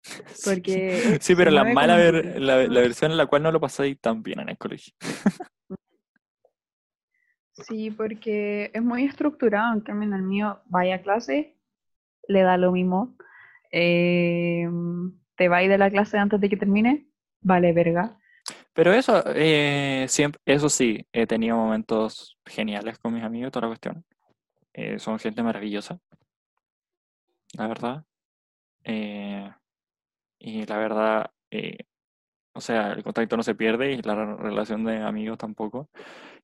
Porque 0.45 1.19
sí, 1.21 1.35
pero 1.35 1.51
la 1.51 1.65
mala 1.65 1.97
la, 1.97 2.57
versión 2.57 3.11
en 3.11 3.17
la 3.17 3.27
cual 3.27 3.43
no 3.43 3.53
lo 3.53 3.61
pasé 3.61 3.95
tan 3.97 4.23
bien 4.23 4.41
en 4.41 4.51
el 4.51 4.59
colegio. 4.59 4.93
Sí, 7.67 7.91
porque 7.91 8.71
es 8.75 8.83
muy 8.83 9.05
estructurado, 9.05 9.73
en 9.73 9.81
cambio 9.81 10.07
en 10.07 10.15
el 10.15 10.23
mío 10.23 10.61
vaya 10.67 10.97
a 10.97 11.01
clase, 11.01 11.57
le 12.29 12.43
da 12.43 12.59
lo 12.59 12.71
mismo. 12.71 13.17
Eh, 13.73 14.69
te 15.37 15.49
va 15.49 15.57
a 15.57 15.63
ir 15.63 15.71
de 15.71 15.79
la 15.79 15.91
clase 15.91 16.19
antes 16.19 16.39
de 16.39 16.51
que 16.51 16.59
termine, 16.59 17.09
vale 17.41 17.73
verga. 17.73 18.19
Pero 18.73 18.93
eso, 18.93 19.23
eh, 19.35 20.05
siempre, 20.09 20.41
eso 20.45 20.69
sí, 20.69 21.07
he 21.13 21.27
tenido 21.27 21.57
momentos 21.57 22.37
geniales 22.45 22.99
con 22.99 23.15
mis 23.15 23.25
amigos, 23.25 23.51
toda 23.51 23.63
la 23.63 23.69
cuestión. 23.69 24.05
Eh, 24.75 24.99
son 24.99 25.19
gente 25.19 25.43
maravillosa, 25.43 25.99
la 27.55 27.67
verdad. 27.67 28.05
Eh, 28.85 29.51
y 30.47 30.65
la 30.67 30.79
verdad, 30.79 31.31
eh, 31.51 31.79
o 32.55 32.61
sea, 32.61 32.93
el 32.93 33.03
contacto 33.03 33.37
no 33.37 33.43
se 33.43 33.55
pierde 33.55 33.93
y 33.93 34.03
la 34.03 34.37
relación 34.37 34.85
de 34.85 34.99
amigos 35.03 35.39
tampoco. 35.39 35.89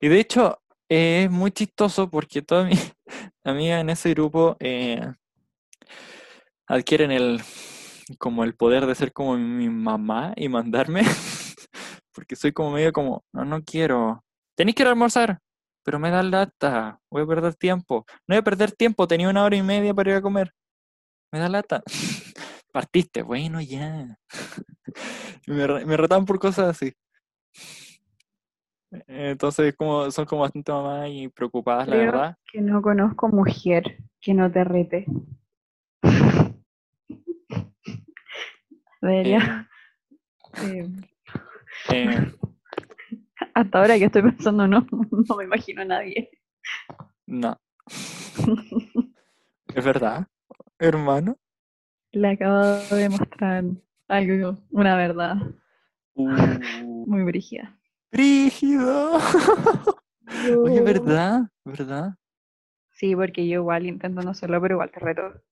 Y 0.00 0.08
de 0.08 0.20
hecho, 0.20 0.60
es 0.88 1.30
muy 1.30 1.52
chistoso 1.52 2.10
porque 2.10 2.42
todas 2.42 2.68
mis 2.68 2.94
amigas 3.44 3.80
en 3.80 3.90
ese 3.90 4.10
grupo 4.10 4.56
adquieren 6.66 7.12
el 7.12 7.40
como 8.18 8.44
el 8.44 8.54
poder 8.54 8.86
de 8.86 8.94
ser 8.94 9.12
como 9.12 9.36
mi 9.36 9.68
mamá 9.68 10.32
y 10.36 10.48
mandarme, 10.48 11.02
porque 12.12 12.36
soy 12.36 12.52
como 12.52 12.72
medio 12.72 12.92
como, 12.92 13.24
no, 13.32 13.44
no 13.44 13.62
quiero. 13.62 14.24
Tenéis 14.56 14.74
que 14.74 14.82
ir 14.82 14.88
a 14.88 14.90
almorzar 14.90 15.40
pero 15.82 15.98
me 15.98 16.10
da 16.10 16.22
lata, 16.22 17.00
voy 17.10 17.22
a 17.22 17.26
perder 17.26 17.54
tiempo. 17.54 18.04
No 18.26 18.34
voy 18.34 18.38
a 18.38 18.42
perder 18.42 18.72
tiempo, 18.72 19.06
tenía 19.06 19.28
una 19.28 19.44
hora 19.44 19.56
y 19.56 19.62
media 19.62 19.94
para 19.94 20.10
ir 20.10 20.16
a 20.16 20.22
comer. 20.22 20.52
Me 21.32 21.38
da 21.40 21.48
lata. 21.48 21.82
Partiste, 22.72 23.22
bueno, 23.22 23.60
ya. 23.60 24.18
me, 25.46 25.84
me 25.84 25.96
retaban 25.96 26.24
por 26.24 26.38
cosas 26.38 26.70
así. 26.70 26.94
Entonces, 29.06 29.74
como, 29.76 30.10
son 30.10 30.26
como 30.26 30.42
bastante 30.42 30.70
mamás 30.72 31.08
y 31.10 31.28
preocupadas, 31.28 31.88
la 31.88 31.96
verdad. 31.96 32.36
Que 32.50 32.60
no 32.60 32.82
conozco 32.82 33.28
mujer 33.28 33.98
que 34.20 34.34
no 34.34 34.50
te 34.52 34.64
rete. 34.64 35.06
Debería. 39.00 39.68
Eh, 40.62 40.86
eh, 41.90 42.30
hasta 43.54 43.78
ahora 43.78 43.96
que 43.96 44.04
estoy 44.04 44.20
pensando, 44.20 44.68
no, 44.68 44.86
no 44.90 45.36
me 45.36 45.44
imagino 45.44 45.80
a 45.80 45.86
nadie. 45.86 46.28
No. 47.26 47.58
¿Es 49.74 49.82
verdad, 49.82 50.26
hermano? 50.78 51.38
Le 52.12 52.28
acabo 52.28 52.94
de 52.94 53.08
mostrar 53.08 53.64
algo, 54.08 54.58
una 54.70 54.96
verdad. 54.96 55.36
Uh. 56.14 57.06
Muy 57.06 57.22
brígida. 57.22 57.76
¡Brígido! 58.10 59.18
Oye, 60.62 60.82
¿verdad? 60.82 61.42
¿Verdad? 61.64 62.14
Sí, 62.90 63.16
porque 63.16 63.48
yo 63.48 63.60
igual 63.60 63.86
intento 63.86 64.20
no 64.20 64.30
hacerlo, 64.30 64.60
pero 64.60 64.74
igual 64.74 64.90
te 64.90 65.00
reto. 65.00 65.42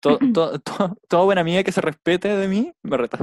Toda 0.00 1.24
buena 1.24 1.42
amiga 1.42 1.62
que 1.62 1.72
se 1.72 1.80
respete 1.80 2.28
de 2.28 2.48
mí, 2.48 2.72
me 2.82 2.96
reta. 2.96 3.18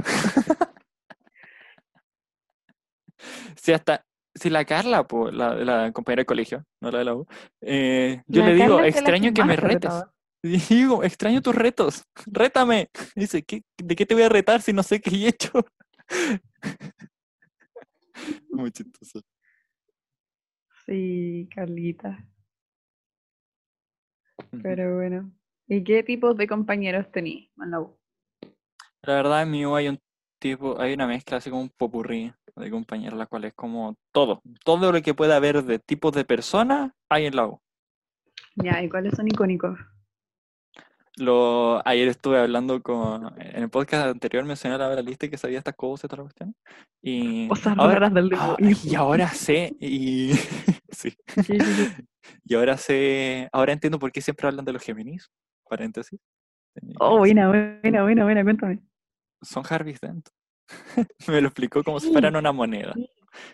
Si 3.56 3.72
hasta, 3.72 4.04
si 4.34 4.50
la 4.50 4.64
Carla, 4.64 5.04
po, 5.06 5.30
la, 5.30 5.54
la 5.54 5.92
compañera 5.92 6.20
de 6.20 6.26
colegio, 6.26 6.64
no 6.80 6.90
la 6.90 6.98
de 6.98 7.04
la 7.04 7.14
U, 7.14 7.26
eh, 7.62 8.22
yo 8.26 8.42
La 8.42 8.48
le 8.48 8.54
digo, 8.54 8.80
extraño 8.80 9.32
que 9.32 9.44
me 9.44 9.56
retes. 9.56 9.74
retaba. 9.92 10.13
Digo, 10.44 11.02
extraño 11.02 11.40
tus 11.40 11.54
retos, 11.54 12.04
rétame. 12.26 12.90
Dice, 13.16 13.42
¿qué, 13.42 13.62
¿de 13.78 13.96
qué 13.96 14.04
te 14.04 14.12
voy 14.12 14.24
a 14.24 14.28
retar 14.28 14.60
si 14.60 14.74
no 14.74 14.82
sé 14.82 15.00
qué 15.00 15.10
he 15.10 15.28
hecho? 15.28 15.52
Muy 18.50 18.70
chistoso. 18.70 19.22
Sí, 20.84 21.48
Carlita. 21.54 22.28
Pero 24.62 24.96
bueno. 24.96 25.32
¿Y 25.66 25.82
qué 25.82 26.02
tipos 26.02 26.36
de 26.36 26.46
compañeros 26.46 27.10
tenéis 27.10 27.50
en 27.62 27.70
la 27.70 27.80
U? 27.80 27.96
La 29.00 29.14
verdad, 29.14 29.44
en 29.44 29.50
mi 29.50 29.64
U 29.64 29.74
hay 29.74 29.88
un 29.88 29.98
tipo, 30.38 30.78
hay 30.78 30.92
una 30.92 31.06
mezcla 31.06 31.38
así 31.38 31.48
como 31.48 31.62
un 31.62 31.70
popurrí 31.70 32.34
de 32.54 32.70
compañeros, 32.70 33.18
la 33.18 33.24
cual 33.24 33.46
es 33.46 33.54
como 33.54 33.96
todo, 34.12 34.42
todo 34.62 34.92
lo 34.92 35.00
que 35.00 35.14
pueda 35.14 35.36
haber 35.36 35.64
de 35.64 35.78
tipos 35.78 36.12
de 36.12 36.26
personas 36.26 36.92
hay 37.08 37.24
en 37.24 37.36
la 37.36 37.46
U. 37.46 37.62
Ya, 38.56 38.82
¿y 38.82 38.90
cuáles 38.90 39.14
son 39.14 39.26
icónicos? 39.26 39.78
Lo, 41.16 41.80
ayer 41.86 42.08
estuve 42.08 42.40
hablando 42.40 42.82
con, 42.82 43.32
en 43.40 43.62
el 43.62 43.70
podcast 43.70 44.06
anterior 44.08 44.44
mencioné 44.44 44.76
la 44.78 45.00
lista 45.00 45.28
que 45.28 45.38
sabía 45.38 45.58
estas 45.58 45.76
cosas 45.76 46.04
y 46.04 46.08
toda 46.08 46.18
la 46.18 46.24
cuestión. 46.24 46.56
Y 47.02 47.48
Cosas 47.48 47.74
ahora, 47.78 47.94
raras 47.94 48.14
del 48.14 48.30
ah, 48.36 48.56
y 48.60 48.94
ahora 48.96 49.28
sé, 49.28 49.76
y 49.78 50.32
sí, 50.90 51.10
Sí, 51.28 51.44
sí, 51.44 51.60
sí. 51.60 51.92
y 52.44 52.54
ahora 52.54 52.76
sé, 52.76 53.48
ahora 53.52 53.72
entiendo 53.72 53.98
por 53.98 54.10
qué 54.10 54.20
siempre 54.20 54.48
hablan 54.48 54.64
de 54.64 54.72
los 54.72 54.82
Géminis, 54.82 55.30
paréntesis. 55.68 56.18
Oh, 56.98 57.14
Eh, 57.16 57.18
buena, 57.18 57.48
buena, 57.48 58.02
buena, 58.02 58.24
buena, 58.24 58.42
cuéntame. 58.42 58.80
Son 59.42 59.62
Harvey's 59.68 60.00
Dent. 60.00 60.28
Me 61.28 61.40
lo 61.40 61.48
explicó 61.48 61.84
como 61.84 62.00
si 62.00 62.10
fueran 62.10 62.34
una 62.34 62.50
moneda. 62.52 62.92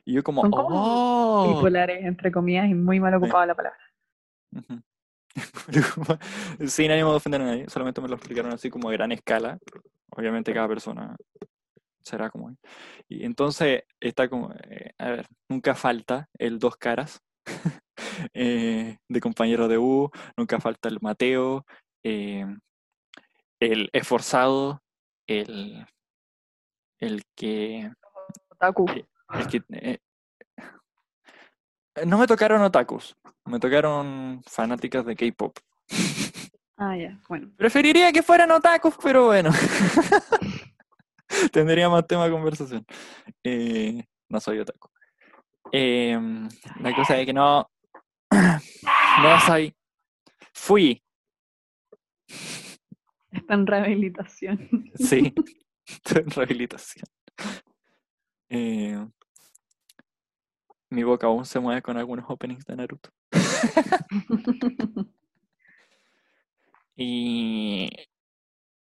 Y 0.05 0.15
yo 0.15 0.23
como, 0.23 0.43
Son 0.43 0.51
como 0.51 0.69
¡oh! 0.73 1.55
Bipolares, 1.57 2.05
entre 2.05 2.33
comillas, 2.33 2.69
y 2.69 2.75
muy 2.75 3.01
mal 3.01 3.13
ocupada 3.15 3.45
la 3.47 3.55
palabra. 3.55 3.79
Como- 4.51 4.83
Sin 6.67 6.91
ánimo 6.91 7.11
de 7.11 7.17
ofender 7.17 7.43
a 7.43 7.45
nadie, 7.45 7.69
solamente 7.69 8.01
me 8.01 8.09
lo 8.09 8.17
explicaron 8.17 8.53
así 8.53 8.71
como 8.71 8.89
a 8.89 8.93
gran 8.93 9.13
escala. 9.13 9.59
Obviamente 10.11 10.53
cada 10.53 10.69
persona 10.69 11.17
será 12.03 12.31
como... 12.31 12.55
Y 13.09 13.25
entonces 13.25 13.85
está 14.01 14.29
como, 14.29 14.53
eh, 14.53 14.93
a 14.99 15.11
ver, 15.11 15.27
nunca 15.49 15.75
falta 15.75 16.29
el 16.39 16.59
dos 16.59 16.77
caras 16.77 17.21
eh, 18.35 18.97
de 19.09 19.21
compañero 19.21 19.69
de 19.69 19.79
U, 19.79 20.11
nunca 20.37 20.61
falta 20.61 20.89
el 20.89 20.99
Mateo, 21.01 21.65
eh, 22.05 22.47
el 23.61 23.91
esforzado, 23.93 24.83
el, 25.27 25.87
el 26.99 27.23
que... 27.37 27.91
Otaku. 28.51 28.87
Eh, 28.91 29.07
el 29.33 29.47
que 29.47 29.63
eh, 29.71 29.99
no 32.07 32.19
me 32.19 32.27
tocaron 32.27 32.63
otakus, 32.63 33.17
me 33.45 33.59
tocaron 33.59 34.43
fanáticas 34.47 35.05
de 35.05 35.17
K-pop. 35.17 35.59
Ah, 36.77 36.97
ya, 36.97 37.19
bueno. 37.29 37.51
Preferiría 37.57 38.13
que 38.13 38.23
fueran 38.23 38.51
otakus, 38.51 38.95
pero 39.03 39.27
bueno. 39.27 39.51
Tendría 41.53 41.89
más 41.89 42.07
tema 42.07 42.25
de 42.25 42.31
conversación. 42.31 42.87
Eh, 43.45 44.05
no 44.29 44.41
soy 44.41 44.61
otaku. 44.61 44.89
Em, 45.73 46.49
la 46.81 46.95
cosa 46.95 47.19
es 47.19 47.27
que 47.27 47.33
no. 47.33 47.69
No 49.23 49.41
soy. 49.41 49.75
Fui, 50.55 51.03
Está 53.33 53.55
en 53.55 53.67
rehabilitación. 53.67 54.91
sí. 54.95 55.35
Estoy 55.87 56.23
en 56.23 56.31
rehabilitación. 56.31 57.05
Eh, 58.49 59.07
mi 60.91 61.03
boca 61.05 61.27
aún 61.29 61.45
se 61.47 61.61
mueve 61.61 61.83
con 61.83 61.97
algunos 61.97 62.27
openings 62.29 62.65
de 62.67 62.77
Naruto. 62.77 63.11
Y, 66.97 67.89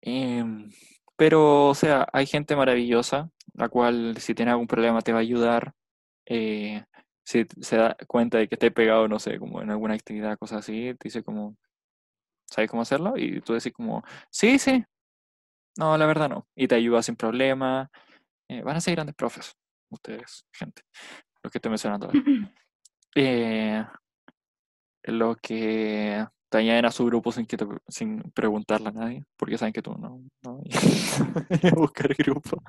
em, 0.01 0.71
pero, 1.17 1.67
o 1.69 1.75
sea, 1.75 2.07
hay 2.13 2.25
gente 2.27 2.55
maravillosa, 2.55 3.31
la 3.53 3.69
cual 3.69 4.17
si 4.19 4.35
tiene 4.35 4.51
algún 4.51 4.67
problema 4.67 5.01
te 5.01 5.11
va 5.13 5.19
a 5.19 5.21
ayudar. 5.21 5.73
eh, 6.27 6.83
si 7.25 7.45
se 7.61 7.77
da 7.77 7.95
cuenta 8.07 8.37
de 8.39 8.47
que 8.49 8.55
esté 8.55 8.71
pegado, 8.71 9.07
no 9.09 9.19
sé, 9.19 9.39
como 9.39 9.61
en 9.61 9.71
alguna 9.71 9.95
actividad, 9.95 10.37
cosas 10.39 10.59
así, 10.59 10.93
te 10.95 11.05
dice 11.09 11.23
como, 11.23 11.57
¿sabes 12.47 12.69
cómo 12.71 12.83
hacerlo? 12.83 13.15
Y 13.17 13.41
tú 13.41 13.53
decís 13.53 13.73
como, 13.73 14.03
sí, 14.31 14.59
sí, 14.59 14.83
no, 15.77 15.97
la 15.97 16.05
verdad 16.07 16.29
no. 16.29 16.47
Y 16.55 16.67
te 16.67 16.75
ayuda 16.75 17.01
sin 17.03 17.15
problema. 17.15 17.89
Eh, 18.49 18.61
van 18.63 18.77
a 18.77 18.81
ser 18.81 18.95
grandes 18.95 19.15
profes, 19.15 19.55
ustedes, 19.91 20.45
gente, 20.53 20.83
los 21.47 21.51
que 21.51 21.57
estoy 21.59 21.69
mencionando. 21.69 22.11
Eh, 23.15 23.83
lo 25.03 25.35
que 25.35 26.25
te 26.49 26.57
añaden 26.57 26.85
a 26.85 26.91
su 26.91 27.05
grupo 27.05 27.31
sin, 27.31 27.45
que 27.45 27.57
te- 27.57 27.65
sin 27.87 28.21
preguntarle 28.31 28.89
a 28.89 28.91
nadie, 28.91 29.23
porque 29.37 29.57
saben 29.57 29.73
que 29.73 29.81
tú 29.81 29.93
no, 29.95 30.21
no 30.43 30.61
a 30.61 31.69
buscar 31.75 32.13
grupo. 32.15 32.61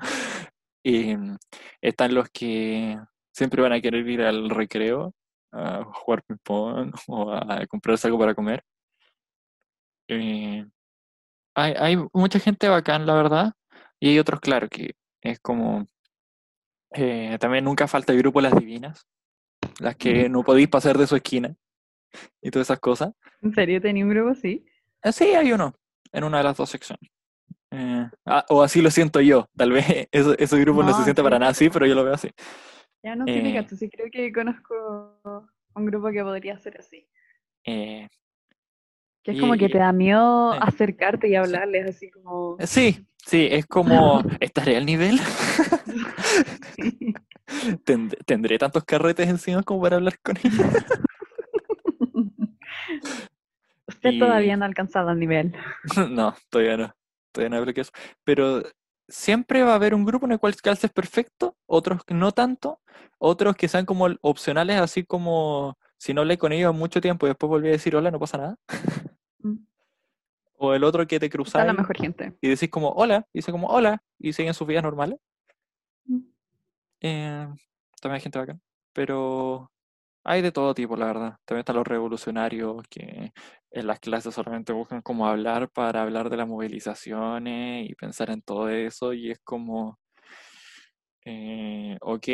Y 0.83 1.15
mm, 1.15 1.37
están 1.81 2.13
los 2.13 2.29
que 2.29 2.97
siempre 3.33 3.61
van 3.61 3.73
a 3.73 3.81
querer 3.81 4.07
ir 4.07 4.21
al 4.21 4.49
recreo 4.49 5.13
a 5.51 5.83
jugar 5.83 6.23
ping-pong 6.23 6.93
o 7.07 7.31
a 7.33 7.65
comprarse 7.67 8.07
algo 8.07 8.19
para 8.19 8.33
comer. 8.33 8.63
Eh, 10.09 10.65
hay, 11.55 11.73
hay 11.77 11.97
mucha 12.13 12.39
gente 12.39 12.67
bacán, 12.69 13.05
la 13.05 13.13
verdad, 13.15 13.53
y 13.99 14.09
hay 14.09 14.19
otros, 14.19 14.39
claro, 14.39 14.67
que 14.69 14.95
es 15.21 15.39
como... 15.39 15.85
eh, 16.91 17.37
también 17.39 17.63
nunca 17.65 17.87
falta 17.87 18.11
el 18.13 18.19
grupo 18.19 18.41
Las 18.41 18.55
Divinas, 18.55 19.07
las 19.79 19.95
que 19.95 20.29
no 20.29 20.43
podéis 20.43 20.67
pasar 20.69 20.97
de 20.97 21.07
su 21.07 21.15
esquina 21.15 21.55
y 22.41 22.49
todas 22.51 22.67
esas 22.67 22.79
cosas. 22.79 23.13
¿En 23.41 23.53
serio 23.53 23.81
tenía 23.81 24.03
un 24.03 24.09
grupo 24.11 24.29
así? 24.31 24.65
Eh, 25.03 25.11
Sí, 25.11 25.25
hay 25.35 25.51
uno 25.51 25.73
en 26.11 26.23
una 26.23 26.39
de 26.39 26.43
las 26.43 26.57
dos 26.57 26.69
secciones. 26.69 27.09
Eh, 27.71 28.07
ah, 28.25 28.45
o 28.49 28.63
así 28.63 28.81
lo 28.81 28.89
siento 28.89 29.21
yo. 29.21 29.47
Tal 29.55 29.71
vez 29.71 29.85
eso- 30.11 30.35
ese 30.37 30.59
grupo 30.59 30.81
no, 30.83 30.89
se 30.93 31.03
siente 31.03 31.21
sí. 31.21 31.23
para 31.23 31.37
nada 31.39 31.51
así, 31.51 31.69
pero 31.69 31.85
yo 31.85 31.95
lo 31.95 32.03
veo 32.03 32.13
así. 32.15 32.29
Ya 33.03 33.15
no 33.15 33.25
sé, 33.25 33.33
te 33.33 33.57
Eh. 33.59 33.67
sí 33.77 33.89
creo 33.89 34.07
que 34.11 34.31
conozco 34.33 35.47
un 35.75 35.85
grupo 35.85 36.09
que 36.11 36.23
podría 36.23 36.57
ser 36.59 36.79
así. 36.79 37.07
Que 39.23 39.31
es 39.31 39.37
Y- 39.37 39.41
como 39.41 39.55
que 39.57 39.69
te 39.69 39.77
da 39.77 39.91
miedo 39.91 40.53
sí. 40.53 40.59
acercarte 40.61 41.27
y 41.27 41.35
hablarles 41.35 41.95
así 41.95 42.09
como... 42.09 42.55
sí, 42.61 43.05
sí, 43.25 43.47
es 43.51 43.65
como, 43.65 44.21
¿estaré 44.39 44.77
al 44.77 44.85
nivel? 44.85 45.19
¿Tend- 47.85 48.15
¿Tendré 48.25 48.57
tantos 48.57 48.83
carretes 48.85 49.27
encima 49.27 49.63
como 49.63 49.81
para 49.81 49.97
hablar 49.97 50.17
con 50.21 50.37
ellos? 50.37 50.53
Usted 53.87 54.11
Y- 54.11 54.19
todavía 54.19 54.55
no 54.55 54.65
ha 54.65 54.67
alcanzado 54.67 55.11
el 55.11 55.19
nivel. 55.19 55.53
No, 56.09 56.35
todavía 56.49 56.77
no. 56.77 56.93
Todavía 57.31 57.49
no 57.49 57.57
hablo 57.57 57.73
que 57.73 57.81
eso. 57.81 57.91
Pero 58.23 58.63
siempre 59.07 59.63
va 59.63 59.73
a 59.73 59.75
haber 59.75 59.93
un 59.93 60.05
grupo 60.05 60.25
en 60.25 60.33
el 60.33 60.39
cual 60.39 60.55
calces 60.55 60.91
perfecto, 60.91 61.55
otros 61.65 62.03
que 62.03 62.13
no 62.13 62.31
tanto, 62.31 62.79
otros 63.17 63.55
que 63.55 63.67
sean 63.67 63.85
como 63.85 64.07
opcionales, 64.21 64.79
así 64.79 65.03
como 65.03 65.77
si 65.99 66.13
no 66.13 66.21
hablé 66.21 66.37
con 66.37 66.53
ellos 66.53 66.73
mucho 66.73 67.01
tiempo 67.01 67.25
y 67.25 67.29
después 67.29 67.49
volví 67.49 67.67
a 67.67 67.71
decir 67.71 67.95
hola, 67.95 68.09
no 68.09 68.19
pasa 68.19 68.37
nada. 68.37 68.55
Mm. 69.41 69.55
O 70.57 70.73
el 70.73 70.83
otro 70.83 71.07
que 71.07 71.19
te 71.19 71.29
cruzáis 71.29 71.65
la 71.65 71.73
mejor 71.73 71.97
gente. 71.97 72.35
y 72.41 72.49
decís 72.49 72.69
como 72.69 72.89
hola, 72.89 73.25
y 73.31 73.39
dice 73.39 73.51
como 73.51 73.67
hola, 73.67 74.03
y 74.17 74.33
siguen 74.33 74.53
sus 74.53 74.67
vidas 74.67 74.83
normales. 74.83 75.19
Mm. 76.05 76.19
Eh, 77.01 77.47
también 78.01 78.15
hay 78.15 78.21
gente 78.21 78.39
bacán. 78.39 78.61
Pero 78.93 79.71
hay 80.23 80.41
de 80.41 80.51
todo 80.51 80.73
tipo, 80.73 80.95
la 80.95 81.05
verdad. 81.05 81.37
También 81.45 81.61
están 81.61 81.75
los 81.77 81.87
revolucionarios 81.87 82.83
que 82.89 83.31
en 83.71 83.87
las 83.87 83.99
clases 83.99 84.33
solamente 84.33 84.73
buscan 84.73 85.01
como 85.01 85.27
hablar 85.27 85.69
para 85.69 86.01
hablar 86.01 86.29
de 86.29 86.37
las 86.37 86.47
movilizaciones 86.47 87.89
y 87.89 87.95
pensar 87.95 88.29
en 88.29 88.41
todo 88.41 88.69
eso. 88.69 89.13
Y 89.13 89.31
es 89.31 89.39
como, 89.43 89.97
eh, 91.25 91.97
ok, 92.01 92.27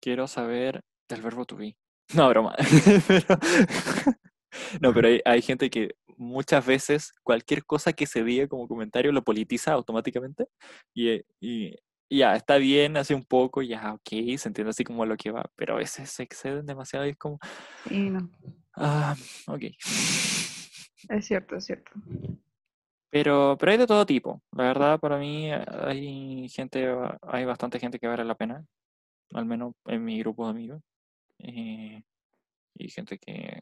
quiero 0.00 0.26
saber 0.28 0.82
del 1.08 1.22
verbo 1.22 1.44
to 1.44 1.56
be. 1.56 1.76
No, 2.14 2.28
broma. 2.28 2.54
Pero- 3.08 3.26
no, 4.80 4.94
pero 4.94 5.08
hay, 5.08 5.20
hay 5.24 5.42
gente 5.42 5.68
que 5.70 5.94
muchas 6.16 6.64
veces 6.64 7.12
cualquier 7.22 7.64
cosa 7.64 7.92
que 7.92 8.06
se 8.06 8.24
diga 8.24 8.46
como 8.48 8.68
comentario 8.68 9.12
lo 9.12 9.22
politiza 9.24 9.72
automáticamente. 9.72 10.46
Y, 10.94 11.08
eh, 11.10 11.24
y 11.40 11.74
ya, 12.08 12.36
está 12.36 12.56
bien, 12.56 12.96
hace 12.96 13.14
un 13.14 13.24
poco, 13.24 13.60
ya, 13.62 13.92
ok, 13.94 14.08
se 14.38 14.48
entiende 14.48 14.70
así 14.70 14.84
como 14.84 15.04
lo 15.04 15.16
que 15.16 15.30
va, 15.30 15.44
pero 15.56 15.74
a 15.74 15.78
veces 15.78 16.08
se 16.10 16.22
exceden 16.22 16.64
demasiado 16.64 17.04
y 17.06 17.10
es 17.10 17.16
como, 17.18 17.38
Sí, 17.88 18.08
no. 18.10 18.30
ah, 18.76 19.14
ok. 19.48 19.62
Es 21.08 21.26
cierto, 21.26 21.56
es 21.56 21.64
cierto. 21.66 21.90
Pero, 23.10 23.56
pero 23.58 23.72
hay 23.72 23.78
de 23.78 23.86
todo 23.86 24.04
tipo. 24.06 24.42
La 24.52 24.64
verdad, 24.64 24.98
para 25.00 25.18
mí 25.18 25.52
eh, 25.52 25.64
hay 25.84 26.48
gente, 26.48 26.86
hay 27.22 27.44
bastante 27.44 27.78
gente 27.78 27.98
que 27.98 28.06
vale 28.06 28.24
la 28.24 28.34
pena, 28.34 28.64
al 29.32 29.44
menos 29.46 29.74
en 29.86 30.04
mi 30.04 30.18
grupo 30.20 30.44
de 30.44 30.50
amigos. 30.50 30.82
Eh, 31.38 32.02
y 32.74 32.88
gente 32.90 33.18
que 33.18 33.60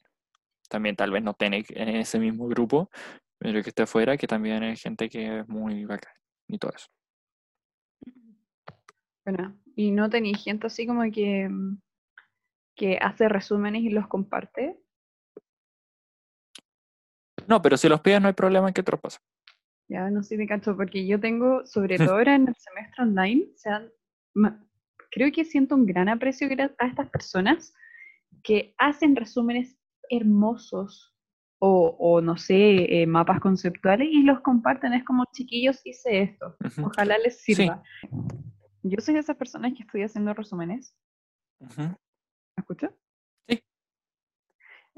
también 0.69 0.97
tal 0.97 1.11
vez 1.11 1.23
no 1.23 1.35
tiene 1.35 1.65
en 1.69 1.89
ese 1.89 2.19
mismo 2.19 2.49
grupo, 2.49 2.91
pero 3.39 3.63
que 3.63 3.69
esté 3.71 3.83
afuera, 3.83 4.17
que 4.17 4.27
también 4.27 4.63
hay 4.63 4.77
gente 4.77 5.09
que 5.09 5.41
es 5.41 5.49
muy 5.49 5.85
bacán 5.85 6.15
y 6.49 6.59
todo 6.59 6.73
eso. 6.75 6.89
Bueno, 9.25 9.57
y 9.75 9.91
no 9.91 10.11
tenéis 10.11 10.43
gente 10.43 10.67
así 10.67 10.87
como 10.87 11.03
que, 11.11 11.49
mm, 11.49 11.79
que 12.77 12.99
hace 13.01 13.29
resúmenes 13.29 13.83
y 13.83 13.91
los 13.91 14.07
comparte. 14.07 14.79
No, 17.47 17.61
pero 17.63 17.77
si 17.77 17.89
los 17.89 18.01
pides 18.01 18.21
no 18.21 18.29
hay 18.29 18.35
problema 18.35 18.69
en 18.69 18.75
que 18.75 18.83
te 18.83 18.93
los 18.93 19.01
pase. 19.01 19.19
Ya 19.89 20.09
no 20.11 20.23
sé, 20.23 20.37
me 20.37 20.47
cacho, 20.47 20.77
porque 20.77 21.07
yo 21.07 21.21
tengo, 21.21 21.67
sobre 21.67 21.99
todo 21.99 22.15
ahora 22.15 22.35
en 22.35 22.49
el 22.49 22.55
semestre 22.57 23.03
online, 23.05 23.49
sea, 23.57 23.87
ma- 24.35 24.67
creo 25.15 25.31
que 25.31 25.45
siento 25.45 25.77
un 25.77 25.87
gran 25.87 26.09
aprecio 26.09 26.49
a 26.79 26.87
estas 26.87 27.09
personas 27.09 27.73
que 28.43 28.75
hacen 28.79 29.15
resúmenes 29.15 29.79
hermosos 30.11 31.15
o, 31.61 31.97
o 31.99 32.21
no 32.21 32.37
sé, 32.37 33.01
eh, 33.03 33.07
mapas 33.07 33.39
conceptuales 33.41 34.09
y 34.11 34.25
los 34.25 34.41
comparten. 34.41 34.93
Es 34.93 35.05
como, 35.05 35.25
chiquillos, 35.33 35.81
hice 35.85 36.21
esto, 36.23 36.57
ojalá 36.83 37.17
les 37.19 37.41
Sí. 37.41 37.55
sirva. 37.55 37.83
Yo 38.83 39.01
soy 39.01 39.15
de 39.15 39.21
esas 39.21 39.37
personas 39.37 39.73
que 39.75 39.85
estoy 39.85 40.03
haciendo 40.03 40.35
resúmenes. 40.35 40.95
¿me 41.77 41.95
escuchas? 42.59 42.91
Sí. 43.49 43.63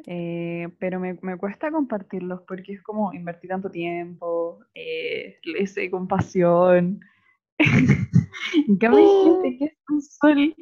Eh, 0.07 0.69
pero 0.79 0.99
me, 0.99 1.19
me 1.21 1.37
cuesta 1.37 1.71
compartirlos 1.71 2.41
porque 2.49 2.73
es 2.73 2.83
como 2.83 3.12
invertir 3.12 3.51
tanto 3.51 3.71
tiempo, 3.71 4.64
eh, 4.75 5.39
lo 5.45 5.59
hice 5.59 5.91
con 5.91 6.09
pasión. 6.09 7.01
En 8.68 8.76
cambio, 8.76 9.01
hay 9.01 9.24
gente 9.24 9.59
que 9.59 9.64
es 9.66 9.78
un 9.89 10.03
sol 10.03 10.55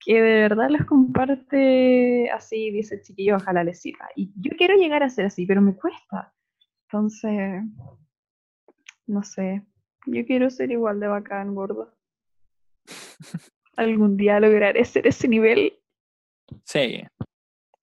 que 0.00 0.14
de 0.14 0.40
verdad 0.42 0.70
los 0.70 0.86
comparte 0.86 2.30
así, 2.30 2.70
dice 2.70 3.00
chiquillo, 3.02 3.36
ojalá 3.36 3.64
les 3.64 3.80
sirva. 3.80 4.08
Y 4.14 4.32
yo 4.36 4.56
quiero 4.56 4.76
llegar 4.76 5.02
a 5.02 5.10
ser 5.10 5.26
así, 5.26 5.46
pero 5.46 5.60
me 5.60 5.74
cuesta. 5.74 6.32
Entonces, 6.84 7.64
no 9.06 9.22
sé, 9.22 9.66
yo 10.06 10.24
quiero 10.24 10.48
ser 10.50 10.70
igual 10.70 11.00
de 11.00 11.08
bacán, 11.08 11.54
gordo. 11.54 11.92
Algún 13.76 14.16
día 14.16 14.38
lograré 14.40 14.84
ser 14.84 15.06
ese 15.06 15.28
nivel. 15.28 15.78
Sí. 16.64 17.02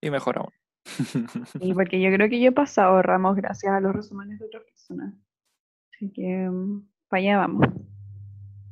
Y 0.00 0.10
mejor 0.10 0.38
aún. 0.38 0.52
Y 1.60 1.72
porque 1.74 2.00
yo 2.00 2.10
creo 2.10 2.28
que 2.28 2.40
yo 2.40 2.48
he 2.48 2.52
pasado 2.52 3.00
ramos 3.02 3.36
gracias 3.36 3.72
a 3.72 3.80
los 3.80 3.94
resúmenes 3.94 4.38
de 4.38 4.46
otras 4.46 4.64
personas. 4.64 5.14
Así 5.92 6.12
que, 6.12 6.50
para 7.08 7.20
allá 7.20 7.38
vamos. 7.38 7.66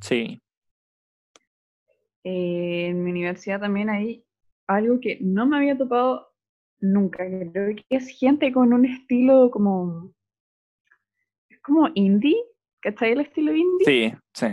Sí. 0.01 0.42
Eh, 2.25 2.89
en 2.89 3.03
mi 3.03 3.11
universidad 3.11 3.61
también 3.61 3.91
hay 3.91 4.25
algo 4.69 5.01
que 5.01 5.19
no 5.21 5.47
me 5.47 5.57
había 5.57 5.77
topado 5.77 6.33
nunca. 6.81 7.25
Creo 7.27 7.77
que 7.77 7.85
es 7.89 8.09
gente 8.09 8.53
con 8.53 8.73
un 8.73 8.85
estilo 8.85 9.51
como. 9.51 10.13
Es 11.49 11.61
como 11.61 11.89
indie. 11.95 12.37
¿Cachai 12.81 13.13
el 13.13 13.21
estilo 13.21 13.55
indie? 13.55 13.85
Sí, 13.85 14.19
sí. 14.35 14.47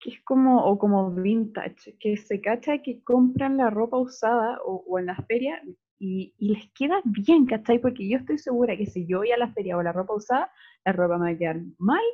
Que 0.00 0.10
es 0.10 0.22
como. 0.22 0.64
O 0.64 0.78
como 0.78 1.10
vintage. 1.10 1.96
Que 1.98 2.16
se 2.16 2.40
cacha 2.40 2.82
que 2.82 3.02
compran 3.02 3.56
la 3.56 3.70
ropa 3.70 3.96
usada 3.98 4.58
o, 4.64 4.84
o 4.86 4.98
en 4.98 5.06
la 5.06 5.16
feria 5.16 5.62
y, 5.98 6.34
y 6.38 6.54
les 6.54 6.70
queda 6.72 7.00
bien, 7.04 7.46
¿cachai? 7.46 7.78
Porque 7.78 8.08
yo 8.08 8.18
estoy 8.18 8.38
segura 8.38 8.76
que 8.76 8.86
si 8.86 9.06
yo 9.06 9.18
voy 9.18 9.30
a 9.30 9.38
la 9.38 9.52
feria 9.52 9.76
o 9.76 9.82
la 9.82 9.92
ropa 9.92 10.14
usada, 10.14 10.50
la 10.84 10.92
ropa 10.92 11.18
me 11.18 11.30
va 11.30 11.34
a 11.34 11.38
quedar 11.38 11.60
mal, 11.78 12.04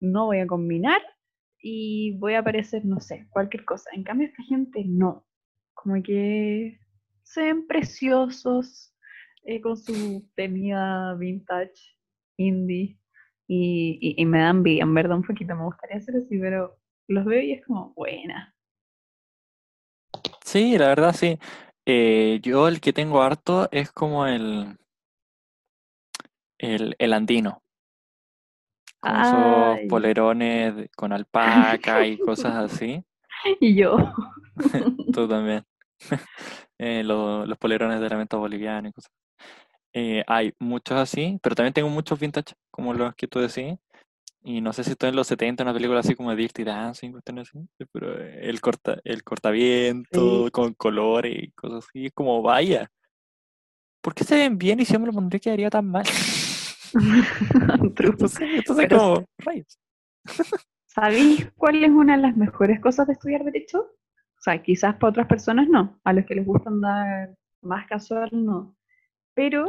no 0.00 0.26
voy 0.26 0.38
a 0.38 0.46
combinar 0.46 1.00
y 1.62 2.16
voy 2.18 2.34
a 2.34 2.44
parecer, 2.44 2.84
no 2.84 3.00
sé, 3.00 3.26
cualquier 3.30 3.64
cosa. 3.64 3.90
En 3.94 4.04
cambio, 4.04 4.28
esta 4.28 4.42
gente 4.44 4.84
no. 4.86 5.26
Como 5.74 6.02
que 6.02 6.78
se 7.22 7.42
ven 7.44 7.66
preciosos 7.66 8.94
eh, 9.44 9.60
con 9.60 9.76
su 9.76 10.28
tenida 10.36 11.14
vintage, 11.16 11.74
indie, 12.36 12.98
y, 13.48 13.98
y- 14.18 14.26
me 14.26 14.40
dan 14.40 14.62
bien, 14.62 14.82
en 14.88 14.94
verdad, 14.94 15.16
un 15.18 15.24
poquito. 15.24 15.54
Me 15.56 15.64
gustaría 15.64 16.00
ser 16.00 16.16
así, 16.16 16.38
pero 16.38 16.78
los 17.08 17.24
veo 17.24 17.42
y 17.42 17.52
es 17.52 17.66
como, 17.66 17.92
buena. 17.94 18.54
Sí, 20.44 20.76
la 20.78 20.88
verdad 20.88 21.14
sí. 21.14 21.38
Eh, 21.86 22.40
yo 22.42 22.68
el 22.68 22.80
que 22.80 22.92
tengo 22.92 23.22
harto 23.22 23.68
es 23.72 23.90
como 23.92 24.26
el, 24.26 24.76
el, 26.58 26.94
el 26.98 27.12
andino. 27.12 27.62
Con 29.00 29.16
esos 29.16 29.78
polerones 29.88 30.88
con 30.96 31.12
alpaca 31.12 32.06
y 32.06 32.18
cosas 32.18 32.54
así. 32.72 33.02
y 33.60 33.74
yo. 33.74 33.96
Tú 35.12 35.28
también. 35.28 35.64
Eh, 36.82 37.02
lo- 37.04 37.44
los 37.44 37.58
polerones 37.58 38.00
de 38.00 38.08
lamento 38.08 38.38
boliviano 38.38 38.88
y 38.88 38.92
cosas. 38.92 39.12
Eh, 39.92 40.24
hay 40.26 40.54
muchos 40.58 40.96
así, 40.96 41.38
pero 41.42 41.54
también 41.54 41.74
tengo 41.74 41.90
muchos 41.90 42.18
vintage, 42.18 42.54
como 42.70 42.94
los 42.94 43.14
que 43.14 43.28
tú 43.28 43.38
decís. 43.38 43.74
Y 44.42 44.62
no 44.62 44.72
sé 44.72 44.82
si 44.82 44.92
estoy 44.92 45.10
en 45.10 45.16
los 45.16 45.26
70, 45.26 45.62
una 45.62 45.74
película 45.74 46.00
así 46.00 46.14
como 46.14 46.34
Dirty 46.34 46.64
Dancing, 46.64 47.12
así. 47.38 47.58
Pero 47.92 48.18
eh, 48.18 48.48
el 48.48 48.62
corta, 48.62 48.98
el 49.04 49.22
cortaviento 49.22 50.46
Sí. 50.46 50.50
con 50.52 50.72
colores 50.72 51.34
y 51.36 51.50
cosas 51.50 51.84
así. 51.86 52.06
Es 52.06 52.12
como, 52.14 52.40
vaya. 52.40 52.90
¿Por 54.00 54.14
qué 54.14 54.24
se 54.24 54.36
ven 54.36 54.56
bien 54.56 54.80
y 54.80 54.86
si 54.86 54.94
yo 54.94 55.00
me 55.00 55.06
lo 55.06 55.12
pondría 55.12 55.38
quedaría 55.38 55.68
tan 55.68 55.86
mal? 55.90 56.06
True. 57.94 58.10
Entonces, 58.10 58.40
entonces 58.54 58.86
Pero- 58.88 58.98
como, 58.98 59.26
rayos. 59.38 59.78
¿Sabéis 60.86 61.50
cuál 61.56 61.84
es 61.84 61.90
una 61.90 62.16
de 62.16 62.22
las 62.22 62.36
mejores 62.36 62.80
cosas 62.80 63.06
de 63.06 63.12
estudiar 63.12 63.44
derecho? 63.44 63.80
O 63.80 64.42
sea, 64.42 64.60
quizás 64.62 64.96
para 64.96 65.10
otras 65.10 65.26
personas 65.28 65.68
no, 65.68 66.00
a 66.02 66.12
los 66.12 66.24
que 66.26 66.34
les 66.34 66.46
gusta 66.46 66.70
andar 66.70 67.36
más 67.62 67.86
casual 67.86 68.30
no, 68.32 68.76
pero 69.34 69.68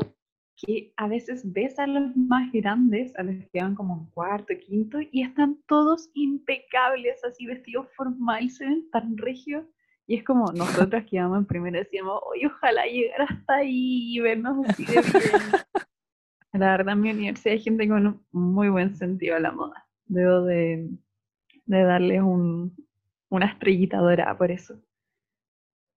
que 0.56 0.94
a 0.98 1.08
veces 1.08 1.42
ves 1.52 1.78
a 1.80 1.88
los 1.88 2.16
más 2.16 2.52
grandes, 2.52 3.16
a 3.18 3.24
los 3.24 3.36
que 3.52 3.62
van 3.62 3.76
como 3.76 3.98
en 3.98 4.06
cuarto, 4.12 4.54
quinto, 4.66 5.00
y 5.12 5.24
están 5.24 5.58
todos 5.68 6.10
impecables, 6.14 7.24
así 7.24 7.46
vestidos 7.46 7.88
formal, 7.96 8.50
se 8.50 8.66
ven 8.66 8.90
tan 8.92 9.18
regios, 9.18 9.66
y 10.08 10.16
es 10.18 10.24
como 10.24 10.52
nosotros 10.52 11.04
que 11.10 11.16
íbamos 11.18 11.40
en 11.40 11.46
primero 11.46 11.80
decíamos, 11.80 12.20
oye, 12.26 12.48
ojalá 12.48 12.86
llegar 12.86 13.22
hasta 13.24 13.56
ahí 13.56 14.16
y 14.16 14.20
vernos 14.20 14.66
así 14.68 14.86
de 14.86 14.92
bien. 14.94 15.04
La 16.54 16.72
verdad, 16.78 16.94
en 16.94 17.02
mi 17.02 17.12
universidad 17.12 17.54
hay 17.56 17.62
gente 17.62 17.88
con 17.90 18.08
un 18.08 18.26
muy 18.32 18.70
buen 18.70 18.96
sentido 18.96 19.36
a 19.36 19.40
la 19.42 19.52
moda. 19.52 19.86
Debo 20.06 20.44
de, 20.44 20.90
darles 21.66 22.22
un, 22.22 22.76
una 23.30 23.48
estrellita 23.48 23.98
dorada 24.00 24.38
por 24.38 24.52
eso. 24.52 24.82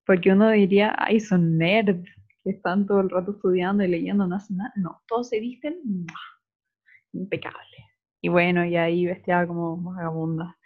Porque 0.07 0.33
uno 0.33 0.51
diría, 0.51 0.95
ay, 0.99 1.21
son 1.21 1.59
nerds, 1.59 2.09
que 2.43 2.51
están 2.51 2.87
todo 2.87 3.01
el 3.01 3.11
rato 3.11 3.33
estudiando 3.33 3.85
y 3.85 3.89
leyendo, 3.89 4.27
no 4.27 4.37
hacen 4.37 4.57
nada. 4.59 4.73
No, 4.77 5.03
todos 5.07 5.29
se 5.29 5.41
visten 5.41 5.77
impecable. 7.13 7.77
Y 8.21 8.29
bueno, 8.29 8.65
y 8.65 8.77
ahí 8.77 9.07
vestida 9.07 9.47
como 9.47 9.77
vagabunda. 9.79 10.57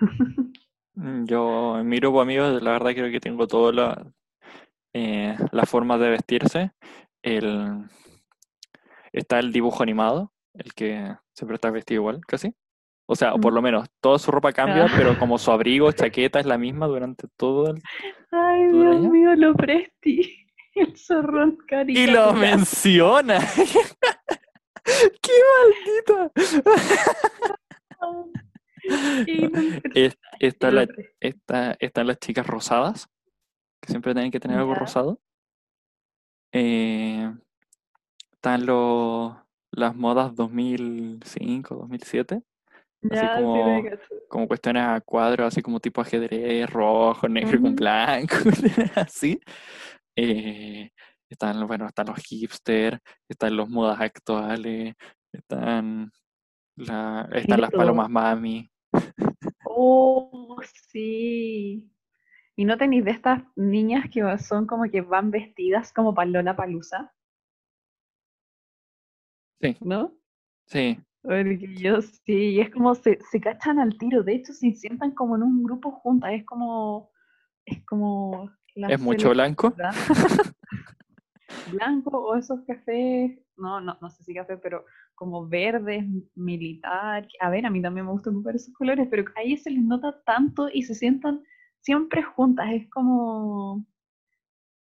Mm, 0.94 1.24
Yo 1.26 1.78
en 1.78 1.88
mi 1.88 1.96
grupo 1.98 2.20
amigos, 2.20 2.62
la 2.62 2.72
verdad 2.72 2.92
creo 2.92 3.10
que 3.10 3.20
tengo 3.20 3.46
todas 3.46 3.74
la- 3.74 4.12
eh, 4.94 5.36
las 5.52 5.70
formas 5.70 6.00
de 6.00 6.10
vestirse. 6.10 6.72
El, 7.22 7.84
está 9.14 9.38
el 9.38 9.52
dibujo 9.52 9.82
animado, 9.82 10.32
el 10.54 10.74
que 10.74 11.14
siempre 11.34 11.54
está 11.54 11.70
vestido 11.70 12.00
igual, 12.02 12.20
casi. 12.26 12.54
O 13.06 13.16
sea, 13.16 13.34
o 13.34 13.38
por 13.40 13.52
lo 13.52 13.60
menos 13.62 13.86
toda 14.00 14.18
su 14.18 14.30
ropa 14.30 14.52
cambia, 14.52 14.84
Ah. 14.86 14.92
pero 14.96 15.18
como 15.18 15.38
su 15.38 15.50
abrigo, 15.50 15.90
chaqueta 15.92 16.40
es 16.40 16.46
la 16.46 16.56
misma 16.58 16.86
durante 16.86 17.28
todo 17.36 17.70
el... 17.70 17.82
Ay, 18.30 18.70
¿Todo 18.70 18.92
el 18.92 19.00
Dios 19.00 19.12
mío, 19.12 19.34
lo 19.36 19.54
presti. 19.54 20.40
El 20.74 20.96
zorrón 20.96 21.56
Y 21.62 21.66
caricatura. 21.66 22.26
lo 22.26 22.32
menciona. 22.34 23.38
¡Qué 25.22 25.32
maldita! 26.10 26.32
Y 29.26 29.50
Es- 29.98 30.18
está 30.40 30.70
la, 30.70 30.86
está, 31.20 31.76
están 31.78 32.06
las 32.06 32.18
chicas 32.18 32.46
rosadas, 32.46 33.08
que 33.80 33.90
siempre 33.90 34.12
tienen 34.14 34.30
que 34.32 34.40
tener 34.40 34.58
algo 34.58 34.74
rosado. 34.74 35.20
Eh, 36.52 37.32
están 38.44 38.66
los, 38.66 39.34
las 39.72 39.96
modas 39.96 40.34
2005, 40.34 41.76
2007, 41.76 42.34
así 42.34 42.44
Ya, 43.00 43.36
sí, 43.38 43.42
como, 43.42 43.82
como 44.28 44.48
cuestiones 44.48 44.82
a 44.82 45.00
cuadros, 45.00 45.46
así 45.46 45.62
como 45.62 45.80
tipo 45.80 46.02
ajedrez, 46.02 46.68
rojo, 46.68 47.26
negro 47.26 47.62
con 47.62 47.74
blanco, 47.74 48.34
así. 48.96 49.40
Eh, 50.14 50.90
están, 51.26 51.66
bueno, 51.66 51.86
están 51.86 52.08
los 52.08 52.18
hipsters, 52.18 52.98
están 53.26 53.56
los 53.56 53.70
modas 53.70 53.98
actuales, 53.98 54.94
están, 55.32 56.12
la, 56.76 57.26
están 57.32 57.62
las 57.62 57.70
palomas 57.70 58.10
mami. 58.10 58.70
Oh, 59.76 60.60
sí. 60.90 61.90
¿Y 62.54 62.64
no 62.64 62.76
tenéis 62.78 63.04
de 63.04 63.10
estas 63.10 63.42
niñas 63.56 64.04
que 64.08 64.22
son 64.38 64.66
como 64.66 64.84
que 64.84 65.00
van 65.00 65.32
vestidas 65.32 65.92
como 65.92 66.14
para 66.14 66.30
Lollapalooza? 66.30 67.10
Sí, 69.64 69.76
¿No? 69.80 70.12
sí, 70.66 71.00
Porque 71.22 71.74
yo 71.76 72.02
sí, 72.02 72.50
y 72.50 72.60
es 72.60 72.70
como 72.70 72.94
se, 72.94 73.18
se 73.30 73.40
cachan 73.40 73.78
al 73.78 73.96
tiro, 73.96 74.22
de 74.22 74.34
hecho 74.34 74.52
se 74.52 74.72
sientan 74.72 75.12
como 75.12 75.36
en 75.36 75.42
un 75.42 75.62
grupo 75.62 75.90
juntas, 75.90 76.32
es 76.34 76.44
como, 76.44 77.10
es 77.64 77.82
como 77.86 78.50
es 78.74 79.00
mucho 79.00 79.30
blanco. 79.30 79.74
Blanco 81.72 82.10
o 82.18 82.36
esos 82.36 82.60
cafés, 82.66 83.38
no, 83.56 83.80
no, 83.80 83.96
no 84.00 84.10
sé 84.10 84.22
si 84.24 84.34
café, 84.34 84.58
pero 84.58 84.84
como 85.14 85.48
verdes, 85.48 86.04
militar. 86.34 87.26
A 87.40 87.48
ver, 87.48 87.64
a 87.64 87.70
mí 87.70 87.80
también 87.80 88.04
me 88.04 88.12
gusta 88.12 88.30
ocupar 88.30 88.56
esos 88.56 88.74
colores, 88.74 89.08
pero 89.10 89.24
ahí 89.36 89.56
se 89.56 89.70
les 89.70 89.82
nota 89.82 90.20
tanto 90.26 90.68
y 90.70 90.82
se 90.82 90.94
sientan 90.94 91.42
siempre 91.80 92.22
juntas. 92.22 92.70
Es 92.72 92.90
como 92.90 93.86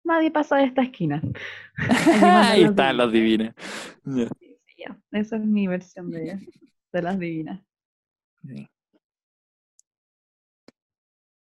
nadie 0.03 0.31
pasa 0.31 0.57
de 0.57 0.65
esta 0.65 0.81
esquina. 0.81 1.21
Ahí 2.23 2.63
están 2.63 2.97
las 2.97 3.11
Esa 5.11 5.36
es 5.38 5.45
mi 5.45 5.67
versión 5.67 6.09
de, 6.09 6.39
de 6.91 7.01
las 7.01 7.19
divinas. 7.19 7.61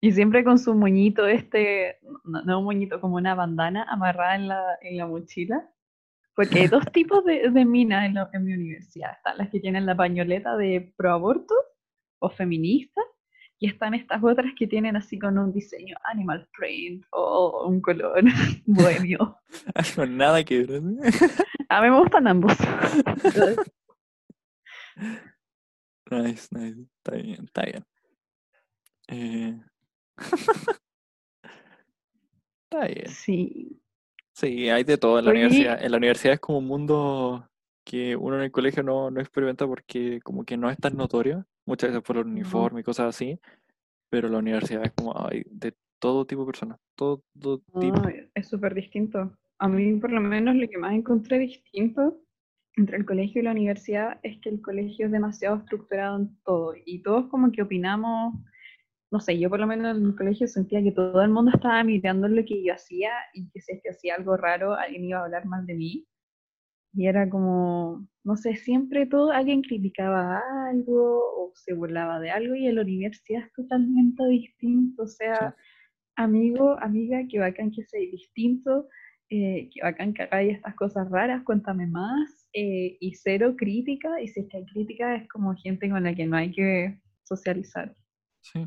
Y 0.01 0.11
siempre 0.11 0.43
con 0.43 0.59
su 0.59 0.76
moñito, 0.76 1.26
este, 1.26 1.99
no, 2.23 2.59
un 2.59 2.65
moñito, 2.65 3.01
como 3.01 3.15
una 3.15 3.34
bandana 3.34 3.84
amarrada 3.89 4.36
en 4.36 4.47
la, 4.47 4.78
en 4.82 4.97
la 4.97 5.07
mochila. 5.07 5.69
Porque 6.36 6.59
hay 6.59 6.67
dos 6.67 6.84
tipos 6.93 7.23
de, 7.26 7.49
de 7.49 7.65
minas 7.65 8.05
en, 8.05 8.17
en, 8.34 8.45
mi 8.45 8.53
universidad. 8.53 9.13
Están 9.13 9.38
las 9.38 9.49
que 9.49 9.59
tienen 9.59 9.86
la 9.86 9.95
pañoleta 9.95 10.57
de 10.57 10.93
proaborto 10.95 11.55
o 12.19 12.30
feminista 12.30 13.01
y 13.60 13.68
están 13.70 13.93
estas 13.93 14.22
otras 14.24 14.53
que 14.58 14.68
tienen 14.68 14.95
así 14.95 15.18
con 15.18 15.38
un 15.38 15.53
diseño 15.53 15.95
animal 16.03 16.47
print 16.58 17.06
o 17.12 17.68
un 17.68 17.82
color 17.82 18.24
bohemio. 18.66 19.39
Con 19.95 20.18
nada 20.18 20.43
que 20.43 20.64
ver. 20.64 20.82
A 21.70 21.82
mí 21.82 21.89
me 21.89 21.99
gustan 21.99 22.28
ambos. 22.28 22.53
nice, 26.12 26.47
nice. 26.51 26.82
Está 26.97 27.12
bien, 27.16 27.45
está 27.45 27.62
bien. 27.64 27.86
Eh... 29.08 29.60
está 32.64 32.88
bien. 32.88 33.10
Sí. 33.10 33.82
Sí, 34.34 34.70
hay 34.70 34.84
de 34.84 34.97
todo 34.97 35.20
en 35.20 35.26
la 35.26 35.32
universidad. 35.32 35.82
En 35.82 35.91
la 35.91 35.97
universidad 35.97 36.34
es 36.34 36.39
como 36.39 36.58
un 36.58 36.68
mundo 36.68 37.49
que 37.86 38.15
uno 38.15 38.38
en 38.38 38.43
el 38.43 38.51
colegio 38.51 38.83
no, 38.83 39.11
no 39.11 39.21
experimenta 39.21 39.67
porque 39.67 40.19
como 40.21 40.43
que 40.43 40.57
no 40.57 40.69
es 40.69 40.77
tan 40.77 40.97
notorio 40.97 41.45
muchas 41.65 41.91
veces 41.91 42.03
por 42.03 42.17
el 42.17 42.25
uniforme 42.25 42.81
y 42.81 42.83
cosas 42.83 43.15
así, 43.15 43.39
pero 44.09 44.27
la 44.27 44.39
universidad 44.39 44.83
es 44.83 44.91
como 44.91 45.13
de 45.29 45.73
todo 45.99 46.25
tipo 46.25 46.41
de 46.41 46.47
personas, 46.47 46.79
todo, 46.95 47.23
tipo. 47.79 48.01
es 48.33 48.47
súper 48.47 48.73
distinto. 48.73 49.38
A 49.59 49.67
mí 49.67 49.93
por 49.99 50.11
lo 50.11 50.19
menos 50.19 50.55
lo 50.55 50.67
que 50.67 50.77
más 50.77 50.93
encontré 50.93 51.39
distinto 51.39 52.19
entre 52.75 52.97
el 52.97 53.05
colegio 53.05 53.41
y 53.41 53.45
la 53.45 53.51
universidad 53.51 54.19
es 54.23 54.39
que 54.41 54.49
el 54.49 54.61
colegio 54.61 55.05
es 55.05 55.11
demasiado 55.11 55.57
estructurado 55.57 56.17
en 56.17 56.36
todo 56.43 56.73
y 56.86 57.01
todos 57.03 57.27
como 57.27 57.51
que 57.51 57.61
opinamos, 57.61 58.33
no 59.11 59.19
sé, 59.19 59.39
yo 59.39 59.49
por 59.49 59.59
lo 59.59 59.67
menos 59.67 59.95
en 59.95 60.05
el 60.05 60.15
colegio 60.15 60.47
sentía 60.47 60.83
que 60.83 60.91
todo 60.91 61.21
el 61.21 61.29
mundo 61.29 61.51
estaba 61.53 61.83
mirando 61.83 62.27
lo 62.27 62.43
que 62.43 62.63
yo 62.63 62.73
hacía 62.73 63.11
y 63.33 63.47
que 63.49 63.61
si 63.61 63.73
es 63.73 63.81
que 63.81 63.91
hacía 63.91 64.15
algo 64.15 64.36
raro 64.36 64.73
alguien 64.73 65.05
iba 65.05 65.19
a 65.19 65.23
hablar 65.23 65.45
mal 65.45 65.65
de 65.65 65.75
mí 65.75 66.07
y 66.96 67.08
era 67.08 67.30
como, 67.30 68.08
no 68.24 68.38
sé, 68.38 68.56
siempre 68.56 69.06
todo, 69.06 69.32
alguien 69.32 69.62
criticaba 69.62 70.41
algo 70.70 71.20
o 71.20 71.52
se 71.56 71.74
burlaba 71.74 72.20
de 72.20 72.32
algo 72.32 72.56
y 72.56 72.68
en 72.68 72.76
la 72.76 72.82
universidad 72.82 73.43
es 73.43 73.54
totalmente 73.54 74.26
distinto. 74.28 75.04
O 75.04 75.08
sea, 75.08 75.56
amigo, 76.16 76.78
amiga, 76.80 77.20
que 77.30 77.39
bacán 77.39 77.72
que 77.72 77.84
sea 77.84 78.00
distinto, 78.00 78.88
eh, 79.30 79.70
que 79.74 79.82
bacán 79.82 80.14
que 80.14 80.24
hagáis 80.24 80.56
estas 80.58 80.76
cosas 80.76 81.10
raras, 81.10 81.43
cuéntame 81.43 81.86
más. 81.88 82.48
Eh, 82.54 82.98
y 83.02 83.14
cero 83.16 83.56
crítica, 83.58 84.22
y 84.22 84.30
si 84.30 84.39
es 84.39 84.48
que 84.50 84.58
hay 84.58 84.66
crítica 84.66 85.16
es 85.16 85.28
como 85.28 85.54
gente 85.56 85.89
con 85.89 86.04
la 86.04 86.16
que 86.16 86.26
no 86.26 86.38
hay 86.38 86.52
que 86.54 86.98
socializar. 87.24 87.93
Sí. 88.41 88.66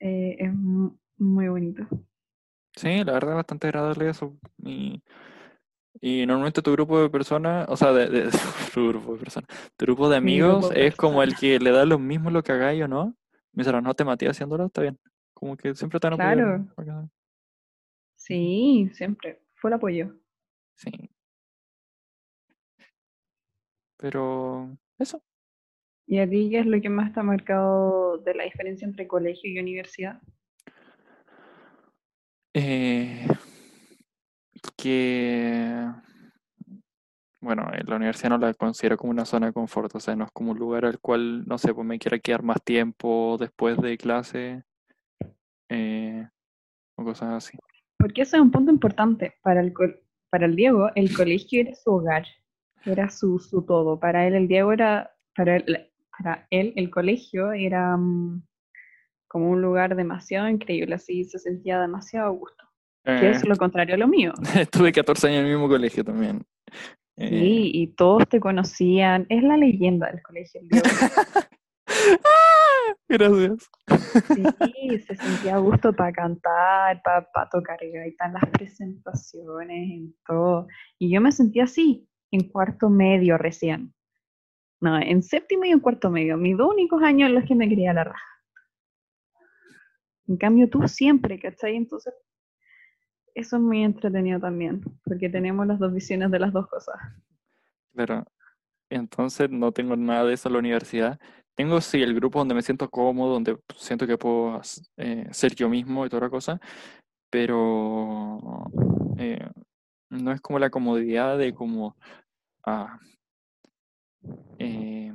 Eh, 0.00 0.36
es 0.40 0.52
muy 1.18 1.48
bonito. 1.48 1.86
Sí, 2.74 3.04
la 3.04 3.12
verdad 3.12 3.30
es 3.30 3.36
bastante 3.36 3.68
agradable 3.68 4.10
eso. 4.10 4.36
Y 4.58 5.00
y 6.00 6.26
normalmente 6.26 6.62
tu 6.62 6.72
grupo 6.72 7.00
de 7.00 7.10
personas, 7.10 7.66
o 7.68 7.76
sea, 7.76 7.92
de, 7.92 8.30
tu 8.74 8.88
grupo 8.88 9.14
de 9.14 9.18
personas, 9.20 9.48
tu 9.76 9.86
grupo 9.86 10.08
de 10.08 10.16
amigos 10.16 10.70
es 10.74 10.94
como 10.94 11.22
el 11.22 11.36
que 11.36 11.58
le 11.58 11.70
da 11.70 11.84
lo 11.84 11.98
mismo 11.98 12.30
lo 12.30 12.42
que 12.42 12.52
hagáis 12.52 12.82
o 12.82 12.88
no. 12.88 13.16
Mientras 13.52 13.82
no 13.82 13.94
te 13.94 14.04
maté 14.04 14.28
haciéndolo, 14.28 14.66
está 14.66 14.82
bien. 14.82 14.98
Como 15.32 15.56
que 15.56 15.74
siempre 15.74 15.96
están 15.96 16.12
apoyando. 16.12 16.74
Claro. 16.74 17.10
Sí, 18.14 18.90
siempre. 18.92 19.40
Fue 19.54 19.70
el 19.70 19.74
apoyo. 19.74 20.14
Sí. 20.74 20.90
Pero 23.96 24.76
eso. 24.98 25.22
¿Y 26.06 26.18
a 26.18 26.28
ti 26.28 26.48
qué 26.50 26.60
es 26.60 26.66
lo 26.66 26.80
que 26.80 26.88
más 26.88 27.12
te 27.12 27.20
ha 27.20 27.22
marcado 27.22 28.18
de 28.18 28.34
la 28.34 28.44
diferencia 28.44 28.86
entre 28.86 29.08
colegio 29.08 29.50
y 29.50 29.58
universidad? 29.58 30.20
Eh, 32.54 33.26
que, 34.76 35.88
bueno, 37.40 37.68
la 37.84 37.96
universidad 37.96 38.30
no 38.30 38.38
la 38.38 38.54
considero 38.54 38.96
como 38.96 39.10
una 39.10 39.24
zona 39.24 39.46
de 39.46 39.52
confort, 39.52 39.94
o 39.94 40.00
sea, 40.00 40.16
no 40.16 40.24
es 40.24 40.30
como 40.32 40.52
un 40.52 40.58
lugar 40.58 40.84
al 40.84 40.98
cual, 41.00 41.46
no 41.46 41.58
sé, 41.58 41.74
pues 41.74 41.86
me 41.86 41.98
quiera 41.98 42.18
quedar 42.18 42.42
más 42.42 42.62
tiempo 42.62 43.36
después 43.38 43.78
de 43.78 43.96
clase 43.96 44.64
eh, 45.68 46.28
o 46.96 47.04
cosas 47.04 47.34
así. 47.34 47.58
Porque 47.98 48.22
eso 48.22 48.36
es 48.36 48.42
un 48.42 48.50
punto 48.50 48.70
importante. 48.70 49.34
Para 49.42 49.60
el, 49.60 49.72
para 50.30 50.46
el 50.46 50.56
Diego, 50.56 50.90
el 50.94 51.08
colegio 51.16 51.62
era 51.62 51.74
su 51.74 51.90
hogar, 51.90 52.26
era 52.84 53.08
su, 53.08 53.38
su 53.38 53.62
todo. 53.64 53.98
Para 53.98 54.26
él, 54.26 54.34
el 54.34 54.48
Diego 54.48 54.72
era, 54.72 55.14
para 55.34 55.56
él, 55.56 55.90
para 56.16 56.46
él 56.50 56.72
el 56.76 56.90
colegio 56.90 57.52
era 57.52 57.96
mm, 57.96 58.42
como 59.28 59.50
un 59.50 59.62
lugar 59.62 59.96
demasiado 59.96 60.48
increíble, 60.48 60.94
así 60.94 61.24
se 61.24 61.38
sentía 61.38 61.80
demasiado 61.80 62.26
a 62.26 62.30
gusto. 62.30 62.65
Que 63.06 63.30
es 63.30 63.44
eh. 63.44 63.46
lo 63.46 63.56
contrario 63.56 63.94
a 63.94 63.98
lo 63.98 64.08
mío. 64.08 64.32
Estuve 64.58 64.90
14 64.90 65.28
años 65.28 65.38
en 65.38 65.44
el 65.46 65.52
mismo 65.52 65.68
colegio 65.68 66.02
también. 66.04 66.44
Sí, 67.16 67.24
eh. 67.24 67.70
y 67.72 67.86
todos 67.94 68.28
te 68.28 68.40
conocían. 68.40 69.26
Es 69.28 69.44
la 69.44 69.56
leyenda 69.56 70.10
del 70.10 70.20
colegio. 70.22 70.60
Gracias. 73.08 73.70
Sí, 74.34 74.98
se 74.98 75.14
sentía 75.14 75.54
a 75.54 75.58
gusto 75.58 75.92
para 75.92 76.12
cantar, 76.12 77.00
para 77.02 77.48
tocar 77.48 77.78
gaita 77.80 78.26
en 78.26 78.32
las 78.32 78.50
presentaciones, 78.50 79.90
en 79.90 80.14
todo. 80.26 80.66
Y 80.98 81.10
yo 81.12 81.20
me 81.20 81.30
sentía 81.30 81.62
así, 81.64 82.08
en 82.32 82.48
cuarto 82.48 82.90
medio 82.90 83.38
recién. 83.38 83.94
No, 84.80 84.98
en 84.98 85.22
séptimo 85.22 85.64
y 85.64 85.70
en 85.70 85.78
cuarto 85.78 86.10
medio. 86.10 86.36
Mis 86.36 86.56
dos 86.56 86.72
únicos 86.72 87.00
años 87.02 87.28
en 87.28 87.36
los 87.36 87.44
que 87.44 87.54
me 87.54 87.68
quería 87.68 87.92
la 87.92 88.02
raja. 88.04 88.26
En 90.26 90.36
cambio, 90.36 90.68
tú 90.68 90.86
siempre, 90.88 91.38
¿cachai? 91.38 91.76
Entonces 91.76 92.12
eso 93.36 93.56
es 93.56 93.62
muy 93.62 93.84
entretenido 93.84 94.40
también, 94.40 94.82
porque 95.04 95.28
tenemos 95.28 95.66
las 95.66 95.78
dos 95.78 95.92
visiones 95.92 96.30
de 96.30 96.38
las 96.38 96.52
dos 96.54 96.66
cosas. 96.68 96.96
Claro, 97.92 98.24
entonces 98.88 99.50
no 99.50 99.72
tengo 99.72 99.94
nada 99.94 100.24
de 100.24 100.32
eso 100.34 100.48
en 100.48 100.54
la 100.54 100.58
universidad. 100.58 101.20
Tengo 101.54 101.80
sí 101.82 102.02
el 102.02 102.14
grupo 102.14 102.38
donde 102.38 102.54
me 102.54 102.62
siento 102.62 102.88
cómodo, 102.88 103.34
donde 103.34 103.58
siento 103.76 104.06
que 104.06 104.16
puedo 104.16 104.60
eh, 104.96 105.26
ser 105.32 105.54
yo 105.54 105.68
mismo 105.68 106.06
y 106.06 106.08
toda 106.08 106.22
la 106.22 106.30
cosa, 106.30 106.58
pero 107.28 108.70
eh, 109.18 109.46
no 110.08 110.32
es 110.32 110.40
como 110.40 110.58
la 110.58 110.70
comodidad 110.70 111.36
de 111.36 111.52
como, 111.52 111.94
ah, 112.64 112.98
eh, 114.58 115.12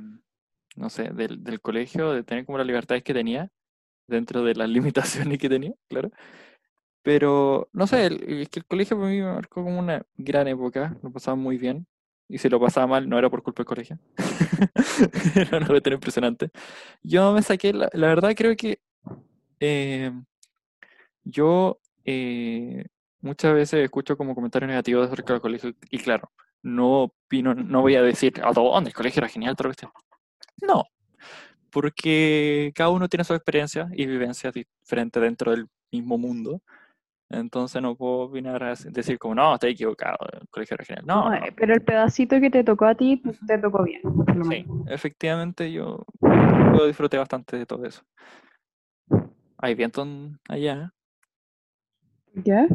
no 0.76 0.90
sé, 0.90 1.10
del, 1.10 1.42
del 1.42 1.60
colegio, 1.60 2.12
de 2.12 2.22
tener 2.22 2.46
como 2.46 2.58
las 2.58 2.68
libertades 2.68 3.02
que 3.02 3.14
tenía 3.14 3.50
dentro 4.06 4.44
de 4.44 4.54
las 4.54 4.68
limitaciones 4.70 5.38
que 5.38 5.48
tenía, 5.48 5.72
claro. 5.88 6.10
Pero, 7.02 7.68
no 7.72 7.86
sé, 7.86 8.06
el, 8.06 8.48
que 8.48 8.60
el 8.60 8.64
colegio 8.66 8.96
para 8.96 9.10
mí 9.10 9.20
me 9.20 9.32
marcó 9.32 9.64
como 9.64 9.78
una 9.78 10.04
gran 10.16 10.46
época, 10.48 10.96
lo 11.02 11.10
pasaba 11.10 11.36
muy 11.36 11.58
bien. 11.58 11.86
Y 12.28 12.38
si 12.38 12.48
lo 12.48 12.60
pasaba 12.60 12.86
mal, 12.86 13.08
no 13.08 13.18
era 13.18 13.28
por 13.28 13.42
culpa 13.42 13.60
del 13.60 13.66
colegio. 13.66 13.98
era 15.34 15.58
una 15.58 15.66
cuestión 15.66 15.94
impresionante. 15.94 16.50
Yo 17.02 17.32
me 17.32 17.42
saqué, 17.42 17.72
la, 17.72 17.88
verdad 17.92 18.32
creo 18.36 18.56
que 18.56 18.80
eh, 19.60 20.12
yo 21.24 21.80
eh, 22.04 22.86
muchas 23.20 23.54
veces 23.54 23.84
escucho 23.84 24.16
como 24.16 24.34
comentarios 24.34 24.68
negativos 24.68 25.06
acerca 25.06 25.34
del 25.34 25.42
colegio. 25.42 25.74
Y 25.90 25.98
claro, 25.98 26.30
no 26.62 27.02
opino, 27.02 27.54
no 27.54 27.80
voy 27.82 27.96
a 27.96 28.02
decir, 28.02 28.40
¿a 28.42 28.52
dónde? 28.52 28.90
El 28.90 28.94
colegio 28.94 29.20
era 29.20 29.28
genial, 29.28 29.56
todo 29.56 29.70
esto. 29.70 29.92
No, 30.60 30.84
porque 31.70 32.72
cada 32.74 32.90
uno 32.90 33.08
tiene 33.08 33.24
su 33.24 33.34
experiencia 33.34 33.88
y 33.92 34.06
vivencias 34.06 34.52
diferentes 34.52 35.22
dentro 35.22 35.50
del 35.52 35.68
mismo 35.90 36.18
mundo. 36.18 36.62
Entonces 37.32 37.80
no 37.80 37.96
puedo 37.96 38.24
opinar, 38.24 38.76
decir 38.76 39.18
como, 39.18 39.34
no, 39.34 39.54
estoy 39.54 39.72
equivocado, 39.72 40.18
el 40.32 40.46
colegio 40.48 40.76
regional. 40.76 41.06
No, 41.06 41.32
eh, 41.32 41.50
pero 41.56 41.72
el 41.72 41.80
pedacito 41.80 42.38
que 42.40 42.50
te 42.50 42.62
tocó 42.62 42.84
a 42.84 42.94
ti, 42.94 43.22
te 43.46 43.56
tocó 43.56 43.84
bien. 43.84 44.02
Sí, 44.50 44.66
efectivamente 44.86 45.72
yo, 45.72 46.04
yo, 46.20 46.86
disfruté 46.86 47.16
bastante 47.16 47.56
de 47.56 47.64
todo 47.64 47.86
eso. 47.86 48.02
Hay 49.56 49.74
viento 49.74 50.06
allá. 50.48 50.92
¿Ya? 52.34 52.66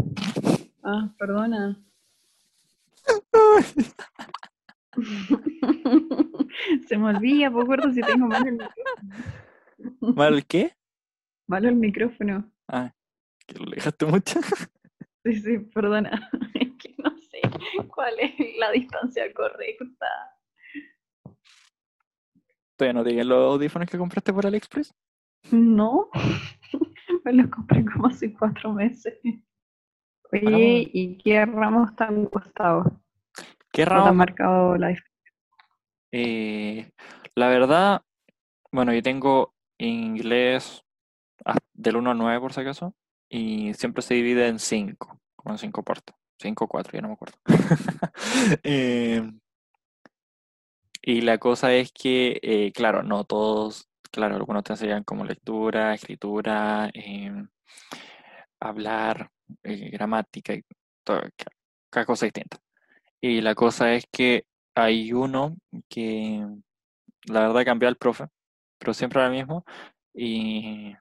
Ah, 0.83 1.13
perdona. 1.19 1.79
Se 6.87 6.97
me 6.97 7.09
olvida, 7.09 7.51
por 7.51 7.61
acuerdo 7.63 7.93
si 7.93 8.01
tengo 8.01 8.25
mal 8.25 8.47
el 8.47 8.53
micrófono. 8.53 10.15
¿Mal 10.15 10.33
el 10.33 10.47
qué? 10.47 10.75
Malo 11.45 11.69
el 11.69 11.75
micrófono. 11.75 12.51
Ah 12.67 12.91
que 13.47 13.59
lo 13.59 13.71
dejaste 13.71 14.05
mucho. 14.05 14.39
Sí, 15.23 15.41
sí, 15.41 15.57
perdona. 15.57 16.29
Es 16.53 16.71
que 16.77 16.95
no 16.99 17.09
sé 17.17 17.41
cuál 17.89 18.13
es 18.17 18.31
la 18.57 18.71
distancia 18.71 19.25
correcta. 19.33 20.07
¿Todavía 22.77 22.93
no 22.93 23.03
tienen 23.03 23.27
los 23.27 23.53
audífonos 23.53 23.89
que 23.89 23.97
compraste 23.97 24.31
por 24.31 24.45
AliExpress? 24.45 24.93
No, 25.51 26.09
me 27.25 27.33
los 27.33 27.47
compré 27.47 27.83
como 27.83 28.07
hace 28.07 28.31
cuatro 28.31 28.71
meses. 28.71 29.19
Oye, 30.31 30.89
¿y 30.93 31.17
qué 31.17 31.45
ramos 31.45 31.93
tan 31.95 32.27
costados? 32.27 32.87
¿Qué 33.71 33.83
¿O 33.83 33.85
te 33.85 33.93
han 33.93 34.15
marcado 34.15 34.77
la 34.77 34.95
Eh, 36.11 36.89
la 37.35 37.49
verdad, 37.49 38.01
bueno, 38.71 38.93
yo 38.93 39.01
tengo 39.01 39.53
inglés 39.77 40.85
ah, 41.45 41.57
del 41.73 41.97
1 41.97 42.11
al 42.11 42.17
9 42.17 42.39
por 42.39 42.53
si 42.53 42.61
acaso, 42.61 42.93
y 43.29 43.73
siempre 43.73 44.01
se 44.01 44.13
divide 44.15 44.47
en 44.47 44.59
5, 44.59 45.19
como 45.35 45.57
5 45.57 45.83
partes. 45.83 46.15
5 46.39 46.65
o 46.65 46.67
4, 46.67 46.93
ya 46.93 47.01
no 47.01 47.07
me 47.09 47.13
acuerdo. 47.15 47.37
Eh, 48.63 49.29
y 51.01 51.21
la 51.21 51.37
cosa 51.37 51.73
es 51.73 51.91
que, 51.91 52.39
eh, 52.41 52.71
claro, 52.73 53.01
no 53.03 53.23
todos, 53.23 53.87
claro, 54.11 54.35
algunos 54.35 54.63
te 54.63 54.73
enseñan 54.73 55.03
como 55.03 55.25
lectura, 55.25 55.93
escritura, 55.93 56.89
em, 56.93 57.47
hablar, 58.59 59.29
eh, 59.63 59.89
gramática, 59.89 60.53
y 60.53 60.63
todo, 61.03 61.21
ca- 61.35 61.51
cada 61.89 62.05
cosa 62.05 62.25
distinta. 62.25 62.57
Y 63.21 63.41
la 63.41 63.55
cosa 63.55 63.93
es 63.93 64.05
que 64.11 64.45
hay 64.75 65.13
uno 65.13 65.55
que 65.89 66.45
la 67.25 67.41
verdad 67.47 67.65
cambió 67.65 67.89
al 67.89 67.97
profe, 67.97 68.27
pero 68.77 68.93
siempre 68.93 69.23
el 69.25 69.31
mismo. 69.31 69.65
Y 70.13 70.95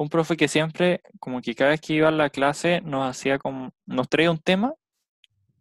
un 0.00 0.08
profe 0.08 0.36
que 0.36 0.48
siempre, 0.48 1.02
como 1.20 1.42
que 1.42 1.54
cada 1.54 1.70
vez 1.70 1.80
que 1.82 1.92
iba 1.94 2.08
a 2.08 2.10
la 2.10 2.30
clase, 2.30 2.80
nos 2.80 3.06
hacía 3.06 3.38
como, 3.38 3.70
nos 3.84 4.08
traía 4.08 4.30
un 4.30 4.38
tema, 4.38 4.72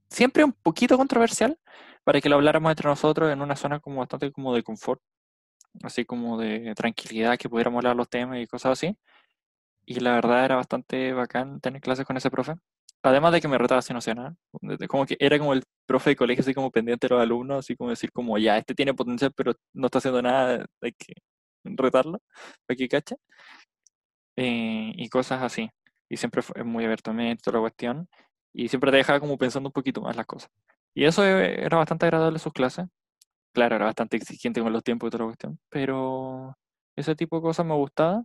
siempre 0.10 0.46
un 0.46 0.54
poquito 0.54 0.98
controversial, 0.98 1.60
para 2.06 2.22
que 2.22 2.30
lo 2.30 2.36
habláramos 2.36 2.72
entre 2.72 2.88
nosotros 2.90 3.32
en 3.32 3.42
una 3.42 3.58
zona 3.58 3.82
como 3.82 4.00
bastante 4.00 4.32
como 4.32 4.56
de 4.56 4.64
confort, 4.64 5.02
así 5.84 6.06
como 6.06 6.38
de 6.38 6.74
tranquilidad, 6.76 7.38
que 7.38 7.50
pudiéramos 7.50 7.80
hablar 7.80 7.98
los 7.98 8.10
temas 8.10 8.40
y 8.40 8.48
cosas 8.48 8.74
así. 8.74 8.98
Y 9.86 10.00
la 10.00 10.14
verdad 10.16 10.46
era 10.46 10.56
bastante 10.56 11.14
bacán 11.14 11.60
tener 11.60 11.82
clases 11.82 12.06
con 12.06 12.16
ese 12.18 12.32
profe. 12.32 12.54
Además 13.04 13.34
de 13.34 13.42
que 13.42 13.48
me 13.50 13.58
retaba 13.58 13.80
así 13.80 13.94
no 13.94 14.00
nada. 14.16 14.36
Como 14.88 15.06
que 15.06 15.18
era 15.20 15.38
como 15.40 15.54
el 15.54 15.64
profe 15.86 16.12
de 16.12 16.16
colegio, 16.16 16.42
así 16.44 16.54
como 16.54 16.72
pendiente 16.72 17.08
de 17.08 17.16
los 17.16 17.22
alumnos, 17.24 17.60
así 17.60 17.76
como 17.76 17.90
decir 17.90 18.12
como, 18.14 18.38
ya, 18.38 18.58
este 18.58 18.76
tiene 18.76 18.94
potencial, 18.94 19.34
pero 19.36 19.54
no 19.74 19.88
está 19.88 19.98
haciendo 20.00 20.22
nada, 20.22 20.66
hay 20.82 20.94
que 20.94 21.14
retarlo, 21.64 22.22
para 22.66 22.78
que 22.78 22.88
cache. 22.88 23.16
Eh, 24.42 24.94
y 24.96 25.10
cosas 25.10 25.42
así. 25.42 25.70
Y 26.08 26.16
siempre 26.16 26.42
fue 26.42 26.64
muy 26.64 26.86
abiertamente 26.86 27.44
toda 27.44 27.58
la 27.58 27.62
cuestión. 27.62 28.08
Y 28.54 28.70
siempre 28.70 28.90
te 28.90 28.98
dejaba 28.98 29.20
como 29.20 29.38
pensando 29.38 29.68
un 29.68 29.74
poquito 29.74 30.02
más 30.02 30.16
las 30.16 30.26
cosas. 30.26 30.50
Y 30.94 31.04
eso 31.04 31.26
eh, 31.26 31.62
era 31.62 31.78
bastante 31.78 32.06
agradable 32.06 32.40
sus 32.40 32.54
clases. 32.54 32.88
Claro, 33.54 33.76
era 33.76 33.86
bastante 33.86 34.16
exigente 34.16 34.62
con 34.62 34.72
los 34.72 34.84
tiempos 34.84 35.08
y 35.08 35.12
toda 35.12 35.26
la 35.26 35.30
cuestión. 35.32 35.60
Pero 35.70 36.58
ese 36.96 37.16
tipo 37.16 37.36
de 37.36 37.42
cosas 37.42 37.66
me 37.66 37.76
gustaba. 37.76 38.24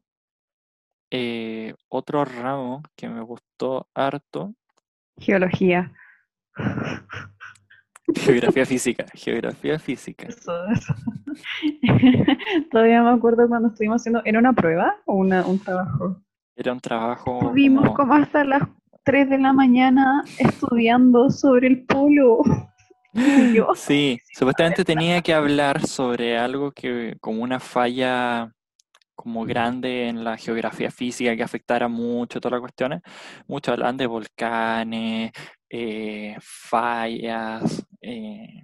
Eh, 1.10 1.74
otro 1.88 2.24
ramo 2.24 2.82
que 2.96 3.08
me 3.08 3.20
gustó 3.22 3.88
harto, 3.94 4.54
geología? 5.18 5.92
Geografía 8.14 8.66
física. 8.66 9.06
Geografía 9.14 9.78
física. 9.78 10.26
Eso, 10.28 10.52
eso. 10.68 10.94
Todavía 12.70 13.02
me 13.02 13.10
acuerdo 13.10 13.48
cuando 13.48 13.68
estuvimos 13.68 14.02
haciendo, 14.02 14.22
¿era 14.24 14.38
una 14.38 14.52
prueba 14.52 14.96
o 15.06 15.14
una, 15.14 15.46
un 15.46 15.58
trabajo? 15.58 16.20
Era 16.56 16.72
un 16.72 16.80
trabajo 16.80 17.38
Estuvimos 17.42 17.82
como- 17.84 17.94
como 17.94 18.14
hasta 18.14 18.44
las 18.44 18.62
3 19.04 19.28
de 19.28 19.38
la 19.38 19.52
mañana 19.52 20.22
estudiando 20.38 21.30
sobre 21.30 21.66
el 21.68 21.84
polo. 21.84 22.42
Sí, 23.76 24.18
supuestamente 24.32 24.84
tenía 24.84 25.22
que 25.22 25.32
hablar 25.32 25.86
sobre 25.86 26.36
algo 26.36 26.72
que 26.72 27.16
como 27.20 27.44
una 27.44 27.60
falla 27.60 28.52
como 29.14 29.44
grande 29.44 30.08
en 30.08 30.24
la 30.24 30.36
geografía 30.36 30.90
física 30.90 31.36
que 31.36 31.44
afectara 31.44 31.86
mucho 31.86 32.40
todas 32.40 32.54
las 32.54 32.60
cuestiones. 32.60 33.02
Muchos 33.46 33.72
hablan 33.74 33.96
de 33.96 34.06
volcanes, 34.06 35.30
eh, 35.70 36.34
fallas, 36.40 37.86
eh, 38.04 38.62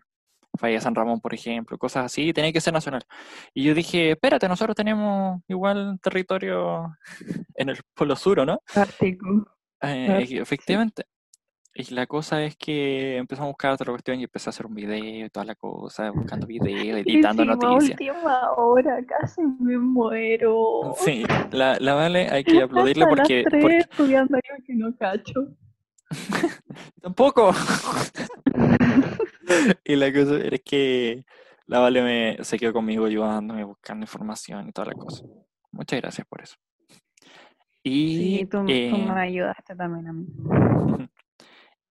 falla 0.58 0.80
San 0.80 0.94
Ramón, 0.94 1.20
por 1.20 1.34
ejemplo, 1.34 1.78
cosas 1.78 2.04
así, 2.06 2.32
tenía 2.32 2.52
que 2.52 2.60
ser 2.60 2.72
nacional. 2.72 3.02
Y 3.54 3.64
yo 3.64 3.74
dije, 3.74 4.12
espérate, 4.12 4.48
nosotros 4.48 4.76
tenemos 4.76 5.40
igual 5.48 5.98
territorio 6.02 6.96
en 7.54 7.68
el 7.70 7.78
Polo 7.94 8.16
Sur, 8.16 8.40
¿o 8.40 8.46
¿no? 8.46 8.60
Ártico. 8.74 9.26
Eh, 9.82 10.26
efectivamente. 10.40 11.04
Y 11.72 11.94
la 11.94 12.06
cosa 12.06 12.42
es 12.42 12.56
que 12.56 13.16
empezamos 13.16 13.46
a 13.46 13.52
buscar 13.52 13.72
otra 13.72 13.90
cuestión 13.92 14.18
y 14.18 14.24
empecé 14.24 14.48
a 14.48 14.50
hacer 14.50 14.66
un 14.66 14.74
video 14.74 15.26
y 15.26 15.30
toda 15.30 15.46
la 15.46 15.54
cosa, 15.54 16.10
buscando 16.10 16.46
videos, 16.48 17.00
editando 17.00 17.44
noticias. 17.44 17.98
última 17.98 18.52
hora, 18.56 18.98
casi 19.06 19.40
me 19.60 19.78
muero. 19.78 20.94
Sí, 20.98 21.24
la, 21.52 21.78
la 21.80 21.94
Vale 21.94 22.28
hay 22.28 22.44
que 22.44 22.60
aplaudirle 22.60 23.04
Hasta 23.04 23.16
porque, 23.16 23.42
las 23.42 23.50
3 23.50 23.62
porque 23.62 23.78
estudiando 23.78 24.34
algo 24.36 24.64
que 24.66 24.74
no 24.74 24.96
cacho. 24.96 25.46
tampoco. 27.00 27.52
Y 29.84 29.96
la 29.96 30.12
cosa 30.12 30.36
es 30.38 30.62
que 30.62 31.24
la 31.66 31.78
Vale 31.78 32.02
me, 32.02 32.44
se 32.44 32.58
quedó 32.58 32.72
conmigo 32.72 33.06
ayudándome, 33.06 33.64
buscando 33.64 34.04
información 34.04 34.68
y 34.68 34.72
toda 34.72 34.88
la 34.88 34.94
cosa. 34.94 35.24
Muchas 35.72 36.00
gracias 36.00 36.26
por 36.26 36.42
eso. 36.42 36.56
Y, 37.82 38.16
Sí, 38.16 38.46
tú, 38.46 38.64
tú 38.64 38.72
eh, 38.72 38.92
me 38.92 39.20
ayudaste 39.20 39.74
también 39.76 40.08
a 40.08 40.12
mí. 40.12 40.26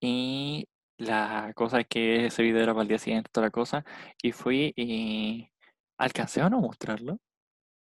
Y 0.01 0.67
la 0.97 1.51
cosa 1.55 1.82
es 1.82 1.88
que 1.88 2.28
ese 2.28 2.41
video 2.43 2.61
era 2.61 2.74
para 2.74 2.84
el 2.84 2.88
día 2.88 2.99
siguiente, 2.99 3.30
toda 3.32 3.47
la 3.47 3.51
cosa. 3.51 3.84
Y 4.22 4.32
fui 4.32 4.74
y 4.76 5.49
alcancé 5.97 6.41
a 6.41 6.49
no 6.49 6.61
mostrarlo. 6.61 7.20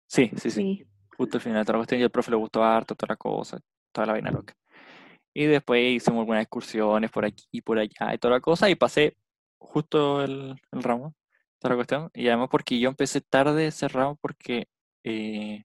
Sí, 0.07 0.31
sí, 0.35 0.49
sí. 0.49 0.61
Sí. 0.61 0.87
Justo 1.17 1.37
al 1.37 1.41
final, 1.41 1.65
toda 1.65 1.77
la 1.77 1.79
cuestión. 1.79 2.01
Y 2.01 2.03
al 2.03 2.11
profe 2.11 2.31
le 2.31 2.37
gustó 2.37 2.63
harto, 2.63 2.95
toda 2.95 3.13
la 3.13 3.17
cosa, 3.17 3.59
toda 3.91 4.07
la 4.07 4.13
vaina 4.13 4.31
loca. 4.31 4.53
Y 5.33 5.45
después 5.45 5.95
hicimos 5.95 6.21
algunas 6.21 6.41
excursiones 6.41 7.11
por 7.11 7.25
aquí 7.25 7.45
y 7.51 7.61
por 7.61 7.77
allá 7.77 8.13
y 8.13 8.17
toda 8.17 8.35
la 8.35 8.39
cosa. 8.39 8.69
Y 8.69 8.75
pasé 8.75 9.15
justo 9.59 10.23
el, 10.23 10.59
el 10.71 10.83
ramo, 10.83 11.15
toda 11.59 11.71
la 11.73 11.77
cuestión. 11.77 12.09
Y 12.13 12.27
además 12.27 12.49
porque 12.51 12.79
yo 12.79 12.89
empecé 12.89 13.21
tarde 13.21 13.67
ese 13.67 13.87
ramo 13.87 14.17
porque 14.21 14.67
eh, 15.03 15.63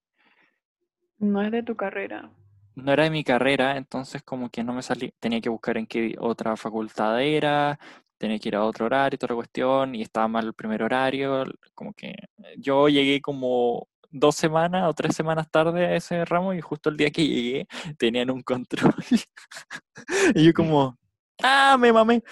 No 1.21 1.41
es 1.41 1.51
de 1.51 1.63
tu 1.63 1.75
carrera. 1.75 2.31
no 2.75 2.93
era 2.93 3.05
de 3.05 3.11
mi 3.11 3.25
carrera, 3.25 3.77
entonces 3.77 4.23
como 4.23 4.51
que 4.51 4.65
no 4.65 4.73
me 4.73 4.83
salí, 4.83 5.13
tenía 5.21 5.41
que 5.41 5.49
buscar 5.51 5.77
en 5.79 5.87
qué 5.87 6.17
otra 6.19 6.57
facultad 6.57 7.21
era, 7.23 7.79
tenía 8.19 8.39
que 8.39 8.49
ir 8.49 8.57
a 8.57 8.65
otro 8.65 8.87
horario, 8.87 9.19
toda 9.19 9.33
la 9.33 9.37
cuestión, 9.37 9.95
y 9.95 10.03
estaba 10.03 10.29
mal 10.29 10.47
el 10.47 10.55
primer 10.55 10.83
horario, 10.83 11.45
como 11.75 11.93
que 11.95 12.15
yo 12.59 12.89
llegué 12.89 13.21
como 13.21 13.89
dos 14.11 14.37
semanas 14.37 14.89
o 14.89 14.95
tres 14.95 15.15
semanas 15.17 15.51
tarde 15.51 15.87
a 15.87 15.97
ese 15.97 16.25
ramo 16.25 16.55
y 16.55 16.61
justo 16.61 16.91
el 16.91 16.97
día 16.97 17.11
que 17.11 17.27
llegué 17.27 17.67
tenían 17.99 18.31
un 18.31 18.43
control. 18.43 18.95
y 20.35 20.45
yo 20.47 20.53
como, 20.55 20.99
ah, 21.43 21.77
me 21.79 21.93
mamé. 21.93 22.23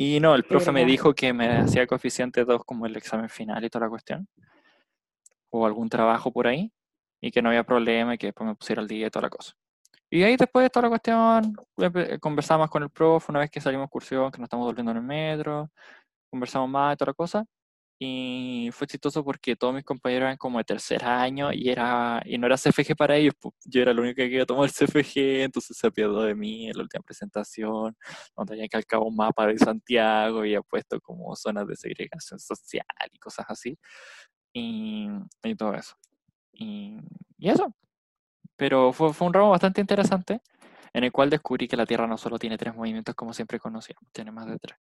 Y 0.00 0.20
no, 0.20 0.34
el 0.36 0.44
profe 0.44 0.70
me 0.72 0.84
dijo 0.84 1.12
que 1.12 1.32
me 1.32 1.58
hacía 1.58 1.86
coeficiente 1.86 2.44
2 2.44 2.62
como 2.64 2.86
el 2.86 2.96
examen 2.96 3.28
final 3.28 3.64
y 3.64 3.68
toda 3.68 3.86
la 3.86 3.90
cuestión, 3.90 4.28
o 5.50 5.66
algún 5.66 5.88
trabajo 5.88 6.30
por 6.32 6.46
ahí, 6.46 6.72
y 7.20 7.30
que 7.32 7.42
no 7.42 7.48
había 7.48 7.64
problema 7.64 8.14
y 8.14 8.18
que 8.18 8.28
después 8.28 8.46
me 8.46 8.54
pusiera 8.54 8.80
al 8.80 8.86
día 8.86 9.08
y 9.08 9.10
toda 9.10 9.24
la 9.24 9.30
cosa. 9.30 9.54
Y 10.08 10.22
ahí 10.22 10.36
después 10.36 10.62
de 10.62 10.70
toda 10.70 10.84
la 10.84 10.88
cuestión, 10.88 11.52
empe- 11.76 12.18
conversamos 12.20 12.70
con 12.70 12.82
el 12.84 12.90
profe 12.90 13.32
una 13.32 13.40
vez 13.40 13.50
que 13.50 13.60
salimos 13.60 13.86
excursión, 13.86 14.30
que 14.30 14.38
nos 14.38 14.46
estamos 14.46 14.66
volviendo 14.66 14.92
en 14.92 14.98
el 14.98 15.02
metro, 15.02 15.70
conversamos 16.30 16.70
más 16.70 16.94
y 16.94 16.96
toda 16.96 17.10
la 17.10 17.14
cosa. 17.14 17.44
Y 18.00 18.70
fue 18.72 18.86
chistoso 18.86 19.24
porque 19.24 19.56
todos 19.56 19.74
mis 19.74 19.82
compañeros 19.84 20.26
eran 20.26 20.36
como 20.36 20.58
de 20.58 20.64
tercer 20.64 21.04
año 21.04 21.52
y 21.52 21.68
era 21.68 22.22
y 22.24 22.38
no 22.38 22.46
era 22.46 22.56
CFG 22.56 22.94
para 22.96 23.16
ellos. 23.16 23.34
Yo 23.64 23.82
era 23.82 23.90
el 23.90 23.98
único 23.98 24.16
que 24.16 24.46
tomado 24.46 24.66
el 24.66 24.70
CFG, 24.70 25.42
entonces 25.42 25.76
se 25.76 25.86
apiadó 25.88 26.22
de 26.22 26.34
mí 26.36 26.68
en 26.68 26.76
la 26.76 26.82
última 26.84 27.02
presentación, 27.02 27.96
donde 28.36 28.54
había 28.54 28.68
calcado 28.68 29.04
un 29.04 29.16
mapa 29.16 29.46
de 29.48 29.58
Santiago 29.58 30.44
y 30.44 30.50
había 30.50 30.62
puesto 30.62 31.00
como 31.00 31.34
zonas 31.34 31.66
de 31.66 31.76
segregación 31.76 32.38
social 32.38 32.84
y 33.12 33.18
cosas 33.18 33.46
así. 33.48 33.76
Y, 34.52 35.08
y 35.44 35.54
todo 35.56 35.74
eso. 35.74 35.96
Y, 36.52 36.98
y 37.38 37.50
eso. 37.50 37.74
Pero 38.56 38.92
fue, 38.92 39.12
fue 39.14 39.26
un 39.28 39.34
ramo 39.34 39.50
bastante 39.50 39.80
interesante 39.80 40.40
en 40.92 41.04
el 41.04 41.12
cual 41.12 41.30
descubrí 41.30 41.68
que 41.68 41.76
la 41.76 41.86
Tierra 41.86 42.06
no 42.06 42.18
solo 42.18 42.38
tiene 42.38 42.58
tres 42.58 42.74
movimientos 42.74 43.14
como 43.14 43.32
siempre 43.34 43.58
conocíamos, 43.60 44.04
tiene 44.12 44.32
más 44.32 44.46
de 44.46 44.58
tres. 44.58 44.78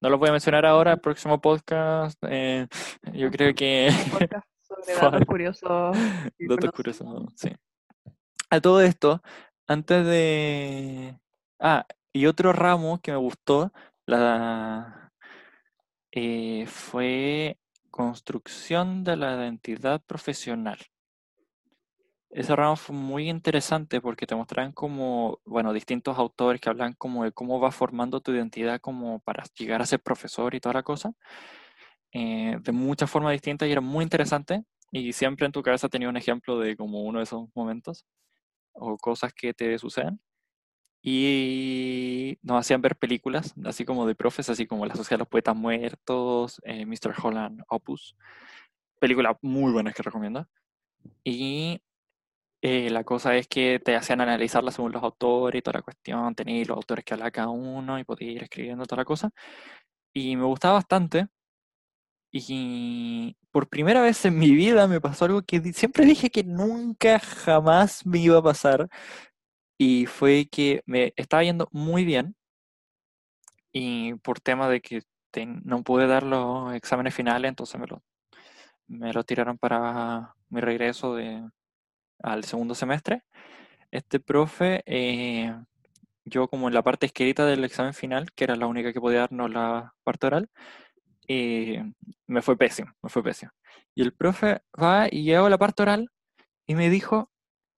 No 0.00 0.08
los 0.08 0.18
voy 0.18 0.30
a 0.30 0.32
mencionar 0.32 0.64
ahora, 0.64 0.92
el 0.92 1.00
próximo 1.00 1.40
podcast, 1.40 2.18
eh, 2.26 2.66
yo 3.12 3.30
creo 3.30 3.54
que... 3.54 3.90
Podcast 4.10 4.46
sobre 4.62 4.94
datos 4.94 5.26
curiosos. 5.26 5.96
Datos 6.38 6.72
curiosos, 6.72 7.32
sí. 7.36 7.50
A 8.48 8.60
todo 8.60 8.80
esto, 8.80 9.22
antes 9.68 10.06
de... 10.06 11.18
Ah, 11.58 11.86
y 12.14 12.26
otro 12.26 12.52
ramo 12.52 12.98
que 13.02 13.12
me 13.12 13.18
gustó, 13.18 13.72
la... 14.06 15.12
eh, 16.12 16.64
fue 16.66 17.58
construcción 17.90 19.04
de 19.04 19.16
la 19.16 19.34
identidad 19.36 20.00
profesional. 20.06 20.78
Ese 22.30 22.54
ramo 22.54 22.76
fue 22.76 22.94
muy 22.94 23.28
interesante 23.28 24.00
porque 24.00 24.26
te 24.26 24.36
mostraban 24.36 24.72
como, 24.72 25.40
bueno, 25.44 25.72
distintos 25.72 26.16
autores 26.16 26.60
que 26.60 26.68
hablan 26.70 26.92
como 26.94 27.24
de 27.24 27.32
cómo 27.32 27.58
va 27.60 27.72
formando 27.72 28.20
tu 28.20 28.30
identidad 28.32 28.80
como 28.80 29.18
para 29.20 29.44
llegar 29.58 29.82
a 29.82 29.86
ser 29.86 30.00
profesor 30.00 30.54
y 30.54 30.60
toda 30.60 30.74
la 30.74 30.82
cosa. 30.84 31.12
eh, 32.12 32.56
de 32.60 32.72
muchas 32.72 33.10
formas 33.10 33.32
distintas 33.32 33.68
y 33.68 33.72
era 33.72 33.80
muy 33.80 34.02
interesante. 34.04 34.64
Y 34.92 35.12
siempre 35.12 35.46
en 35.46 35.52
tu 35.52 35.62
cabeza 35.62 35.88
tenía 35.88 36.08
un 36.08 36.16
ejemplo 36.16 36.58
de 36.58 36.76
como 36.76 37.02
uno 37.04 37.18
de 37.20 37.24
esos 37.24 37.48
momentos 37.54 38.04
o 38.72 38.98
cosas 38.98 39.32
que 39.34 39.54
te 39.54 39.78
suceden. 39.78 40.20
Y 41.02 42.38
nos 42.42 42.58
hacían 42.60 42.82
ver 42.82 42.96
películas, 42.96 43.54
así 43.64 43.84
como 43.86 44.06
de 44.06 44.14
profes, 44.14 44.50
así 44.50 44.66
como 44.66 44.86
La 44.86 44.94
Sociedad 44.96 45.18
de 45.18 45.22
los 45.22 45.28
Poetas 45.28 45.56
Muertos, 45.56 46.60
eh, 46.64 46.86
Mr. 46.86 47.14
Holland 47.22 47.62
Opus. 47.68 48.16
Películas 49.00 49.36
muy 49.42 49.72
buenas 49.72 49.94
que 49.94 50.02
recomiendo. 50.02 50.46
Y 51.24 51.80
eh, 52.62 52.90
la 52.90 53.04
cosa 53.04 53.36
es 53.36 53.48
que 53.48 53.80
te 53.80 53.96
hacían 53.96 54.20
analizarla 54.20 54.70
según 54.70 54.92
los 54.92 55.02
autores 55.02 55.58
y 55.58 55.62
toda 55.62 55.78
la 55.78 55.82
cuestión, 55.82 56.34
tenéis 56.34 56.68
los 56.68 56.76
autores 56.76 57.04
que 57.04 57.14
habla 57.14 57.30
cada 57.30 57.48
uno 57.48 57.98
y 57.98 58.04
podías 58.04 58.34
ir 58.36 58.42
escribiendo 58.42 58.84
toda 58.86 59.00
la 59.02 59.04
cosa. 59.06 59.30
Y 60.14 60.36
me 60.36 60.44
gustaba 60.44 60.74
bastante. 60.74 61.28
Y 62.32 63.36
por 63.50 63.68
primera 63.68 64.02
vez 64.02 64.24
en 64.24 64.38
mi 64.38 64.50
vida 64.52 64.86
me 64.86 65.00
pasó 65.00 65.24
algo 65.24 65.42
que 65.42 65.60
siempre 65.72 66.04
dije 66.04 66.30
que 66.30 66.44
nunca 66.44 67.18
jamás 67.18 68.06
me 68.06 68.18
iba 68.18 68.38
a 68.38 68.42
pasar. 68.42 68.88
Y 69.78 70.06
fue 70.06 70.48
que 70.50 70.82
me 70.86 71.12
estaba 71.16 71.44
yendo 71.44 71.68
muy 71.72 72.04
bien. 72.04 72.36
Y 73.72 74.14
por 74.16 74.40
tema 74.40 74.68
de 74.68 74.80
que 74.80 75.02
no 75.64 75.82
pude 75.84 76.06
dar 76.06 76.24
los 76.24 76.74
exámenes 76.74 77.14
finales, 77.14 77.48
entonces 77.48 77.80
me 77.80 77.86
lo, 77.86 78.02
me 78.88 79.12
lo 79.12 79.24
tiraron 79.24 79.58
para 79.58 80.34
mi 80.50 80.60
regreso 80.60 81.14
de, 81.14 81.42
al 82.22 82.44
segundo 82.44 82.74
semestre. 82.74 83.24
Este 83.90 84.20
profe, 84.20 84.82
eh, 84.86 85.54
yo 86.24 86.48
como 86.48 86.68
en 86.68 86.74
la 86.74 86.82
parte 86.82 87.06
escrita 87.06 87.46
del 87.46 87.64
examen 87.64 87.94
final, 87.94 88.32
que 88.32 88.44
era 88.44 88.56
la 88.56 88.66
única 88.66 88.92
que 88.92 89.00
podía 89.00 89.20
darnos 89.20 89.50
la 89.50 89.94
parte 90.04 90.26
oral, 90.28 90.50
eh, 91.28 91.84
me 92.26 92.42
fue 92.42 92.56
pésimo, 92.56 92.92
me 93.02 93.10
fue 93.10 93.22
pésimo. 93.22 93.52
Y 93.94 94.02
el 94.02 94.12
profe 94.12 94.62
va 94.80 95.08
y 95.10 95.24
llegó 95.24 95.46
a 95.46 95.50
la 95.50 95.58
parte 95.58 95.82
oral 95.82 96.10
y 96.66 96.74
me 96.74 96.90
dijo, 96.90 97.30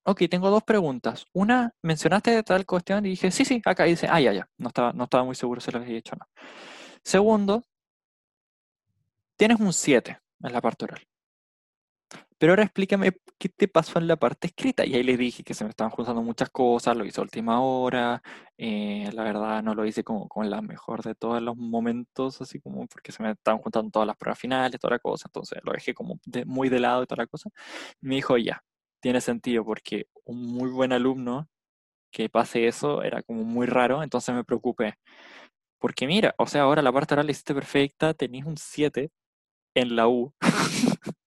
ok, 0.04 0.22
tengo 0.30 0.50
dos 0.50 0.62
preguntas. 0.64 1.26
Una, 1.32 1.72
mencionaste 1.82 2.42
tal 2.42 2.66
cuestión 2.66 3.06
y 3.06 3.10
dije, 3.10 3.30
sí, 3.30 3.44
sí, 3.44 3.62
acá 3.64 3.84
dice, 3.84 4.06
ah, 4.10 4.20
ya, 4.20 4.32
ya, 4.32 4.48
no 4.58 4.68
estaba, 4.68 4.92
no 4.92 5.04
estaba 5.04 5.24
muy 5.24 5.34
seguro 5.34 5.60
si 5.60 5.70
lo 5.70 5.78
había 5.78 5.94
dicho 5.94 6.14
o 6.14 6.18
no. 6.18 6.26
Segundo, 7.04 7.62
tienes 9.36 9.60
un 9.60 9.72
7 9.72 10.18
en 10.42 10.52
la 10.52 10.60
parte 10.60 10.84
oral. 10.84 11.02
Pero 12.42 12.54
ahora 12.54 12.64
explícame 12.64 13.12
qué 13.38 13.48
te 13.48 13.68
pasó 13.68 14.00
en 14.00 14.08
la 14.08 14.16
parte 14.16 14.48
escrita. 14.48 14.84
Y 14.84 14.96
ahí 14.96 15.04
le 15.04 15.16
dije 15.16 15.44
que 15.44 15.54
se 15.54 15.62
me 15.62 15.70
estaban 15.70 15.92
juntando 15.92 16.22
muchas 16.22 16.50
cosas, 16.50 16.96
lo 16.96 17.04
hice 17.04 17.20
a 17.20 17.22
última 17.22 17.60
hora, 17.62 18.20
eh, 18.58 19.08
la 19.12 19.22
verdad 19.22 19.62
no 19.62 19.76
lo 19.76 19.86
hice 19.86 20.02
como 20.02 20.28
con 20.28 20.50
la 20.50 20.60
mejor 20.60 21.04
de 21.04 21.14
todos 21.14 21.40
los 21.40 21.56
momentos, 21.56 22.40
así 22.40 22.58
como 22.58 22.88
porque 22.88 23.12
se 23.12 23.22
me 23.22 23.30
estaban 23.30 23.60
juntando 23.60 23.92
todas 23.92 24.08
las 24.08 24.16
pruebas 24.16 24.40
finales, 24.40 24.80
toda 24.80 24.94
la 24.94 24.98
cosa, 24.98 25.28
entonces 25.28 25.60
lo 25.62 25.70
dejé 25.72 25.94
como 25.94 26.18
muy 26.46 26.68
de 26.68 26.80
lado 26.80 27.04
y 27.04 27.06
toda 27.06 27.22
la 27.22 27.26
cosa. 27.28 27.48
Me 28.00 28.16
dijo, 28.16 28.36
ya, 28.36 28.64
tiene 29.00 29.20
sentido 29.20 29.64
porque 29.64 30.08
un 30.24 30.42
muy 30.44 30.70
buen 30.70 30.92
alumno 30.92 31.48
que 32.12 32.28
pase 32.28 32.66
eso 32.68 33.04
era 33.04 33.22
como 33.22 33.44
muy 33.44 33.66
raro, 33.68 34.02
entonces 34.02 34.34
me 34.34 34.44
preocupé. 34.44 34.96
Porque 35.80 36.06
mira, 36.08 36.34
o 36.38 36.46
sea, 36.48 36.62
ahora 36.62 36.82
la 36.82 36.92
parte 36.92 37.14
oral 37.14 37.26
la 37.26 37.32
hiciste 37.32 37.54
perfecta, 37.54 38.14
tenías 38.14 38.46
un 38.46 38.56
7 38.56 39.12
en 39.74 39.96
la 39.96 40.08
U. 40.08 40.34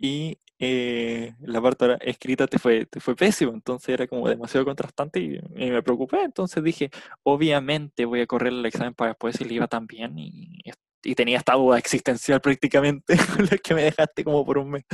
y 0.00 0.38
eh, 0.58 1.34
la 1.40 1.60
parte 1.60 1.98
escrita 2.00 2.46
te 2.46 2.58
fue, 2.58 2.86
te 2.86 3.00
fue 3.00 3.14
pésimo, 3.14 3.52
entonces 3.52 3.90
era 3.90 4.06
como 4.06 4.28
demasiado 4.28 4.64
contrastante 4.64 5.20
y, 5.20 5.38
me 5.54 5.82
preocupé, 5.82 6.22
entonces 6.22 6.64
dije, 6.64 6.90
obviamente 7.22 8.06
voy 8.06 8.22
a 8.22 8.26
correr 8.26 8.52
el 8.52 8.64
examen 8.64 8.94
para 8.94 9.10
después 9.10 9.36
si 9.36 9.44
le 9.44 9.54
iba 9.54 9.68
tan 9.68 9.86
bien 9.86 10.18
y, 10.18 10.62
y 11.02 11.14
tenía 11.14 11.38
esta 11.38 11.54
duda 11.54 11.78
existencial 11.78 12.40
prácticamente, 12.40 13.14
la 13.50 13.58
que 13.58 13.74
me 13.74 13.84
dejaste 13.84 14.24
como 14.24 14.44
por 14.44 14.58
un 14.58 14.70
mes. 14.70 14.84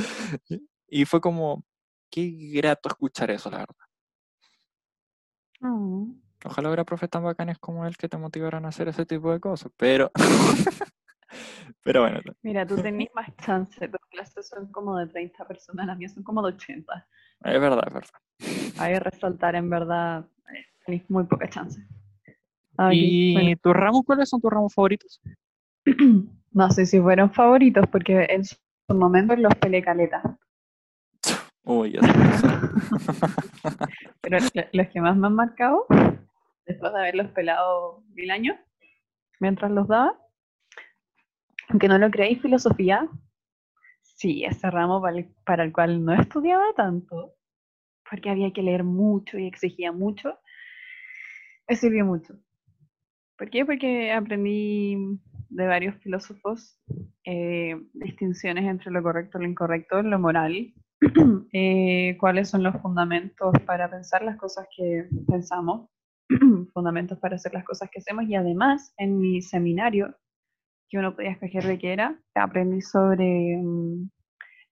Y 0.89 1.05
fue 1.05 1.21
como, 1.21 1.65
qué 2.11 2.29
grato 2.53 2.89
escuchar 2.89 3.31
eso, 3.31 3.51
la 3.51 3.59
verdad. 3.59 3.77
Oh. 5.63 6.09
Ojalá 6.45 6.69
hubiera 6.69 6.85
profes 6.85 7.11
tan 7.11 7.25
bacanes 7.25 7.59
como 7.59 7.87
él 7.87 7.97
que 7.97 8.09
te 8.09 8.19
motivaran 8.19 8.67
a 8.67 8.69
hacer 8.69 8.89
ese 8.89 9.07
tipo 9.07 9.33
de 9.33 9.41
cosas, 9.41 9.71
pero... 9.77 10.11
Pero 11.83 12.03
bueno. 12.03 12.21
Mira, 12.43 12.67
tú 12.67 12.77
tenés 12.77 13.09
más 13.15 13.35
chance, 13.37 13.89
tus 13.89 14.01
clases 14.11 14.49
son 14.49 14.71
como 14.73 14.97
de 14.99 15.07
30 15.07 15.47
personas, 15.47 15.87
las 15.87 15.99
mías 15.99 16.13
son 16.13 16.23
como 16.23 16.43
de 16.43 16.55
80. 16.55 17.07
Es 17.45 17.61
verdad, 17.61 17.85
es 17.87 17.95
verdad. 17.95 18.11
Hay 18.79 18.95
que 18.95 19.01
resaltar, 19.01 19.55
en 19.55 19.71
verdad, 19.71 20.27
eh, 20.55 20.65
tenéis 20.85 21.09
muy 21.11 21.25
poca 21.25 21.49
chance. 21.49 21.81
¿Y 22.93 23.57
tus 23.57 23.73
ramos 23.73 24.03
cuáles 24.05 24.29
son 24.29 24.41
tus 24.41 24.51
ramos 24.51 24.75
favoritos? 24.75 25.21
no 26.53 26.71
sé 26.71 26.87
si 26.87 27.01
fueron 27.01 27.33
favoritos, 27.33 27.87
porque 27.91 28.27
en 28.29 28.45
su 28.45 28.57
momento 28.89 29.35
los 29.37 29.55
peleé 29.55 29.83
caleta. 29.83 30.39
Uy, 31.65 31.93
ya 31.93 32.01
Pero 34.21 34.39
los 34.73 34.89
que 34.89 35.01
más 35.01 35.17
me 35.17 35.27
han 35.27 35.35
marcado, 35.35 35.87
después 36.67 36.93
de 36.93 36.99
haberlos 36.99 37.31
pelado 37.33 38.03
mil 38.15 38.31
años, 38.31 38.57
mientras 39.41 39.71
los 39.71 39.89
daba, 39.89 40.15
aunque 41.69 41.89
no 41.89 41.99
lo 41.99 42.11
creéis, 42.11 42.41
filosofía, 42.41 43.09
sí, 44.03 44.45
ese 44.45 44.71
ramo 44.71 45.03
para 45.45 45.65
el, 45.65 45.73
cual 45.73 46.05
no 46.05 46.15
estudiaba 46.15 46.65
tanto, 46.77 47.35
porque 48.09 48.31
había 48.31 48.53
que 48.53 48.63
leer 48.63 48.85
mucho 48.85 49.39
y 49.39 49.47
exigía 49.47 49.93
mucho, 49.93 50.39
me 51.69 51.77
sirvió 51.77 52.05
mucho. 52.05 52.35
¿Por 53.37 53.51
qué? 53.51 53.67
Porque 53.67 54.13
aprendí 54.13 54.97
de 55.49 55.67
varios 55.67 55.97
filósofos 55.97 56.81
eh, 57.25 57.77
distinciones 57.93 58.65
entre 58.65 58.91
lo 58.91 59.03
correcto 59.03 59.39
y 59.39 59.43
lo 59.43 59.49
incorrecto, 59.49 60.03
lo 60.03 60.19
moral, 60.19 60.73
eh, 61.53 62.17
cuáles 62.19 62.49
son 62.49 62.63
los 62.63 62.81
fundamentos 62.81 63.53
para 63.67 63.91
pensar 63.91 64.23
las 64.23 64.37
cosas 64.37 64.67
que 64.75 65.09
pensamos, 65.29 65.91
fundamentos 66.73 67.19
para 67.19 67.37
hacer 67.37 67.53
las 67.53 67.65
cosas 67.65 67.91
que 67.91 67.99
hacemos 67.99 68.25
y 68.25 68.35
además 68.35 68.95
en 68.97 69.19
mi 69.19 69.43
seminario 69.43 70.15
que 70.89 70.99
uno 70.99 71.15
podía 71.15 71.33
escoger 71.33 71.65
de 71.65 71.79
qué 71.79 71.93
era, 71.93 72.19
aprendí 72.35 72.81
sobre 72.81 73.57
mm, 73.57 74.11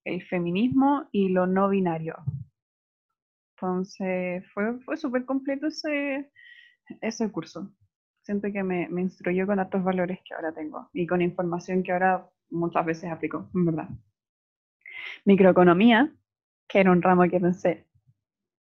el 0.05 0.23
feminismo 0.23 1.09
y 1.13 1.29
lo 1.29 1.47
no 1.47 1.69
binario. 1.69 2.17
Entonces 3.57 4.45
fue, 4.53 4.79
fue 4.81 4.97
súper 4.97 5.25
completo 5.25 5.69
ese, 5.69 6.31
ese 7.01 7.31
curso. 7.31 7.73
Siento 8.23 8.51
que 8.53 8.63
me, 8.63 8.89
me 8.89 9.03
instruyó 9.03 9.47
con 9.47 9.59
otros 9.59 9.85
valores 9.85 10.21
que 10.25 10.35
ahora 10.35 10.53
tengo 10.53 10.89
y 10.93 11.07
con 11.07 11.21
información 11.23 11.83
que 11.83 11.93
ahora 11.93 12.29
muchas 12.51 12.85
veces 12.85 13.11
aplico, 13.11 13.49
en 13.55 13.67
verdad. 13.67 13.89
Microeconomía, 15.25 16.13
que 16.69 16.81
era 16.81 16.93
un 16.93 17.03
ramo 17.03 17.25
que 17.25 17.41
pensé, 17.41 17.87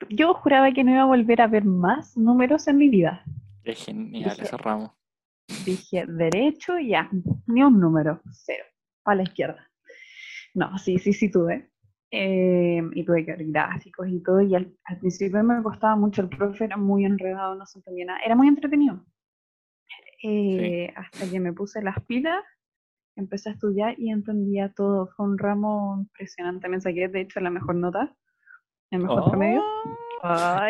yo 0.10 0.34
juraba 0.34 0.72
que 0.72 0.84
no 0.84 0.92
iba 0.92 1.02
a 1.02 1.06
volver 1.06 1.42
a 1.42 1.48
ver 1.48 1.66
más 1.66 2.18
números 2.18 2.68
en 2.68 2.78
mi 2.78 2.90
vida. 2.90 3.24
Es 3.64 3.86
genial 3.86 4.38
ese 4.40 4.58
ramo. 4.58 4.97
Dije, 5.66 6.06
derecho, 6.08 6.78
ya, 6.78 7.10
ni 7.48 7.64
un 7.64 7.80
número, 7.80 8.22
cero, 8.32 8.66
a 9.06 9.16
la 9.16 9.24
izquierda. 9.24 9.68
No, 10.54 10.78
sí, 10.78 11.00
sí, 11.00 11.14
sí 11.14 11.32
tuve. 11.32 11.70
Eh, 12.10 12.82
y 12.94 13.04
tuve 13.04 13.26
que 13.26 13.34
ver 13.34 13.46
gráficos 13.48 14.08
y 14.08 14.24
todo, 14.24 14.42
y 14.42 14.56
al, 14.56 14.74
principio 15.00 15.44
me 15.44 15.62
costaba 15.62 15.98
mucho, 15.98 16.22
el 16.22 16.30
profe 16.30 16.64
era 16.64 16.78
muy 16.78 17.04
enredado, 17.04 17.56
no 17.56 17.66
se 17.66 17.80
entendía 17.80 18.06
nada, 18.06 18.20
era 18.26 18.36
muy 18.36 18.48
entretenido. 18.48 19.06
Eh, 20.24 20.92
hasta 20.96 21.30
que 21.30 21.40
me 21.40 21.52
puse 21.52 21.82
las 21.82 22.02
pilas, 22.06 22.44
empecé 23.18 23.50
a 23.50 23.54
estudiar 23.54 24.00
y 24.00 24.10
entendía 24.10 24.72
todo. 24.74 25.10
Fue 25.16 25.26
un 25.26 25.38
ramo 25.38 25.98
impresionante, 26.00 26.70
me 26.70 26.80
saqué 26.80 27.10
de 27.10 27.22
hecho 27.22 27.40
la 27.42 27.50
mejor 27.50 27.76
nota, 27.76 28.16
el 28.92 29.00
mejor 29.00 29.24
oh. 29.26 29.30
promedio. 29.30 29.64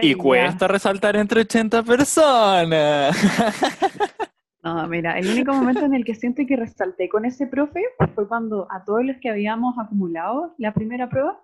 y 0.02 0.16
cuesta 0.16 0.68
resaltar 0.68 1.16
entre 1.16 1.42
80 1.42 1.84
personas. 1.84 3.16
No, 4.64 4.88
mira, 4.88 5.18
el 5.18 5.30
único 5.30 5.54
momento 5.54 5.86
en 5.86 5.94
el 5.94 6.04
que 6.04 6.16
siento 6.16 6.44
que 6.48 6.56
resalté 6.56 7.10
con 7.10 7.26
ese 7.26 7.48
profe 7.48 7.84
fue 8.16 8.28
cuando 8.28 8.68
a 8.72 8.84
todos 8.84 9.06
los 9.06 9.18
que 9.18 9.30
habíamos 9.30 9.78
acumulado 9.78 10.56
la 10.58 10.74
primera 10.74 11.10
prueba, 11.10 11.44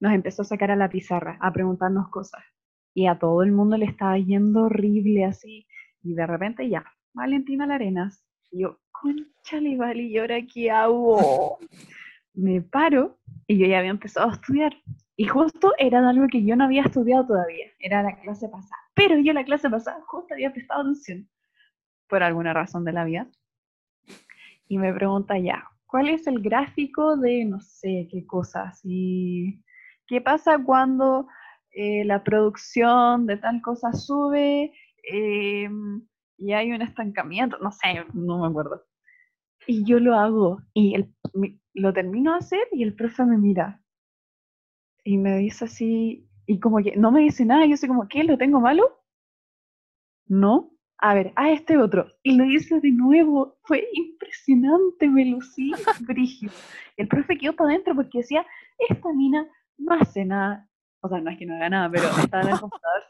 nos 0.00 0.12
empezó 0.12 0.42
a 0.42 0.44
sacar 0.44 0.70
a 0.70 0.76
la 0.76 0.90
pizarra, 0.90 1.38
a 1.40 1.52
preguntarnos 1.52 2.08
cosas. 2.08 2.42
Y 2.94 3.06
a 3.06 3.18
todo 3.18 3.42
el 3.42 3.52
mundo 3.52 3.76
le 3.76 3.86
estaba 3.86 4.18
yendo 4.18 4.64
horrible 4.64 5.24
así. 5.24 5.66
Y 6.02 6.14
de 6.14 6.26
repente 6.26 6.68
ya, 6.68 6.84
Valentina 7.14 7.66
Larenas. 7.66 8.24
Y 8.50 8.62
yo, 8.62 8.78
conchale, 8.92 9.76
vale, 9.76 10.02
¿y 10.02 10.18
ahora 10.18 10.38
qué 10.42 10.70
hago? 10.70 11.58
Me 12.34 12.60
paro 12.60 13.18
y 13.46 13.58
yo 13.58 13.66
ya 13.66 13.78
había 13.78 13.90
empezado 13.90 14.28
a 14.28 14.34
estudiar. 14.34 14.74
Y 15.16 15.26
justo 15.26 15.72
era 15.78 16.08
algo 16.08 16.28
que 16.28 16.44
yo 16.44 16.54
no 16.54 16.64
había 16.64 16.82
estudiado 16.82 17.26
todavía, 17.26 17.66
era 17.80 18.02
la 18.02 18.20
clase 18.20 18.48
pasada. 18.48 18.80
Pero 18.94 19.18
yo 19.18 19.32
la 19.32 19.44
clase 19.44 19.68
pasada 19.68 20.00
justo 20.06 20.34
había 20.34 20.52
prestado 20.52 20.82
atención 20.82 21.28
por 22.08 22.22
alguna 22.22 22.52
razón 22.52 22.84
de 22.84 22.92
la 22.92 23.04
vida. 23.04 23.28
Y 24.68 24.78
me 24.78 24.92
pregunta 24.92 25.38
ya, 25.38 25.64
¿cuál 25.86 26.08
es 26.08 26.26
el 26.26 26.40
gráfico 26.40 27.16
de 27.16 27.44
no 27.44 27.60
sé 27.60 28.08
qué 28.10 28.26
cosas? 28.26 28.80
¿Y 28.84 29.62
qué 30.06 30.20
pasa 30.20 30.62
cuando 30.62 31.26
eh, 31.70 32.04
la 32.04 32.22
producción 32.22 33.26
de 33.26 33.36
tal 33.38 33.62
cosa 33.62 33.92
sube 33.92 34.72
em, 35.02 36.06
y 36.36 36.52
hay 36.52 36.72
un 36.72 36.82
estancamiento? 36.82 37.58
No 37.58 37.72
sé, 37.72 38.04
no 38.12 38.40
me 38.40 38.48
acuerdo. 38.48 38.84
Y 39.66 39.84
yo 39.84 39.98
lo 40.00 40.14
hago. 40.14 40.62
Y 40.74 40.96
lo 41.74 41.92
termino 41.92 42.32
de 42.32 42.38
hacer 42.38 42.66
y 42.72 42.82
el 42.82 42.94
profe 42.94 43.24
me 43.24 43.38
mira. 43.38 43.82
Y 45.04 45.16
me 45.16 45.38
dice 45.38 45.64
así, 45.64 46.28
y 46.46 46.60
como 46.60 46.78
que 46.78 46.96
no 46.96 47.10
me 47.10 47.20
dice 47.20 47.44
nada. 47.44 47.66
Yo 47.66 47.76
sé 47.76 47.88
como, 47.88 48.08
¿qué? 48.08 48.24
¿Lo 48.24 48.36
tengo 48.38 48.60
malo? 48.60 49.02
No. 50.26 50.70
A 51.00 51.14
ver, 51.14 51.32
ah, 51.36 51.50
este 51.52 51.78
otro. 51.78 52.06
Y 52.22 52.36
lo 52.36 52.44
hice 52.44 52.80
de 52.80 52.90
nuevo. 52.90 53.56
Fue 53.62 53.86
impresionante, 53.92 55.08
me 55.08 55.24
lucí 55.26 55.72
brígido. 56.00 56.52
El 56.96 57.06
profe 57.08 57.38
quedó 57.38 57.54
para 57.54 57.70
adentro 57.70 57.94
porque 57.94 58.18
decía, 58.18 58.44
esta 58.88 59.12
mina 59.12 59.46
no 59.78 59.94
hace 59.94 60.24
nada. 60.24 60.68
O 61.00 61.08
sea, 61.08 61.20
no 61.20 61.30
es 61.30 61.38
que 61.38 61.46
no 61.46 61.54
haga 61.54 61.70
nada, 61.70 61.90
pero 61.90 62.04
estaba 62.18 62.42
en 62.42 62.48
el 62.50 62.60
computador. 62.60 63.02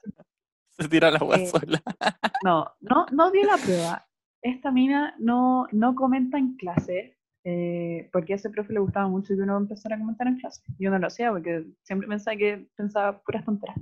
Se 0.71 0.89
tira 0.89 1.11
la 1.11 1.19
Eh, 1.37 1.47
sola. 1.47 1.83
No, 2.45 2.71
no, 2.81 3.07
no 3.11 3.31
dio 3.33 3.45
la 3.45 3.57
prueba. 3.57 4.07
Esta 4.43 4.71
mina 4.71 5.15
no, 5.19 5.67
no 5.73 5.95
comenta 5.97 6.39
en 6.39 6.57
clase, 6.57 7.19
eh, 7.43 8.09
porque 8.13 8.35
a 8.35 8.37
ese 8.37 8.49
profe 8.51 8.73
le 8.75 8.79
gustaba 8.79 9.09
mucho 9.09 9.35
que 9.35 9.43
uno 9.43 9.57
empezara 9.57 9.97
a 9.97 9.99
comentar 9.99 10.29
en 10.29 10.39
clase. 10.39 10.63
Yo 10.79 10.91
no 10.91 10.99
lo 11.01 11.09
hacía 11.09 11.33
porque 11.33 11.65
siempre 11.83 12.07
pensaba 12.07 12.37
que 12.37 12.69
pensaba 12.77 13.21
puras 13.23 13.45
tonteras. 13.45 13.77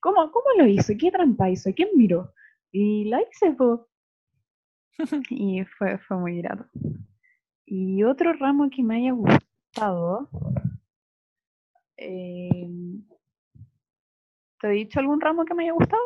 ¿Cómo, 0.00 0.30
cómo 0.30 0.46
lo 0.56 0.66
hizo? 0.66 0.94
¿Qué 0.98 1.10
trampa 1.10 1.50
hizo? 1.50 1.70
¿Quién 1.74 1.88
miró? 1.96 2.32
Y 2.72 3.04
la 3.04 3.20
hice, 3.22 3.52
po. 3.52 3.88
Y 5.30 5.64
fue, 5.78 5.98
fue 5.98 6.16
muy 6.18 6.40
grato. 6.42 6.66
Y 7.66 8.02
otro 8.04 8.32
ramo 8.34 8.68
que 8.70 8.82
me 8.82 8.96
haya 8.96 9.12
gustado. 9.12 10.28
eh, 11.96 12.68
¿Te 14.60 14.68
he 14.68 14.70
dicho 14.70 15.00
algún 15.00 15.20
ramo 15.20 15.44
que 15.44 15.54
me 15.54 15.64
haya 15.64 15.72
gustado? 15.72 16.02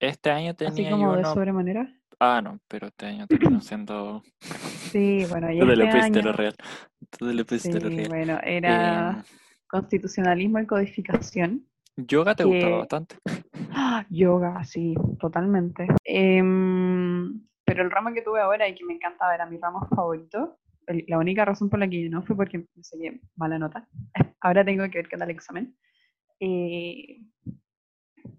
Este 0.00 0.30
año 0.30 0.50
Así 0.50 0.56
tenía 0.56 0.90
como 0.90 1.06
yo 1.06 1.12
de 1.14 1.18
uno. 1.20 1.34
sobremanera. 1.34 1.92
Ah, 2.20 2.40
no, 2.42 2.60
pero 2.68 2.88
este 2.88 3.06
año 3.06 3.26
terminó 3.26 3.60
siendo. 3.60 4.22
Sí, 4.90 5.24
bueno, 5.28 5.50
y 5.52 5.58
Tú 5.60 5.66
le 5.66 5.72
este 5.74 6.22
lo 6.22 6.30
año. 6.30 6.32
real. 6.32 6.54
Lo 7.20 7.44
Sí, 7.58 7.70
real. 7.72 8.08
bueno, 8.08 8.38
era 8.44 9.10
Em, 9.18 9.22
constitucionalismo 9.68 10.60
y 10.60 10.66
codificación. 10.66 11.66
yoga 11.96 12.34
te 12.34 12.44
gustaba 12.44 12.78
bastante. 12.78 13.16
¡Ah! 13.80 14.04
Yoga, 14.10 14.64
sí, 14.64 14.96
totalmente. 15.20 15.86
Em, 16.04 17.40
pero 17.64 17.84
el 17.84 17.90
ramo 17.92 18.12
que 18.12 18.22
tuve 18.22 18.40
ahora 18.40 18.66
y 18.66 18.74
que 18.74 18.84
me 18.84 18.94
encantaba 18.94 19.36
era 19.36 19.46
mi 19.46 19.56
ramo 19.56 19.86
favorito. 19.94 20.58
la 21.06 21.18
única 21.18 21.44
razón 21.44 21.70
por 21.70 21.78
la 21.78 21.88
que 21.88 22.08
no 22.08 22.22
fue 22.22 22.34
porque 22.34 22.58
me 22.58 22.82
saqué 22.82 23.20
mala 23.36 23.56
nota. 23.56 23.86
Ahora 24.40 24.64
tengo 24.64 24.82
que 24.90 24.98
ver 24.98 25.08
qué 25.08 25.16
tal 25.16 25.30
el 25.30 25.36
examen. 25.36 25.76
Eh, 26.40 27.20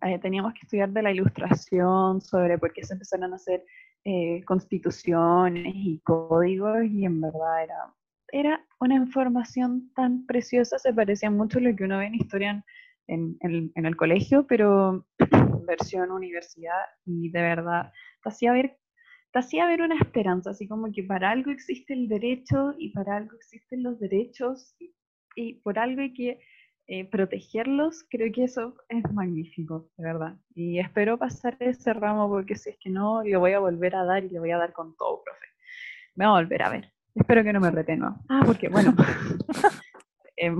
eh, 0.02 0.20
teníamos 0.22 0.54
que 0.54 0.62
estudiar 0.64 0.90
de 0.90 1.04
la 1.04 1.12
ilustración, 1.12 2.20
sobre 2.20 2.58
por 2.58 2.74
qué 2.74 2.84
se 2.84 2.94
empezaron 2.94 3.32
a 3.32 3.38
hacer 3.38 3.64
eh, 4.04 4.44
constituciones 4.46 5.74
y 5.74 6.02
códigos, 6.04 6.84
y 6.84 7.06
en 7.06 7.22
verdad 7.22 7.64
era, 7.64 7.94
era 8.34 8.66
una 8.82 8.96
información 8.96 9.90
tan 9.96 10.26
preciosa, 10.26 10.80
se 10.80 10.94
parecía 10.94 11.32
mucho 11.32 11.60
a 11.60 11.62
lo 11.62 11.76
que 11.76 11.86
uno 11.86 12.00
ve 12.00 12.08
en 12.08 12.16
historia 12.16 12.66
en, 13.10 13.38
en- 13.42 13.72
en 13.76 13.86
el 13.86 13.96
colegio, 13.96 14.46
pero 14.48 15.06
versión 15.68 16.12
universidad, 16.12 16.82
y 17.06 17.30
de 17.32 17.42
verdad 17.42 17.92
te 18.24 18.30
hacía 18.30 18.52
ver, 18.54 18.78
te 19.32 19.40
hacía 19.40 19.68
ver 19.68 19.82
una 19.82 19.96
esperanza, 19.98 20.52
así 20.52 20.68
como 20.68 20.92
que 20.92 21.04
para 21.04 21.30
algo 21.32 21.52
existe 21.52 21.94
el 21.94 22.08
derecho 22.08 22.74
y 22.78 22.92
para 22.94 23.18
algo 23.18 23.36
existen 23.36 23.84
los 23.84 24.00
derechos, 24.00 24.76
y, 24.80 24.94
y 25.36 25.54
por 25.62 25.78
algo 25.80 26.02
hay 26.02 26.14
que 26.14 26.40
eh, 26.88 27.06
protegerlos, 27.06 28.04
creo 28.10 28.32
que 28.34 28.46
eso 28.46 28.76
es 28.90 29.04
magnífico, 29.14 29.90
de 29.98 30.04
verdad. 30.06 30.36
Y 30.56 30.80
espero 30.80 31.18
pasar 31.20 31.56
ese 31.60 31.94
ramo 31.94 32.28
porque 32.28 32.56
si 32.56 32.72
es 32.72 32.78
que 32.80 32.90
no, 32.90 33.24
lo 33.24 33.40
voy 33.40 33.52
a 33.54 33.60
volver 33.60 33.96
a 33.96 34.04
dar 34.06 34.24
y 34.24 34.30
le 34.30 34.40
voy 34.40 34.50
a 34.50 34.58
dar 34.58 34.74
con 34.74 34.96
todo, 34.98 35.22
profe. 35.24 35.46
Me 36.16 36.26
va 36.26 36.32
a 36.32 36.42
volver 36.42 36.64
a 36.64 36.70
ver. 36.70 36.92
Espero 37.14 37.44
que 37.44 37.54
no 37.54 37.60
me 37.60 37.70
retenga. 37.70 38.16
Ah, 38.28 38.42
porque 38.44 38.70
bueno, 38.70 38.96
em, 40.38 40.60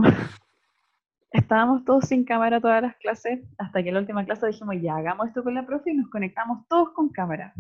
estábamos 1.32 1.86
todos 1.86 2.08
sin 2.08 2.24
cámara 2.24 2.60
todas 2.60 2.82
las 2.82 2.96
clases, 2.98 3.42
hasta 3.58 3.82
que 3.82 3.90
en 3.90 3.96
la 3.96 4.02
última 4.02 4.26
clase 4.26 4.48
dijimos, 4.48 4.76
ya, 4.82 4.96
hagamos 4.96 5.28
esto 5.28 5.44
con 5.44 5.54
la 5.54 5.66
profe 5.66 5.92
y 5.92 5.96
nos 5.96 6.10
conectamos 6.10 6.68
todos 6.68 6.90
con 6.92 7.10
cámara. 7.10 7.54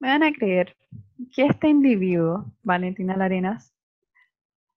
Me 0.00 0.08
van 0.08 0.22
a 0.22 0.32
creer 0.32 0.76
que 1.34 1.46
este 1.46 1.68
individuo, 1.68 2.46
Valentina 2.62 3.16
Larenas, 3.16 3.74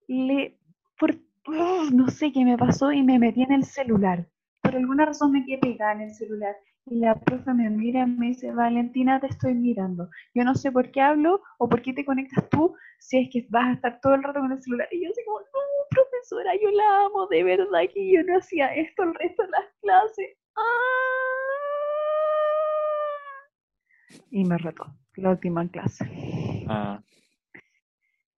le, 0.07 0.57
por, 0.99 1.15
¡oh! 1.47 1.89
no 1.91 2.09
sé 2.09 2.31
qué 2.31 2.43
me 2.43 2.57
pasó 2.57 2.91
y 2.91 3.03
me 3.03 3.19
metí 3.19 3.43
en 3.43 3.53
el 3.53 3.63
celular. 3.63 4.27
Por 4.61 4.75
alguna 4.75 5.05
razón 5.05 5.31
me 5.31 5.45
quedé 5.45 5.59
pegada 5.59 5.93
en 5.93 6.01
el 6.01 6.13
celular. 6.13 6.55
Y 6.87 6.99
la 6.99 7.15
profe 7.15 7.53
me 7.53 7.69
mira 7.69 8.01
y 8.01 8.05
me 8.07 8.27
dice, 8.27 8.51
Valentina, 8.51 9.19
te 9.19 9.27
estoy 9.27 9.53
mirando. 9.53 10.09
Yo 10.33 10.43
no 10.43 10.55
sé 10.55 10.71
por 10.71 10.91
qué 10.91 11.01
hablo 11.01 11.41
o 11.59 11.69
por 11.69 11.81
qué 11.81 11.93
te 11.93 12.03
conectas 12.03 12.49
tú 12.49 12.75
si 12.99 13.19
es 13.19 13.29
que 13.31 13.45
vas 13.49 13.67
a 13.69 13.73
estar 13.73 13.99
todo 14.01 14.15
el 14.15 14.23
rato 14.23 14.39
con 14.39 14.51
el 14.51 14.61
celular. 14.61 14.87
Y 14.91 15.03
yo 15.03 15.09
así 15.11 15.23
como, 15.25 15.39
no, 15.39 15.45
profesora, 15.89 16.53
yo 16.61 16.71
la 16.71 17.05
amo, 17.05 17.27
de 17.27 17.43
verdad 17.43 17.81
que 17.93 18.11
yo 18.11 18.23
no 18.23 18.37
hacía 18.37 18.73
esto 18.75 19.03
el 19.03 19.13
resto 19.15 19.43
de 19.43 19.49
las 19.49 19.65
clases. 19.81 20.37
¡Ah! 20.57 20.61
Y 24.31 24.43
me 24.45 24.57
retó, 24.57 24.85
la 25.15 25.29
última 25.31 25.67
clase. 25.69 26.05
Ah, 26.67 27.01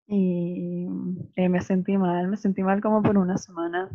Y 0.06 0.86
eh, 1.36 1.48
me 1.48 1.60
sentí 1.60 1.96
mal, 1.96 2.28
me 2.28 2.36
sentí 2.36 2.62
mal 2.62 2.80
como 2.82 3.02
por 3.02 3.16
una 3.16 3.38
semana. 3.38 3.88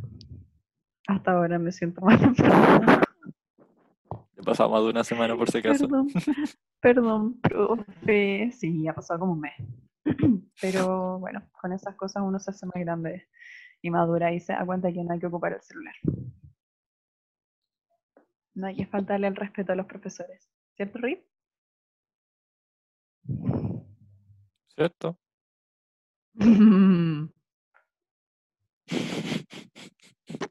Hasta 1.08 1.32
ahora 1.32 1.60
me 1.60 1.72
siento 1.72 2.02
mal. 2.02 2.20
le 4.48 4.52
pasaba 4.52 4.70
más 4.70 4.84
de 4.84 4.90
una 4.90 5.04
semana 5.04 5.36
por 5.36 5.52
si 5.52 5.58
acaso. 5.58 5.88
Perdón, 5.88 6.08
perdón, 6.82 7.42
profe. 7.42 8.52
Sí, 8.52 8.88
ha 8.88 8.94
pasado 8.94 9.20
como 9.20 9.34
un 9.34 9.42
mes. 9.42 9.56
Pero 10.62 11.20
bueno, 11.20 11.44
con 11.60 11.74
esas 11.74 11.96
cosas 11.96 12.24
uno 12.26 12.40
se 12.40 12.52
hace 12.52 12.66
más 12.66 12.76
grande 12.76 13.28
y 13.82 13.90
madura 13.90 14.34
y 14.34 14.40
se 14.40 14.54
da 14.54 14.66
cuenta 14.66 14.92
que 14.92 15.04
no 15.04 15.14
hay 15.14 15.20
que 15.20 15.28
ocupar 15.28 15.54
el 15.54 15.62
celular. 15.62 15.96
No 18.56 18.68
hay 18.68 18.76
que 18.76 18.88
faltarle 18.88 19.28
el 19.28 19.36
respeto 19.36 19.74
a 19.74 19.76
los 19.76 19.86
profesores. 19.86 20.50
¿Cierto, 20.76 20.98
Rip? 21.00 21.24
¿Cierto? 24.76 25.20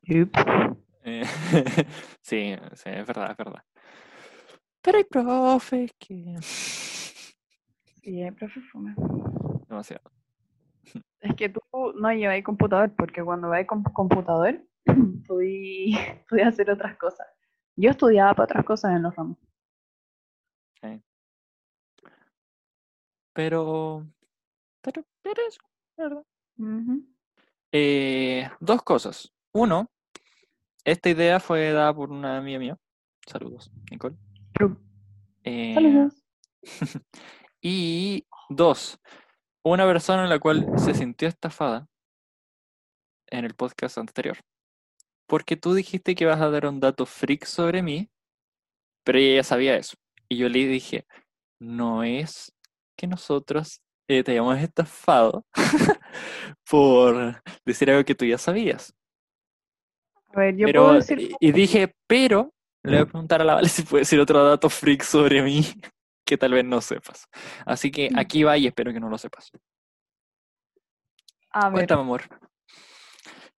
Eh, 1.09 1.25
sí, 2.21 2.57
sí, 2.75 2.91
es 2.91 3.07
verdad, 3.07 3.31
es 3.31 3.37
verdad. 3.37 3.63
Pero 4.87 4.99
hay 4.99 5.05
profes 5.05 5.91
que. 5.99 6.37
Sí, 6.41 8.23
el 8.23 8.33
profe 8.37 8.61
fuma. 8.61 8.95
Demasiado. 9.69 10.13
Es 11.19 11.35
que 11.35 11.49
tú 11.49 11.61
no 11.73 12.13
lleváis 12.13 12.45
computador, 12.45 12.95
porque 12.97 13.25
cuando 13.25 13.49
vais 13.49 13.67
con 13.67 13.83
computador, 13.83 14.63
podí, 15.27 15.97
podí 16.31 16.43
hacer 16.43 16.71
otras 16.71 16.97
cosas. 16.99 17.27
Yo 17.75 17.91
estudiaba 17.91 18.33
para 18.35 18.45
otras 18.45 18.65
cosas 18.65 18.93
en 18.95 19.03
los 19.03 19.17
ramos. 19.17 19.37
Pero. 23.33 24.07
Pero, 24.83 25.05
pero 25.21 25.43
eso, 25.49 25.61
¿verdad? 25.97 26.25
Eh, 27.73 28.49
dos 28.61 28.83
cosas. 28.85 29.35
Uno, 29.53 29.91
esta 30.85 31.11
idea 31.11 31.41
fue 31.41 31.73
dada 31.73 31.93
por 31.93 32.13
una 32.13 32.39
amiga 32.39 32.61
mía. 32.61 32.79
Saludos, 33.27 33.73
Nicole. 33.91 34.17
Eh, 35.45 35.75
Saludos. 35.75 36.15
Y 37.69 38.27
dos, 38.49 39.01
una 39.65 39.87
persona 39.87 40.23
en 40.23 40.29
la 40.29 40.39
cual 40.39 40.67
se 40.77 40.95
sintió 40.95 41.27
estafada 41.27 41.89
en 43.29 43.45
el 43.45 43.55
podcast 43.55 43.99
anterior. 43.99 44.37
Porque 45.27 45.57
tú 45.57 45.75
dijiste 45.75 46.15
que 46.15 46.25
ibas 46.25 46.41
a 46.41 46.51
dar 46.51 46.67
un 46.67 46.79
dato 46.79 47.07
freak 47.07 47.45
sobre 47.45 47.83
mí, 47.83 48.09
pero 49.05 49.19
ella 49.19 49.37
ya 49.37 49.43
sabía 49.43 49.77
eso. 49.77 49.97
Y 50.29 50.37
yo 50.37 50.49
le 50.49 50.67
dije, 50.67 51.07
no 51.61 52.05
es 52.05 52.53
que 52.97 53.09
nosotros 53.09 53.83
eh, 54.09 54.23
te 54.23 54.33
hayamos 54.33 54.59
estafado 54.59 55.45
por 56.71 57.43
decir 57.65 57.91
algo 57.91 58.05
que 58.05 58.15
tú 58.15 58.25
ya 58.25 58.39
sabías. 58.39 58.95
A 60.29 60.41
ver, 60.41 60.57
yo 60.57 60.67
pero, 60.67 60.85
puedo 60.85 60.95
decir. 60.95 61.33
y 61.41 61.53
dije, 61.53 61.97
pero 62.07 62.53
le 62.91 62.97
voy 62.99 63.03
a 63.03 63.07
preguntar 63.07 63.41
a 63.41 63.45
la 63.45 63.55
Vale 63.55 63.69
si 63.69 63.83
puede 63.83 64.03
decir 64.03 64.19
otro 64.21 64.43
dato 64.45 64.69
freak 64.71 65.03
sobre 65.03 65.43
mí 65.43 65.63
que 66.25 66.37
tal 66.37 66.53
vez 66.53 66.65
no 66.65 66.81
sepas. 66.81 67.27
Así 67.65 67.91
que 67.91 68.11
Mm. 68.11 68.19
aquí 68.19 68.43
va 68.43 68.57
y 68.59 68.67
espero 68.67 68.93
que 68.93 69.01
no 69.01 69.09
lo 69.09 69.19
sepas. 69.19 69.51
A 71.53 71.69
ver, 71.69 71.73
Cuéntame, 71.73 72.01
amor. 72.03 72.23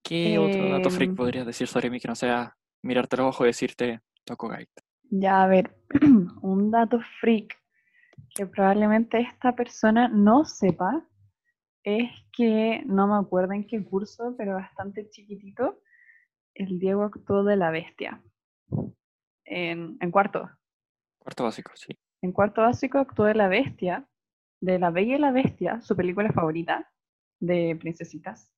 ¿Qué 0.02 0.38
otro 0.38 0.68
dato 0.70 0.90
freak 0.90 1.10
Em. 1.10 1.16
podrías 1.16 1.46
decir 1.46 1.66
sobre 1.66 1.90
mí 1.90 2.00
que 2.00 2.08
no 2.08 2.14
sea 2.14 2.56
mirarte 2.82 3.16
los 3.16 3.26
ojos 3.26 3.44
y 3.44 3.48
decirte 3.48 4.00
toco 4.24 4.48
gaita? 4.48 4.82
ya, 5.10 5.42
a 5.42 5.46
ver, 5.46 5.74
un 6.42 6.70
dato 6.70 7.00
freak 7.20 7.56
que 8.34 8.46
probablemente 8.46 9.18
esta 9.20 9.56
persona 9.56 10.08
no 10.08 10.44
sepa 10.44 11.02
es 11.82 12.10
que 12.32 12.82
no 12.86 13.06
me 13.08 13.16
acuerdo 13.16 13.54
en 13.54 13.66
qué 13.66 13.82
curso, 13.82 14.34
pero 14.36 14.54
bastante 14.54 15.08
chiquitito, 15.08 15.80
el 16.54 16.78
Diego 16.78 17.04
actuó 17.04 17.42
de 17.44 17.56
la 17.56 17.70
bestia. 17.70 18.22
En, 19.50 19.96
en 20.00 20.10
cuarto. 20.10 20.50
Cuarto 21.18 21.44
básico, 21.44 21.72
sí. 21.74 21.98
En 22.22 22.32
cuarto 22.32 22.62
básico 22.62 22.98
actuó 22.98 23.24
de 23.26 23.34
la 23.34 23.48
bestia 23.48 24.06
de 24.60 24.78
La 24.78 24.90
Bella 24.90 25.16
y 25.16 25.18
la 25.18 25.30
Bestia, 25.30 25.80
su 25.82 25.96
película 25.96 26.32
favorita 26.32 26.90
de 27.40 27.76
princesitas. 27.78 28.50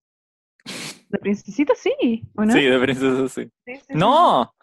De 1.08 1.18
princesitas 1.18 1.78
sí, 1.78 2.22
¿o 2.36 2.44
no? 2.44 2.52
Sí, 2.52 2.62
de 2.62 2.78
princesa, 2.78 3.28
sí. 3.28 3.50
Sí, 3.66 3.74
sí, 3.76 3.80
sí. 3.88 3.94
¡No! 3.94 4.54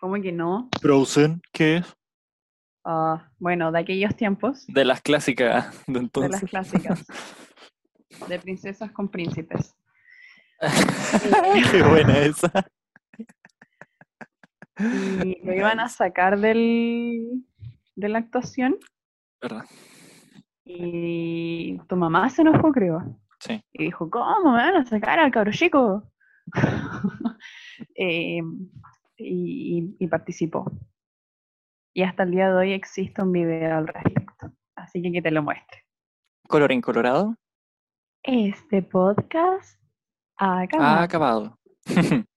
¿Cómo 0.00 0.14
que 0.22 0.30
no? 0.30 0.68
Frozen, 0.80 1.40
¿qué 1.52 1.78
es? 1.78 1.96
Ah, 2.84 3.28
bueno, 3.38 3.72
de 3.72 3.80
aquellos 3.80 4.14
tiempos, 4.14 4.66
De 4.68 4.84
las 4.84 5.02
clásicas 5.02 5.84
de 5.86 5.94
de 5.94 5.98
entonces. 5.98 6.30
las 6.42 6.50
clásicas, 6.50 7.04
de 8.28 8.38
princesas 8.38 8.92
con 8.92 9.08
príncipes. 9.08 9.74
Qué 11.70 11.82
buena 11.82 12.18
esa. 12.18 12.50
Y 14.78 15.44
lo 15.44 15.52
iban 15.54 15.80
a 15.80 15.88
sacar 15.88 16.38
del, 16.38 17.44
de 17.96 18.08
la 18.08 18.18
actuación 18.18 18.76
¿Verdad? 19.42 19.64
y 20.64 21.78
tu 21.88 21.96
mamá 21.96 22.28
se 22.30 22.42
enojó, 22.42 22.70
creo. 22.72 23.18
Sí. 23.40 23.62
Y 23.72 23.84
dijo, 23.84 24.10
¿cómo 24.10 24.52
me 24.52 24.58
van 24.58 24.76
a 24.76 24.84
sacar 24.84 25.18
al 25.18 25.30
cabro 25.30 25.52
chico? 25.52 26.02
Eh, 27.94 28.40
y, 29.16 30.06
participó. 30.08 30.70
Y 31.94 32.02
hasta 32.02 32.24
el 32.24 32.32
día 32.32 32.48
de 32.50 32.56
hoy 32.56 32.72
existe 32.72 33.22
un 33.22 33.30
video 33.30 33.76
al 33.78 33.86
respecto. 33.86 34.52
Así 34.74 35.00
que 35.00 35.12
que 35.12 35.22
te 35.22 35.30
lo 35.30 35.42
muestre. 35.44 35.84
Colorín 36.48 36.80
colorado. 36.80 37.36
Este 38.24 38.82
podcast 38.82 39.80
ha 40.38 40.58
Ha 40.58 40.62
acabado. 40.62 41.02
acabado. 41.02 41.58